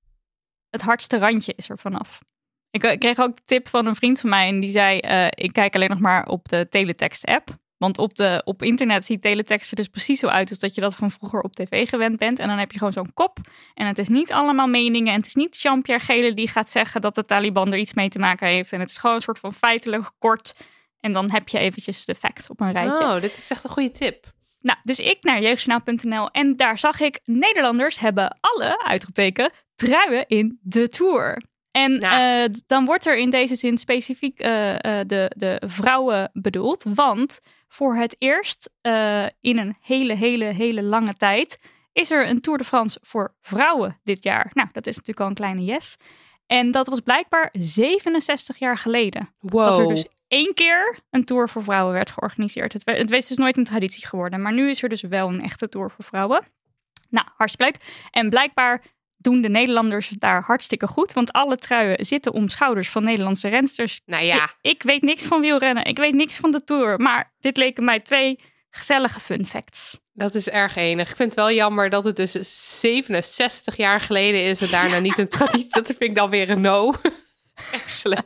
het 0.70 0.82
hardste 0.82 1.18
randje 1.18 1.54
is 1.56 1.70
er 1.70 1.80
vanaf. 1.80 2.20
Ik, 2.70 3.00
kreeg 3.00 3.20
ook 3.20 3.28
een 3.28 3.46
tip 3.46 3.68
van 3.68 3.86
een 3.86 3.96
vriend 3.96 4.20
van 4.20 4.30
mij 4.30 4.48
en 4.48 4.60
die 4.60 4.70
zei, 4.70 5.00
ik 5.30 5.54
kijk 5.54 5.76
alleen 5.76 5.90
nog 5.90 6.00
maar 6.00 6.28
op 6.28 6.50
de 6.50 6.68
teletext 6.70 7.26
app. 7.26 7.58
Want 7.78 7.98
op, 7.98 8.16
de, 8.16 8.42
op 8.46 8.62
internet 8.64 9.06
ziet 9.06 9.22
teletext 9.22 9.70
er 9.70 9.76
dus 9.76 9.88
precies 9.88 10.20
zo 10.20 10.28
uit 10.28 10.50
als 10.50 10.60
dat 10.60 10.76
je 10.76 10.82
dat 10.82 10.96
van 10.96 11.12
vroeger 11.12 11.42
op 11.42 11.56
tv 11.56 11.90
gewend 11.90 12.18
bent. 12.18 12.40
En 12.40 12.48
dan 12.48 12.58
heb 12.58 12.72
je 12.72 12.78
gewoon 12.78 12.94
zo'n 12.94 13.14
kop. 13.14 13.38
En 13.74 13.88
het 13.88 13.98
is 13.98 14.08
niet 14.08 14.32
allemaal 14.32 14.68
meningen. 14.68 15.12
En 15.12 15.18
het 15.18 15.28
is 15.28 15.36
niet 15.36 15.62
Jean-Pierre 15.62 16.04
Gele 16.06 16.34
die 16.34 16.48
gaat 16.48 16.70
zeggen 16.70 17.02
dat 17.02 17.16
de 17.16 17.26
Taliban 17.26 17.72
er 17.72 17.80
iets 17.80 17.94
mee 17.94 18.10
te 18.10 18.20
maken 18.20 18.48
heeft. 18.48 18.72
En 18.72 18.80
het 18.80 18.90
is 18.90 18.98
gewoon 18.98 19.16
een 19.16 19.22
soort 19.22 19.40
van 19.40 19.54
feitelijk 19.54 20.12
kort. 20.20 20.54
En 21.00 21.14
dan 21.14 21.32
heb 21.32 21.50
je 21.50 21.58
eventjes 21.60 22.06
de 22.06 22.16
facts 22.16 22.50
op 22.50 22.60
een 22.62 22.72
rijtje. 22.72 23.04
Oh, 23.04 23.22
dit 23.22 23.38
is 23.38 23.50
echt 23.50 23.64
een 23.64 23.70
goede 23.70 23.92
tip. 23.92 24.26
Nou, 24.62 24.80
dus 24.84 25.00
ik 25.00 25.18
naar 25.22 25.42
jeugdjournaal.nl 25.42 26.30
en 26.30 26.56
daar 26.56 26.80
zag 26.80 27.00
ik 27.00 27.20
Nederlanders 27.26 28.00
hebben 28.00 28.38
alle, 28.42 28.84
uitroepteken, 28.86 29.52
truien 29.76 30.28
in 30.28 30.60
de 30.62 30.90
Tour. 30.90 31.42
En 31.72 32.00
Ja. 32.00 32.44
eh, 32.44 32.50
dan 32.68 32.86
wordt 32.86 33.06
er 33.06 33.18
in 33.18 33.30
deze 33.30 33.56
zin 33.56 33.78
specifiek 33.78 34.40
eh, 34.40 34.74
eh, 35.00 35.08
de, 35.08 35.32
de 35.36 35.62
vrouwen 35.66 36.30
bedoeld. 36.34 36.86
Want 36.94 37.42
voor 37.68 37.96
het 37.96 38.16
eerst 38.18 38.70
eh, 38.82 39.26
in 39.42 39.58
een 39.58 39.76
hele, 39.82 40.14
hele, 40.14 40.46
hele 40.46 40.84
lange 40.84 41.16
tijd 41.16 41.60
is 41.94 42.12
er 42.12 42.28
een 42.30 42.42
Tour 42.42 42.58
de 42.58 42.64
France 42.64 43.00
voor 43.02 43.36
vrouwen 43.42 44.00
dit 44.04 44.24
jaar. 44.24 44.52
Nou, 44.54 44.70
dat 44.72 44.88
is 44.88 44.96
natuurlijk 44.96 45.20
al 45.20 45.28
een 45.28 45.34
kleine 45.34 45.64
yes. 45.64 45.98
En 46.46 46.72
dat 46.72 46.88
was 46.88 47.00
blijkbaar 47.00 47.50
67 47.52 48.58
jaar 48.58 48.78
geleden. 48.78 49.34
Wow. 49.40 49.66
Dat 49.66 49.78
er 49.78 49.88
dus 49.88 50.08
één 50.28 50.54
keer 50.54 51.00
een 51.10 51.26
tour 51.26 51.50
voor 51.50 51.64
vrouwen 51.64 51.94
werd 51.94 52.12
georganiseerd. 52.12 52.74
Het, 52.74 52.86
het 52.86 53.12
is 53.12 53.28
dus 53.28 53.38
nooit 53.38 53.58
een 53.58 53.64
traditie 53.64 54.08
geworden. 54.08 54.42
Maar 54.42 54.54
nu 54.54 54.70
is 54.70 54.84
er 54.84 54.90
dus 54.90 55.02
wel 55.02 55.28
een 55.28 55.42
echte 55.42 55.70
tour 55.70 55.92
voor 55.92 56.06
vrouwen. 56.06 56.46
Nou, 57.10 57.28
hartstikke 57.36 57.72
leuk. 57.72 58.08
En 58.12 58.30
blijkbaar 58.30 58.84
doen 59.18 59.42
de 59.42 59.50
Nederlanders 59.50 60.10
het 60.10 60.20
daar 60.20 60.44
hartstikke 60.44 60.88
goed. 60.88 61.14
Want 61.14 61.32
alle 61.32 61.58
truien 61.58 62.06
zitten 62.06 62.34
om 62.34 62.50
schouders 62.50 62.90
van 62.90 63.04
Nederlandse 63.04 63.48
rensters. 63.48 64.02
Nou 64.06 64.24
ja, 64.24 64.44
Ik, 64.44 64.56
ik 64.62 64.84
weet 64.84 65.02
niks 65.02 65.26
van 65.26 65.42
wielrennen. 65.42 65.86
Ik 65.86 65.98
weet 65.98 66.14
niks 66.14 66.38
van 66.38 66.52
de 66.52 66.64
tour. 66.64 67.00
Maar 67.00 67.34
dit 67.40 67.58
leken 67.58 67.84
mij 67.84 68.00
twee 68.00 68.40
gezellige 68.70 69.20
fun 69.20 69.46
facts. 69.46 70.00
dat 70.14 70.36
is 70.36 70.50
erg 70.50 70.76
enig. 70.76 71.10
Ik 71.10 71.16
vind 71.16 71.30
het 71.30 71.40
wel 71.40 71.52
jammer 71.52 71.90
dat 71.90 72.06
het 72.06 72.16
dus 72.16 72.32
67 72.80 73.78
jaar 73.78 74.02
geleden 74.02 74.44
is 74.44 74.62
en 74.62 74.70
daarna 74.70 75.00
niet 75.00 75.18
een 75.18 75.30
traditie. 75.30 75.70
Dat 75.82 75.86
vind 75.86 76.02
ik 76.04 76.16
dan 76.16 76.30
weer 76.30 76.50
een 76.50 76.62
no. 76.62 76.94
Excellent. 77.72 78.26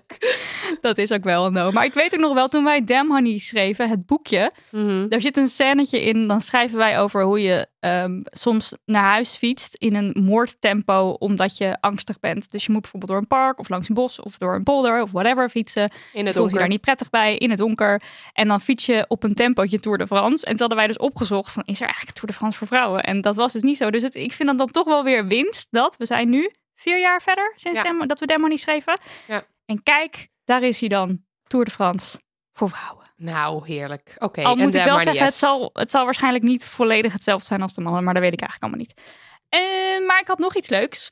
Dat 0.81 0.97
is 0.97 1.11
ook 1.11 1.23
wel 1.23 1.45
een 1.45 1.53
no. 1.53 1.71
Maar 1.71 1.85
ik 1.85 1.93
weet 1.93 2.13
ook 2.13 2.19
nog 2.19 2.33
wel, 2.33 2.47
toen 2.47 2.63
wij 2.63 2.83
Damn 2.83 3.11
Honey 3.11 3.37
schreven, 3.37 3.89
het 3.89 4.05
boekje... 4.05 4.51
Mhm. 4.71 5.07
Daar 5.07 5.21
zit 5.21 5.37
een 5.37 5.47
scènetje 5.47 6.01
in. 6.01 6.27
Dan 6.27 6.41
schrijven 6.41 6.77
wij 6.77 6.99
over 6.99 7.23
hoe 7.23 7.41
je 7.41 7.67
ehm, 7.79 8.21
soms 8.23 8.77
naar 8.85 9.03
huis 9.03 9.35
fietst 9.35 9.75
in 9.75 9.95
een 9.95 10.15
moordtempo 10.23 11.09
omdat 11.09 11.57
je 11.57 11.77
angstig 11.79 12.19
bent. 12.19 12.51
Dus 12.51 12.65
je 12.65 12.71
moet 12.71 12.81
bijvoorbeeld 12.81 13.11
door 13.11 13.21
een 13.21 13.27
park 13.27 13.59
of 13.59 13.69
langs 13.69 13.89
een 13.89 13.95
bos 13.95 14.19
of 14.19 14.37
door 14.37 14.55
een 14.55 14.63
polder 14.63 15.01
of 15.01 15.11
whatever 15.11 15.49
fietsen. 15.49 15.81
In 15.81 15.89
het 15.91 16.13
Voelt 16.13 16.25
je 16.25 16.33
donker. 16.33 16.59
daar 16.59 16.67
niet 16.67 16.81
prettig 16.81 17.09
bij 17.09 17.37
in 17.37 17.49
het 17.49 17.59
donker. 17.59 18.01
En 18.33 18.47
dan 18.47 18.61
fiets 18.61 18.85
je 18.85 19.05
op 19.07 19.23
een 19.23 19.33
tempootje 19.33 19.79
Tour 19.79 19.97
de 19.97 20.07
France. 20.07 20.45
En 20.45 20.51
toen 20.51 20.59
hadden 20.59 20.77
wij 20.77 20.87
dus 20.87 20.97
opgezocht 20.97 21.51
van 21.51 21.63
is 21.65 21.79
er 21.79 21.85
eigenlijk 21.85 22.15
Tour 22.15 22.31
de 22.31 22.37
France 22.37 22.57
voor 22.57 22.67
vrouwen? 22.67 23.03
En 23.03 23.21
dat 23.21 23.35
was 23.35 23.53
dus 23.53 23.61
niet 23.61 23.77
zo. 23.77 23.91
Dus 23.91 24.03
het, 24.03 24.15
ik 24.15 24.31
vind 24.31 24.49
dat 24.49 24.57
dan 24.57 24.71
toch 24.71 24.85
wel 24.85 25.03
weer 25.03 25.27
winst 25.27 25.67
dat 25.71 25.97
we 25.97 26.05
zijn 26.05 26.29
nu 26.29 26.51
vier 26.81 26.99
jaar 26.99 27.21
verder 27.21 27.53
sinds 27.55 27.77
Ja. 27.77 27.83
Demo- 27.83 28.05
dat 28.05 28.19
we 28.19 28.25
Demo 28.25 28.47
niet 28.47 28.59
schreven. 28.59 28.99
Ja. 29.27 29.43
En 29.65 29.83
kijk, 29.83 30.27
daar 30.43 30.63
is 30.63 30.79
hij 30.79 30.89
dan. 30.89 31.23
Tour 31.47 31.65
de 31.65 31.71
France 31.71 32.21
voor 32.53 32.69
vrouwen. 32.69 33.05
Nou, 33.15 33.65
heerlijk. 33.67 34.15
Oké. 34.17 34.41
Al 34.43 34.51
en 34.55 34.59
moet 34.63 34.75
ik 34.75 34.83
wel 34.83 34.99
zeggen, 34.99 35.25
het 35.25 35.33
zal, 35.33 35.69
het 35.73 35.91
zal 35.91 36.03
waarschijnlijk 36.05 36.43
niet 36.43 36.65
volledig 36.65 37.13
hetzelfde 37.13 37.45
zijn 37.45 37.61
als 37.61 37.73
de 37.73 37.81
mannen, 37.81 38.03
maar 38.03 38.13
dat 38.13 38.23
weet 38.23 38.33
ik 38.33 38.41
eigenlijk 38.41 38.73
allemaal 38.73 38.87
niet. 38.87 39.01
Eh, 39.49 40.07
maar 40.07 40.19
ik 40.19 40.27
had 40.27 40.39
nog 40.39 40.55
iets 40.55 40.69
leuks. 40.69 41.11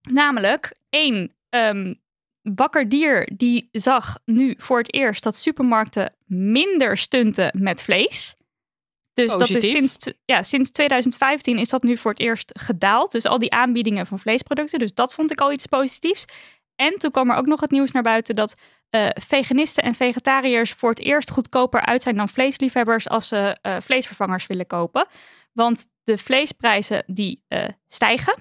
Namelijk, 0.00 0.74
één, 0.90 1.36
ehm 1.48 1.94
bakkerdier 2.42 3.30
die 3.36 3.68
zag 3.72 4.18
nu 4.24 4.54
voor 4.58 4.78
het 4.78 4.94
eerst 4.94 5.22
dat 5.22 5.36
supermarkten 5.36 6.16
minder 6.24 6.96
stunten 6.96 7.50
met 7.62 7.82
vlees. 7.82 8.36
Dus 9.16 9.36
dat 9.36 9.50
is 9.50 9.70
sinds, 9.70 9.96
ja, 10.24 10.42
sinds 10.42 10.70
2015 10.70 11.58
is 11.58 11.68
dat 11.68 11.82
nu 11.82 11.96
voor 11.96 12.10
het 12.10 12.20
eerst 12.20 12.52
gedaald. 12.58 13.12
Dus 13.12 13.24
al 13.24 13.38
die 13.38 13.52
aanbiedingen 13.52 14.06
van 14.06 14.18
vleesproducten. 14.18 14.78
Dus 14.78 14.94
dat 14.94 15.14
vond 15.14 15.30
ik 15.30 15.40
al 15.40 15.52
iets 15.52 15.66
positiefs. 15.66 16.24
En 16.74 16.98
toen 16.98 17.10
kwam 17.10 17.30
er 17.30 17.36
ook 17.36 17.46
nog 17.46 17.60
het 17.60 17.70
nieuws 17.70 17.92
naar 17.92 18.02
buiten 18.02 18.34
dat 18.36 18.54
eh, 18.90 19.08
veganisten 19.12 19.82
en 19.82 19.94
vegetariërs 19.94 20.72
voor 20.72 20.90
het 20.90 20.98
eerst 20.98 21.30
goedkoper 21.30 21.80
uit 21.80 22.02
zijn 22.02 22.16
dan 22.16 22.28
vleesliefhebbers 22.28 23.08
als 23.08 23.28
ze 23.28 23.56
eh, 23.62 23.76
vleesvervangers 23.80 24.46
willen 24.46 24.66
kopen. 24.66 25.06
Want 25.52 25.86
de 26.04 26.18
vleesprijzen 26.18 27.04
die 27.06 27.44
eh, 27.48 27.64
stijgen. 27.88 28.34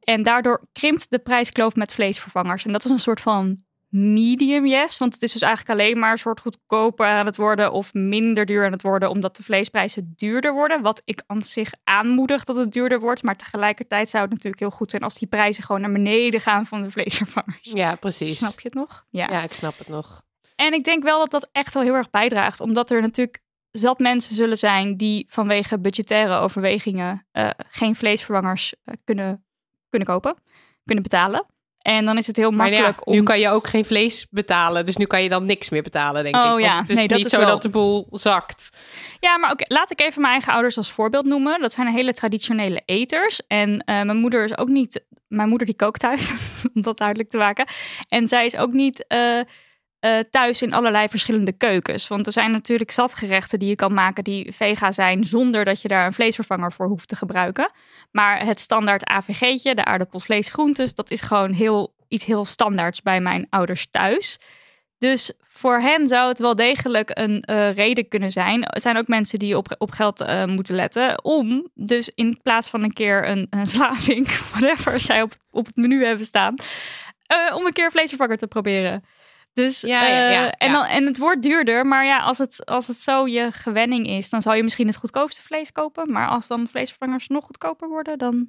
En 0.00 0.22
daardoor 0.22 0.66
krimpt 0.72 1.10
de 1.10 1.18
prijskloof 1.18 1.74
met 1.74 1.94
vleesvervangers. 1.94 2.64
En 2.64 2.72
dat 2.72 2.84
is 2.84 2.90
een 2.90 3.00
soort 3.00 3.20
van 3.20 3.60
medium 3.88 4.66
yes. 4.66 4.98
Want 4.98 5.14
het 5.14 5.22
is 5.22 5.32
dus 5.32 5.42
eigenlijk 5.42 5.80
alleen 5.80 5.98
maar 5.98 6.12
een 6.12 6.18
soort 6.18 6.40
goedkoper 6.40 7.06
aan 7.06 7.26
het 7.26 7.36
worden 7.36 7.72
of 7.72 7.94
minder 7.94 8.46
duur 8.46 8.64
aan 8.64 8.72
het 8.72 8.82
worden. 8.82 9.10
Omdat 9.10 9.36
de 9.36 9.42
vleesprijzen 9.42 10.12
duurder 10.16 10.52
worden. 10.52 10.82
Wat 10.82 11.02
ik 11.04 11.22
aan 11.26 11.42
zich 11.42 11.72
aanmoedig 11.84 12.44
dat 12.44 12.56
het 12.56 12.72
duurder 12.72 13.00
wordt. 13.00 13.22
Maar 13.22 13.36
tegelijkertijd 13.36 14.10
zou 14.10 14.22
het 14.22 14.32
natuurlijk 14.32 14.62
heel 14.62 14.70
goed 14.70 14.90
zijn 14.90 15.02
als 15.02 15.18
die 15.18 15.28
prijzen 15.28 15.62
gewoon 15.62 15.80
naar 15.80 15.92
beneden 15.92 16.40
gaan 16.40 16.66
van 16.66 16.82
de 16.82 16.90
vleesvervangers. 16.90 17.58
Ja, 17.62 17.94
precies. 17.94 18.38
Snap 18.38 18.60
je 18.60 18.68
het 18.68 18.74
nog? 18.74 19.06
Ja. 19.10 19.28
Ja, 19.30 19.42
ik 19.42 19.52
snap 19.52 19.78
het 19.78 19.88
nog. 19.88 20.22
En 20.56 20.72
ik 20.72 20.84
denk 20.84 21.02
wel 21.02 21.18
dat 21.18 21.30
dat 21.30 21.48
echt 21.52 21.74
wel 21.74 21.82
heel 21.82 21.94
erg 21.94 22.10
bijdraagt. 22.10 22.60
Omdat 22.60 22.90
er 22.90 23.00
natuurlijk 23.00 23.42
zat 23.70 23.98
mensen 23.98 24.36
zullen 24.36 24.56
zijn 24.56 24.96
die 24.96 25.26
vanwege 25.28 25.78
budgettaire 25.78 26.34
overwegingen 26.34 27.26
eh, 27.30 27.50
geen 27.68 27.96
vleesvervangers 27.96 28.74
eh, 28.84 28.94
kunnen, 29.04 29.44
kunnen 29.88 30.08
kopen, 30.08 30.36
kunnen 30.84 31.02
betalen. 31.02 31.46
En 31.88 32.04
dan 32.04 32.16
is 32.16 32.26
het 32.26 32.36
heel 32.36 32.50
Maar 32.50 32.66
ja, 32.66 32.72
makkelijk 32.72 33.06
om. 33.06 33.14
nu 33.14 33.22
kan 33.22 33.38
je 33.40 33.48
ook 33.48 33.66
geen 33.66 33.84
vlees 33.84 34.26
betalen. 34.30 34.86
Dus 34.86 34.96
nu 34.96 35.04
kan 35.04 35.22
je 35.22 35.28
dan 35.28 35.44
niks 35.44 35.68
meer 35.70 35.82
betalen, 35.82 36.22
denk 36.22 36.34
Oh 36.36 36.42
ik. 36.42 36.48
Want 36.48 36.64
ja, 36.64 36.80
het 36.80 36.90
is 36.90 36.96
nee, 36.96 37.08
niet 37.08 37.24
is 37.24 37.30
zo 37.30 37.38
wel- 37.38 37.46
dat 37.48 37.62
de 37.62 37.68
boel 37.68 38.06
zakt. 38.10 38.70
Ja, 39.20 39.38
maar 39.38 39.50
oké, 39.50 39.64
laat 39.68 39.90
ik 39.90 40.00
even 40.00 40.20
mijn 40.20 40.32
eigen 40.32 40.52
ouders 40.52 40.76
als 40.76 40.90
voorbeeld 40.92 41.24
noemen. 41.24 41.60
Dat 41.60 41.72
zijn 41.72 41.86
hele 41.88 42.12
traditionele 42.12 42.82
eters. 42.84 43.40
En 43.46 43.78
eh, 43.84 44.02
mijn 44.02 44.16
moeder 44.16 44.44
is 44.44 44.58
ook 44.58 44.68
niet. 44.68 45.04
Mijn 45.28 45.48
moeder 45.48 45.66
die 45.66 45.76
kookt 45.76 46.00
thuis, 46.00 46.30
om 46.74 46.82
dat 46.82 46.98
duidelijk 46.98 47.30
te 47.30 47.36
maken. 47.36 47.66
En 48.08 48.28
zij 48.28 48.46
is 48.46 48.56
ook 48.56 48.72
niet 48.72 49.06
eh, 49.06 49.40
eh, 50.00 50.18
thuis 50.30 50.62
in 50.62 50.72
allerlei 50.72 51.08
verschillende 51.08 51.52
keukens. 51.52 52.08
Want 52.08 52.26
er 52.26 52.32
zijn 52.32 52.50
natuurlijk 52.50 52.90
zatgerechten 52.90 53.58
die 53.58 53.68
je 53.68 53.74
kan 53.74 53.94
maken 53.94 54.24
die 54.24 54.52
vega 54.52 54.92
zijn, 54.92 55.24
zonder 55.24 55.64
dat 55.64 55.82
je 55.82 55.88
daar 55.88 56.06
een 56.06 56.12
vleesvervanger 56.12 56.72
voor 56.72 56.86
hoeft 56.86 57.08
te 57.08 57.16
gebruiken. 57.16 57.70
Maar 58.10 58.44
het 58.46 58.60
standaard 58.60 59.04
AVG'tje, 59.04 59.74
de 59.74 59.84
aardappel, 59.84 60.20
vlees, 60.20 60.50
groentes, 60.50 60.94
dat 60.94 61.10
is 61.10 61.20
gewoon 61.20 61.52
heel, 61.52 61.94
iets 62.08 62.24
heel 62.24 62.44
standaards 62.44 63.02
bij 63.02 63.20
mijn 63.20 63.46
ouders 63.50 63.86
thuis. 63.90 64.38
Dus 64.98 65.32
voor 65.42 65.78
hen 65.80 66.06
zou 66.06 66.28
het 66.28 66.38
wel 66.38 66.54
degelijk 66.54 67.10
een 67.12 67.42
eh, 67.42 67.74
reden 67.74 68.08
kunnen 68.08 68.30
zijn. 68.30 68.64
Er 68.64 68.80
zijn 68.80 68.96
ook 68.96 69.08
mensen 69.08 69.38
die 69.38 69.56
op, 69.56 69.74
op 69.78 69.90
geld 69.90 70.20
eh, 70.20 70.44
moeten 70.44 70.74
letten. 70.74 71.24
Om 71.24 71.68
dus 71.74 72.08
in 72.14 72.40
plaats 72.42 72.68
van 72.68 72.82
een 72.82 72.92
keer 72.92 73.28
een, 73.28 73.46
een 73.50 73.66
whatever 74.52 75.00
zij 75.00 75.22
op, 75.22 75.36
op 75.50 75.66
het 75.66 75.76
menu 75.76 76.04
hebben 76.04 76.26
staan. 76.26 76.54
om 77.54 77.66
een 77.66 77.72
keer 77.72 77.90
vleesvervanger 77.90 78.36
te 78.36 78.46
proberen. 78.46 79.04
Dus, 79.52 79.80
Ja, 79.80 80.06
ja, 80.06 80.30
ja, 80.30 80.50
eh, 80.50 80.66
en, 80.66 80.72
dan, 80.72 80.84
en 80.84 81.06
het 81.06 81.18
wordt 81.18 81.42
duurder. 81.42 81.86
Maar 81.86 82.04
ja, 82.04 82.18
als 82.20 82.38
het, 82.38 82.66
als 82.66 82.86
het 82.86 82.96
zo 82.96 83.26
je 83.26 83.52
gewenning 83.52 84.06
is, 84.06 84.30
dan 84.30 84.42
zal 84.42 84.54
je 84.54 84.62
misschien 84.62 84.86
het 84.86 84.96
goedkoopste 84.96 85.42
vlees 85.42 85.72
kopen. 85.72 86.12
Maar 86.12 86.28
als 86.28 86.46
dan 86.46 86.66
vleesvervangers 86.68 87.28
nog 87.28 87.44
goedkoper 87.44 87.88
worden, 87.88 88.18
dan 88.18 88.48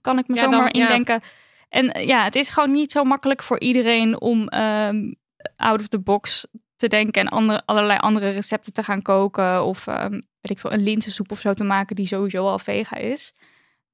kan 0.00 0.18
ik 0.18 0.28
me 0.28 0.34
dan- 0.34 0.52
zomaar 0.52 0.72
indenken. 0.74 1.20
En 1.68 1.92
eh, 1.92 2.06
ja, 2.06 2.24
het 2.24 2.34
is 2.34 2.48
gewoon 2.48 2.70
niet 2.72 2.92
zo 2.92 3.04
makkelijk 3.04 3.42
voor 3.42 3.60
iedereen 3.60 4.20
om 4.20 4.48
ehm, 4.48 5.12
out 5.56 5.80
of 5.80 5.88
the 5.88 5.98
box 6.00 6.46
te 6.76 6.88
denken 6.88 7.22
en 7.22 7.28
andere, 7.28 7.62
allerlei 7.64 7.98
andere 7.98 8.30
recepten 8.30 8.72
te 8.72 8.82
gaan 8.82 9.02
koken. 9.02 9.64
Of 9.64 9.86
ehm, 9.86 10.12
weet 10.12 10.50
ik 10.50 10.58
veel, 10.58 10.72
een 10.72 10.82
linzensoep 10.82 11.30
of 11.30 11.40
zo 11.40 11.54
te 11.54 11.64
maken 11.64 11.96
die 11.96 12.06
sowieso 12.06 12.46
al 12.46 12.58
vega 12.58 12.96
is. 12.96 13.34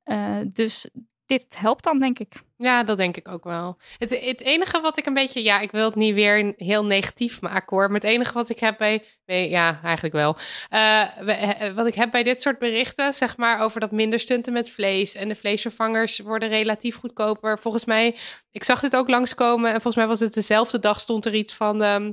Eh, 0.03 0.39
dus 0.49 0.91
dit 1.27 1.47
helpt 1.57 1.85
dan, 1.85 1.99
denk 1.99 2.18
ik. 2.18 2.33
Ja, 2.57 2.83
dat 2.85 2.97
denk 2.97 3.16
ik 3.16 3.29
ook 3.29 3.45
wel. 3.45 3.77
Het, 3.99 4.11
het 4.25 4.41
enige 4.41 4.81
wat 4.81 4.99
ik 4.99 5.07
een 5.07 5.14
beetje, 5.14 5.43
ja, 5.43 5.61
ik 5.61 5.70
wil 5.70 5.85
het 5.85 5.95
niet 5.95 6.14
weer 6.14 6.53
heel 6.57 6.85
negatief 6.85 7.41
maken 7.41 7.77
hoor. 7.77 7.87
Maar 7.87 8.01
het 8.01 8.11
enige 8.11 8.33
wat 8.33 8.49
ik 8.49 8.59
heb 8.59 8.79
bij, 8.79 9.03
ja, 9.49 9.81
eigenlijk 9.85 10.14
wel. 10.14 10.37
Eh, 10.68 11.03
we- 11.20 11.33
eh, 11.33 11.72
wat 11.75 11.87
ik 11.87 11.95
heb 11.95 12.11
bij 12.11 12.22
dit 12.22 12.43
soort 12.43 12.59
berichten, 12.59 13.14
zeg 13.14 13.37
maar, 13.37 13.61
over 13.61 13.81
dat 13.81 13.91
minder 13.91 14.20
stunten 14.20 14.53
met 14.53 14.70
vlees 14.70 15.14
en 15.14 15.29
de 15.29 15.35
vleesvervangers 15.35 16.18
worden 16.18 16.49
relatief 16.49 16.97
goedkoper. 16.97 17.59
Volgens 17.59 17.85
mij, 17.85 18.16
ik 18.51 18.64
zag 18.64 18.81
dit 18.81 18.97
ook 18.97 19.09
langskomen 19.09 19.66
en 19.66 19.75
volgens 19.81 19.97
mij 19.97 20.07
was 20.07 20.20
het 20.20 20.35
dezelfde 20.35 20.79
dag 20.79 21.01
stond 21.01 21.27
er 21.27 21.35
iets 21.35 21.55
van. 21.55 21.83
ehm, 21.83 22.12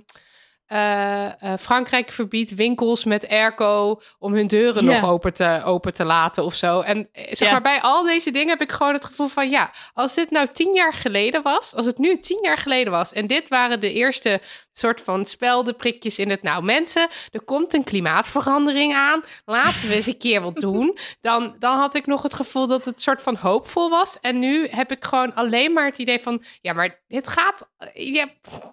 eh, 0.72 1.26
eh, 1.26 1.60
Frankrijk 1.60 2.12
verbiedt 2.12 2.56
winkels 2.56 3.04
met 3.04 3.30
airco 3.30 4.02
om 4.20 4.34
hun 4.34 4.48
deuren 4.48 4.86
nog 4.86 5.06
open 5.06 5.34
te, 5.34 5.62
open 5.66 5.94
te 5.94 6.06
laten 6.06 6.44
of 6.44 6.56
zo. 6.56 6.82
En 6.82 7.10
eh, 7.12 7.34
zeg 7.34 7.52
maar, 7.52 7.62
bij 7.62 7.82
al 7.82 8.04
deze 8.04 8.32
dingen 8.32 8.50
heb 8.50 8.62
ik 8.62 8.72
gewoon 8.72 8.94
het 8.94 9.06
gevoel 9.06 9.28
van 9.28 9.50
ja, 9.50 9.72
als 9.94 10.16
dit 10.16 10.32
nou 10.32 10.48
tien 10.54 10.74
jaar 10.74 10.94
geleden 10.94 11.42
was, 11.42 11.76
als 11.76 11.86
het 11.86 11.98
nu 11.98 12.20
tien 12.20 12.40
jaar 12.42 12.58
geleden 12.58 12.92
was 12.92 13.14
en 13.14 13.28
dit 13.28 13.50
waren 13.50 13.80
de 13.80 13.94
eerste 13.94 14.42
soort 14.72 15.02
van 15.02 15.26
speldenprikjes 15.26 16.20
in 16.20 16.30
het 16.30 16.42
nou 16.42 16.64
mensen, 16.64 17.10
er 17.32 17.44
komt 17.44 17.74
een 17.74 17.84
klimaatverandering 17.84 18.94
aan, 18.94 19.24
laten 19.46 19.88
we 19.88 19.96
eens 19.96 20.08
een 20.08 20.18
keer 20.18 20.42
wat 20.42 20.56
doen. 20.56 20.98
Dan, 21.22 21.56
dan 21.60 21.78
had 21.78 21.96
ik 21.96 22.06
nog 22.06 22.24
het 22.24 22.34
gevoel 22.34 22.68
dat 22.68 22.86
het 22.86 23.02
soort 23.02 23.22
van 23.22 23.36
hoopvol 23.36 23.90
was. 23.90 24.18
En 24.22 24.40
nu 24.40 24.68
heb 24.68 24.92
ik 24.92 25.04
gewoon 25.04 25.34
alleen 25.34 25.74
maar 25.74 25.86
het 25.86 25.98
idee 25.98 26.20
van 26.20 26.44
ja, 26.62 26.74
maar 26.74 27.02
dit 27.08 27.28
gaat, 27.28 27.70
ja, 27.94 28.28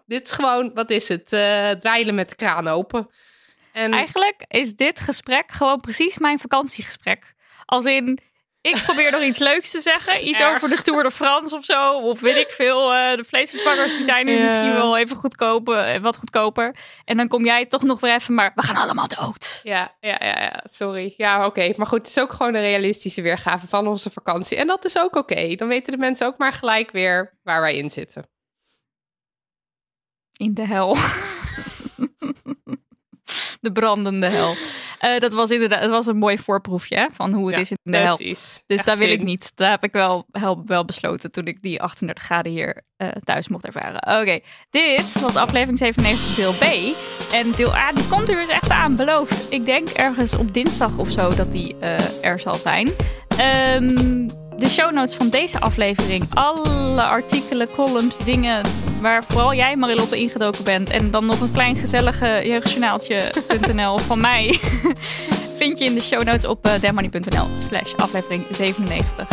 dit 0.07 0.27
is 0.27 0.33
gewoon, 0.33 0.71
wat 0.75 0.91
is 0.91 1.09
het, 1.09 1.33
eh 1.33 1.71
dweilen 1.71 2.15
met 2.15 2.29
de 2.29 2.37
kraan 2.37 2.69
open. 2.69 3.11
En 3.73 3.93
Eigenlijk 3.93 4.45
is 4.49 4.75
dit 4.75 5.01
gesprek 5.01 5.53
gewoon 5.53 5.81
precies 5.81 6.19
mijn 6.19 6.39
vakantiegesprek. 6.39 7.35
Als 7.65 7.85
in, 7.85 8.19
ik 8.61 8.83
probeer 8.83 9.11
nog 9.11 9.23
iets 9.23 9.39
leuks 9.39 9.71
te 9.71 9.81
zeggen. 9.81 10.29
Iets 10.29 10.39
Erg. 10.39 10.55
over 10.55 10.69
de 10.77 10.83
Tour 10.83 11.03
de 11.03 11.11
France 11.11 11.57
of 11.57 11.65
zo. 11.65 11.99
Of 11.99 12.21
weet 12.21 12.37
ik 12.37 12.51
veel. 12.51 12.95
eh, 12.95 13.17
de 13.17 13.25
vleesvervangers 13.25 13.97
die 13.97 14.05
zijn 14.05 14.27
nu 14.27 14.43
misschien 14.43 14.73
wel 14.73 14.97
even 14.97 15.17
goedkoper, 15.17 15.79
eh, 15.79 16.01
wat 16.01 16.17
goedkoper. 16.17 16.77
En 17.05 17.17
dan 17.17 17.29
kom 17.29 17.45
jij 17.45 17.67
toch 17.67 17.83
nog 17.83 18.01
weer 18.01 18.15
even, 18.15 18.35
maar 18.35 18.53
we 18.55 18.63
gaan 18.63 18.77
allemaal 18.77 19.09
dood. 19.09 19.61
Ja, 19.63 19.97
ja, 20.01 20.17
ja, 20.21 20.41
ja, 20.43 20.65
sorry. 20.71 21.15
Ja, 21.17 21.47
oké. 21.47 21.73
Maar 21.77 21.87
goed, 21.87 21.99
het 21.99 22.07
is 22.07 22.19
ook 22.19 22.33
gewoon 22.33 22.55
een 22.55 22.61
realistische 22.61 23.23
weergave 23.23 23.67
van 23.67 23.87
onze 23.87 24.11
vakantie. 24.11 24.57
En 24.57 24.67
dat 24.67 24.85
is 24.85 24.99
ook 24.99 25.17
oké. 25.17 25.55
Dan 25.55 25.69
weten 25.69 25.93
de 25.93 25.99
mensen 25.99 26.27
ook 26.27 26.39
maar 26.39 26.53
gelijk 26.53 26.91
weer 26.91 27.39
waar 27.43 27.61
wij 27.61 27.77
in 27.77 27.91
zitten. 27.91 28.29
In 30.37 30.55
de 30.55 30.67
hel. 30.67 30.97
de 33.61 33.73
brandende 33.73 34.29
hel. 34.29 34.57
Eh, 34.99 35.21
dat 35.21 35.33
was 35.33 35.51
inderdaad 35.51 35.81
het 35.81 35.91
was 35.91 36.07
een 36.07 36.17
mooi 36.17 36.39
voorproefje 36.39 37.09
van 37.13 37.33
hoe 37.33 37.47
het 37.47 37.55
Ja, 37.55 37.61
is 37.61 37.71
in 37.71 37.77
de 37.83 37.97
hel. 37.97 38.17
Precies. 38.17 38.63
Dus 38.67 38.77
Echt 38.77 38.87
daar 38.87 38.97
wil 38.99 39.11
ik 39.11 39.23
niet. 39.23 39.53
Daar 39.55 39.71
heb 39.71 39.85
ik 39.85 39.93
wel, 39.93 40.27
wel, 40.31 40.63
wel 40.67 40.85
besloten 40.85 41.31
toen 41.31 41.47
ik 41.47 41.63
die 41.63 41.83
38 41.83 42.25
graden 42.25 42.53
hier 42.53 42.83
eh, 42.97 43.09
thuis 43.25 43.49
mocht 43.49 43.67
ervaren. 43.67 44.21
Oké, 44.21 44.41
dit 44.71 45.21
was 45.21 45.37
aflevering 45.37 45.79
97 45.79 46.35
deel 46.35 46.53
B. 46.53 46.95
En 47.33 47.53
deel 47.53 47.75
A, 47.75 47.93
die 47.93 48.09
komt 48.09 48.29
er 48.29 48.37
dus 48.37 48.49
echt 48.49 48.71
aan, 48.71 48.97
beloofd. 48.97 49.53
Ik 49.53 49.65
denk 49.65 49.89
ergens 49.89 50.35
op 50.35 50.55
dinsdag 50.55 50.97
of 50.97 51.11
zo 51.11 51.35
dat 51.35 51.53
die 51.53 51.77
eh, 51.79 52.25
er 52.25 52.41
zal 52.41 52.55
zijn. 52.55 52.95
Ehm, 53.37 54.29
de 54.59 54.69
show 54.69 54.93
notes 54.93 55.15
van 55.15 55.29
deze 55.29 55.61
aflevering. 55.61 56.25
Alle 56.35 57.03
artikelen, 57.03 57.71
columns, 57.71 58.17
dingen 58.25 58.67
waar 59.01 59.25
vooral 59.29 59.55
jij 59.55 59.77
Marilotte 59.77 60.19
ingedoken 60.19 60.65
bent. 60.65 60.91
En 60.91 61.11
dan 61.11 61.27
nog 61.27 61.41
een 61.41 61.53
klein 61.53 61.77
gezellige 61.77 62.41
jeugdjournaaltje.nl 62.45 63.99
van 64.09 64.21
mij. 64.21 64.59
vind 65.59 65.79
je 65.79 65.85
in 65.85 65.95
de 65.95 66.01
show 66.01 66.23
notes 66.25 66.45
op 66.45 66.67
uh, 66.67 66.73
demoney.nl 66.81 67.47
slash 67.57 67.95
aflevering 67.95 68.43
97. 68.53 69.29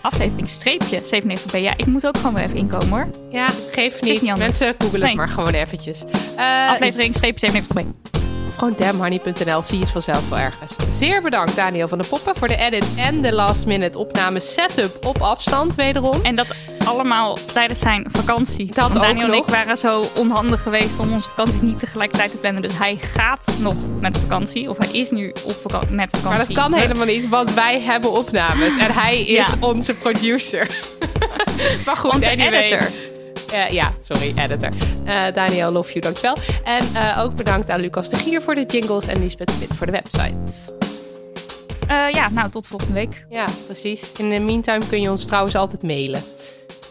Aflevering 0.00 0.48
streepje 0.48 1.00
97b. 1.00 1.58
Ja, 1.58 1.72
ik 1.76 1.86
moet 1.86 2.06
ook 2.06 2.16
gewoon 2.16 2.34
weer 2.34 2.42
even 2.44 2.56
inkomen 2.56 2.88
hoor. 2.88 3.08
Ja, 3.30 3.48
geef 3.70 4.00
niet. 4.00 4.22
niet. 4.22 4.36
Mensen, 4.36 4.74
google 4.78 4.98
het 4.98 5.06
Nee. 5.06 5.14
maar 5.14 5.28
gewoon 5.28 5.54
eventjes. 5.54 6.04
Eh, 6.36 6.68
Aflevering 6.68 7.14
streepje 7.14 7.50
97b. 7.52 8.22
Of 8.54 8.60
gewoon 8.60 8.74
damnhoney.nl, 8.76 9.62
zie 9.64 9.74
je 9.78 9.82
het 9.82 9.92
vanzelf 9.92 10.28
wel 10.28 10.38
ergens. 10.38 10.76
Zeer 10.90 11.22
bedankt 11.22 11.56
Daniel 11.56 11.88
van 11.88 11.98
de 11.98 12.06
Poppen 12.08 12.36
voor 12.36 12.48
de 12.48 12.56
edit 12.56 12.84
en 12.96 13.22
de 13.22 13.32
last 13.32 13.66
minute 13.66 13.98
opname 13.98 14.40
setup 14.40 15.06
op 15.06 15.20
afstand 15.22 15.74
wederom. 15.74 16.14
En 16.22 16.34
dat 16.34 16.54
allemaal 16.84 17.38
tijdens 17.52 17.80
zijn 17.80 18.06
vakantie. 18.12 18.66
Dat 18.66 18.76
Want 18.76 18.96
ook 18.96 19.02
Daniel 19.02 19.26
en 19.26 19.32
ik 19.32 19.44
waren 19.44 19.78
zo 19.78 20.04
onhandig 20.18 20.62
geweest 20.62 20.98
om 20.98 21.12
onze 21.12 21.28
vakanties 21.28 21.60
niet 21.60 21.78
tegelijkertijd 21.78 22.30
te 22.30 22.36
plannen. 22.36 22.62
Dus 22.62 22.78
hij 22.78 22.98
gaat 23.14 23.46
nog 23.58 23.74
met 24.00 24.18
vakantie. 24.18 24.70
Of 24.70 24.78
hij 24.78 24.88
is 24.92 25.10
nu 25.10 25.28
op 25.44 25.86
met 25.90 26.10
vakantie. 26.10 26.28
Maar 26.28 26.38
dat 26.38 26.52
kan 26.52 26.70
We- 26.70 26.80
helemaal 26.80 27.06
niet, 27.06 27.28
want 27.28 27.54
wij 27.54 27.80
hebben 27.80 28.12
opnames 28.12 28.76
en 28.78 28.92
hij 28.92 29.20
is 29.20 29.26
Ja. 29.46 29.46
onze 29.60 29.94
producer. 29.94 30.66
maar 31.86 31.96
goed, 31.96 32.14
Onze 32.14 32.30
anyway. 32.30 32.60
editor. 32.62 32.88
Eh, 33.54 33.70
ja, 33.70 33.94
sorry, 34.00 34.32
editor. 34.36 34.68
Eh, 35.04 35.32
Daniel, 35.32 35.70
love 35.72 35.88
you, 35.88 36.00
dankjewel. 36.00 36.36
En 36.64 36.86
eh, 36.94 37.22
ook 37.22 37.34
bedankt 37.36 37.70
aan 37.70 37.80
Lucas 37.80 38.08
de 38.08 38.16
Gier 38.16 38.42
voor 38.42 38.54
de 38.54 38.64
jingles 38.64 39.06
en 39.06 39.20
Lisbeth 39.20 39.50
Smit 39.50 39.68
voor 39.76 39.86
de 39.86 39.92
website. 39.92 40.72
Ja, 42.12 42.30
nou 42.30 42.50
tot 42.50 42.66
volgende 42.66 42.94
week. 42.94 43.26
Ja, 43.30 43.46
precies. 43.66 44.12
In 44.16 44.30
de 44.30 44.38
meantime 44.38 44.86
kun 44.88 45.00
je 45.00 45.10
ons 45.10 45.24
trouwens 45.24 45.56
altijd 45.56 45.82
mailen. 45.82 46.22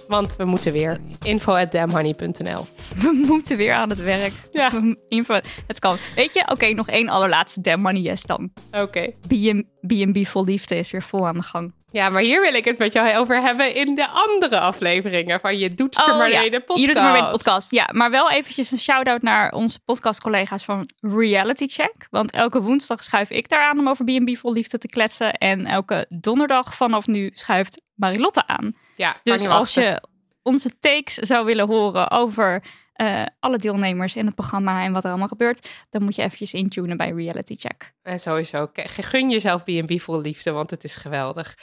Want 0.07 0.35
we 0.35 0.45
moeten 0.45 0.71
weer. 0.71 0.99
info 1.25 1.53
at 1.53 1.71
We 1.71 3.23
moeten 3.27 3.57
weer 3.57 3.73
aan 3.73 3.89
het 3.89 4.03
werk. 4.03 4.33
Ja. 4.51 4.71
Info, 5.09 5.39
het 5.67 5.79
kan. 5.79 5.97
Weet 6.15 6.33
je, 6.33 6.47
oké, 6.49 6.69
nog 6.69 6.87
één 6.87 7.09
allerlaatste 7.09 7.61
damn 7.61 7.95
yes 7.95 8.21
dan. 8.21 8.51
Oké. 8.71 9.13
B&B 9.27 9.73
B&B 9.87 10.27
vol 10.27 10.43
liefde 10.43 10.75
is 10.75 10.91
weer 10.91 11.03
vol 11.03 11.27
aan 11.27 11.35
de 11.35 11.41
gang. 11.41 11.73
Ja, 11.91 12.09
maar 12.09 12.21
hier 12.21 12.41
wil 12.41 12.53
ik 12.53 12.65
het 12.65 12.77
met 12.77 12.93
jou 12.93 13.15
over 13.17 13.41
hebben 13.41 13.75
in 13.75 13.95
de 13.95 14.07
andere 14.07 14.59
afleveringen 14.59 15.39
van 15.39 15.57
Je 15.57 15.73
Doet 15.73 15.97
Het 15.97 16.07
Er 16.07 16.15
Maar 16.15 16.31
ja. 16.31 16.39
Mee, 16.39 16.51
de 16.51 16.59
podcast. 16.59 16.79
Je 16.79 16.85
doet 16.85 16.95
het 16.95 17.03
maar 17.03 17.13
mee 17.13 17.21
de 17.21 17.37
podcast. 17.37 17.71
Ja, 17.71 17.89
maar 17.91 18.11
wel 18.11 18.31
eventjes 18.31 18.71
een 18.71 18.77
shout-out 18.77 19.21
naar 19.21 19.51
onze 19.51 19.79
podcastcollega's 19.85 20.63
van 20.63 20.89
Reality 20.99 21.67
Check. 21.67 22.07
Want 22.09 22.31
elke 22.31 22.61
woensdag 22.61 23.03
schuif 23.03 23.29
ik 23.29 23.49
daar 23.49 23.69
aan 23.69 23.79
om 23.79 23.89
over 23.89 24.05
B&B 24.05 24.37
vol 24.37 24.53
liefde 24.53 24.77
te 24.77 24.87
kletsen. 24.87 25.33
En 25.33 25.65
elke 25.65 26.05
donderdag 26.09 26.75
vanaf 26.75 27.07
nu 27.07 27.29
schuift 27.33 27.81
Marilotte 27.95 28.47
aan. 28.47 28.73
Ja, 28.95 29.15
Dus 29.23 29.41
als 29.59 29.73
je 29.73 30.03
onze 30.41 30.79
takes 30.79 31.13
zou 31.15 31.45
willen 31.45 31.67
horen 31.67 32.11
over 32.11 32.63
eh, 32.93 33.25
alle 33.39 33.57
deelnemers 33.57 34.15
in 34.15 34.25
het 34.25 34.35
programma 34.35 34.83
en 34.83 34.91
wat 34.91 35.03
er 35.03 35.09
allemaal 35.09 35.27
gebeurt, 35.27 35.69
dan 35.89 36.03
moet 36.03 36.15
je 36.15 36.21
eventjes 36.21 36.53
intunen 36.53 36.97
bij 36.97 37.09
Reality 37.11 37.55
Check. 37.55 37.93
En 38.01 38.19
sowieso, 38.19 38.67
k- 38.67 38.83
gun 38.87 39.29
jezelf 39.29 39.63
B&B 39.63 39.99
vol 40.01 40.21
liefde, 40.21 40.51
want 40.51 40.69
het 40.69 40.83
is 40.83 40.95
geweldig. 40.95 41.57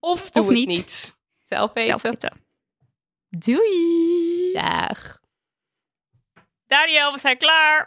Of 0.00 0.30
doe 0.30 0.42
Of 0.42 0.48
het 0.48 0.58
niet. 0.66 1.16
Zelf 1.44 1.72
weten. 1.72 2.00
Zelf. 2.00 2.16
Doei! 3.28 4.52
Dag. 4.52 5.20
Daniel, 6.66 7.12
we 7.12 7.18
zijn 7.18 7.36
klaar. 7.38 7.86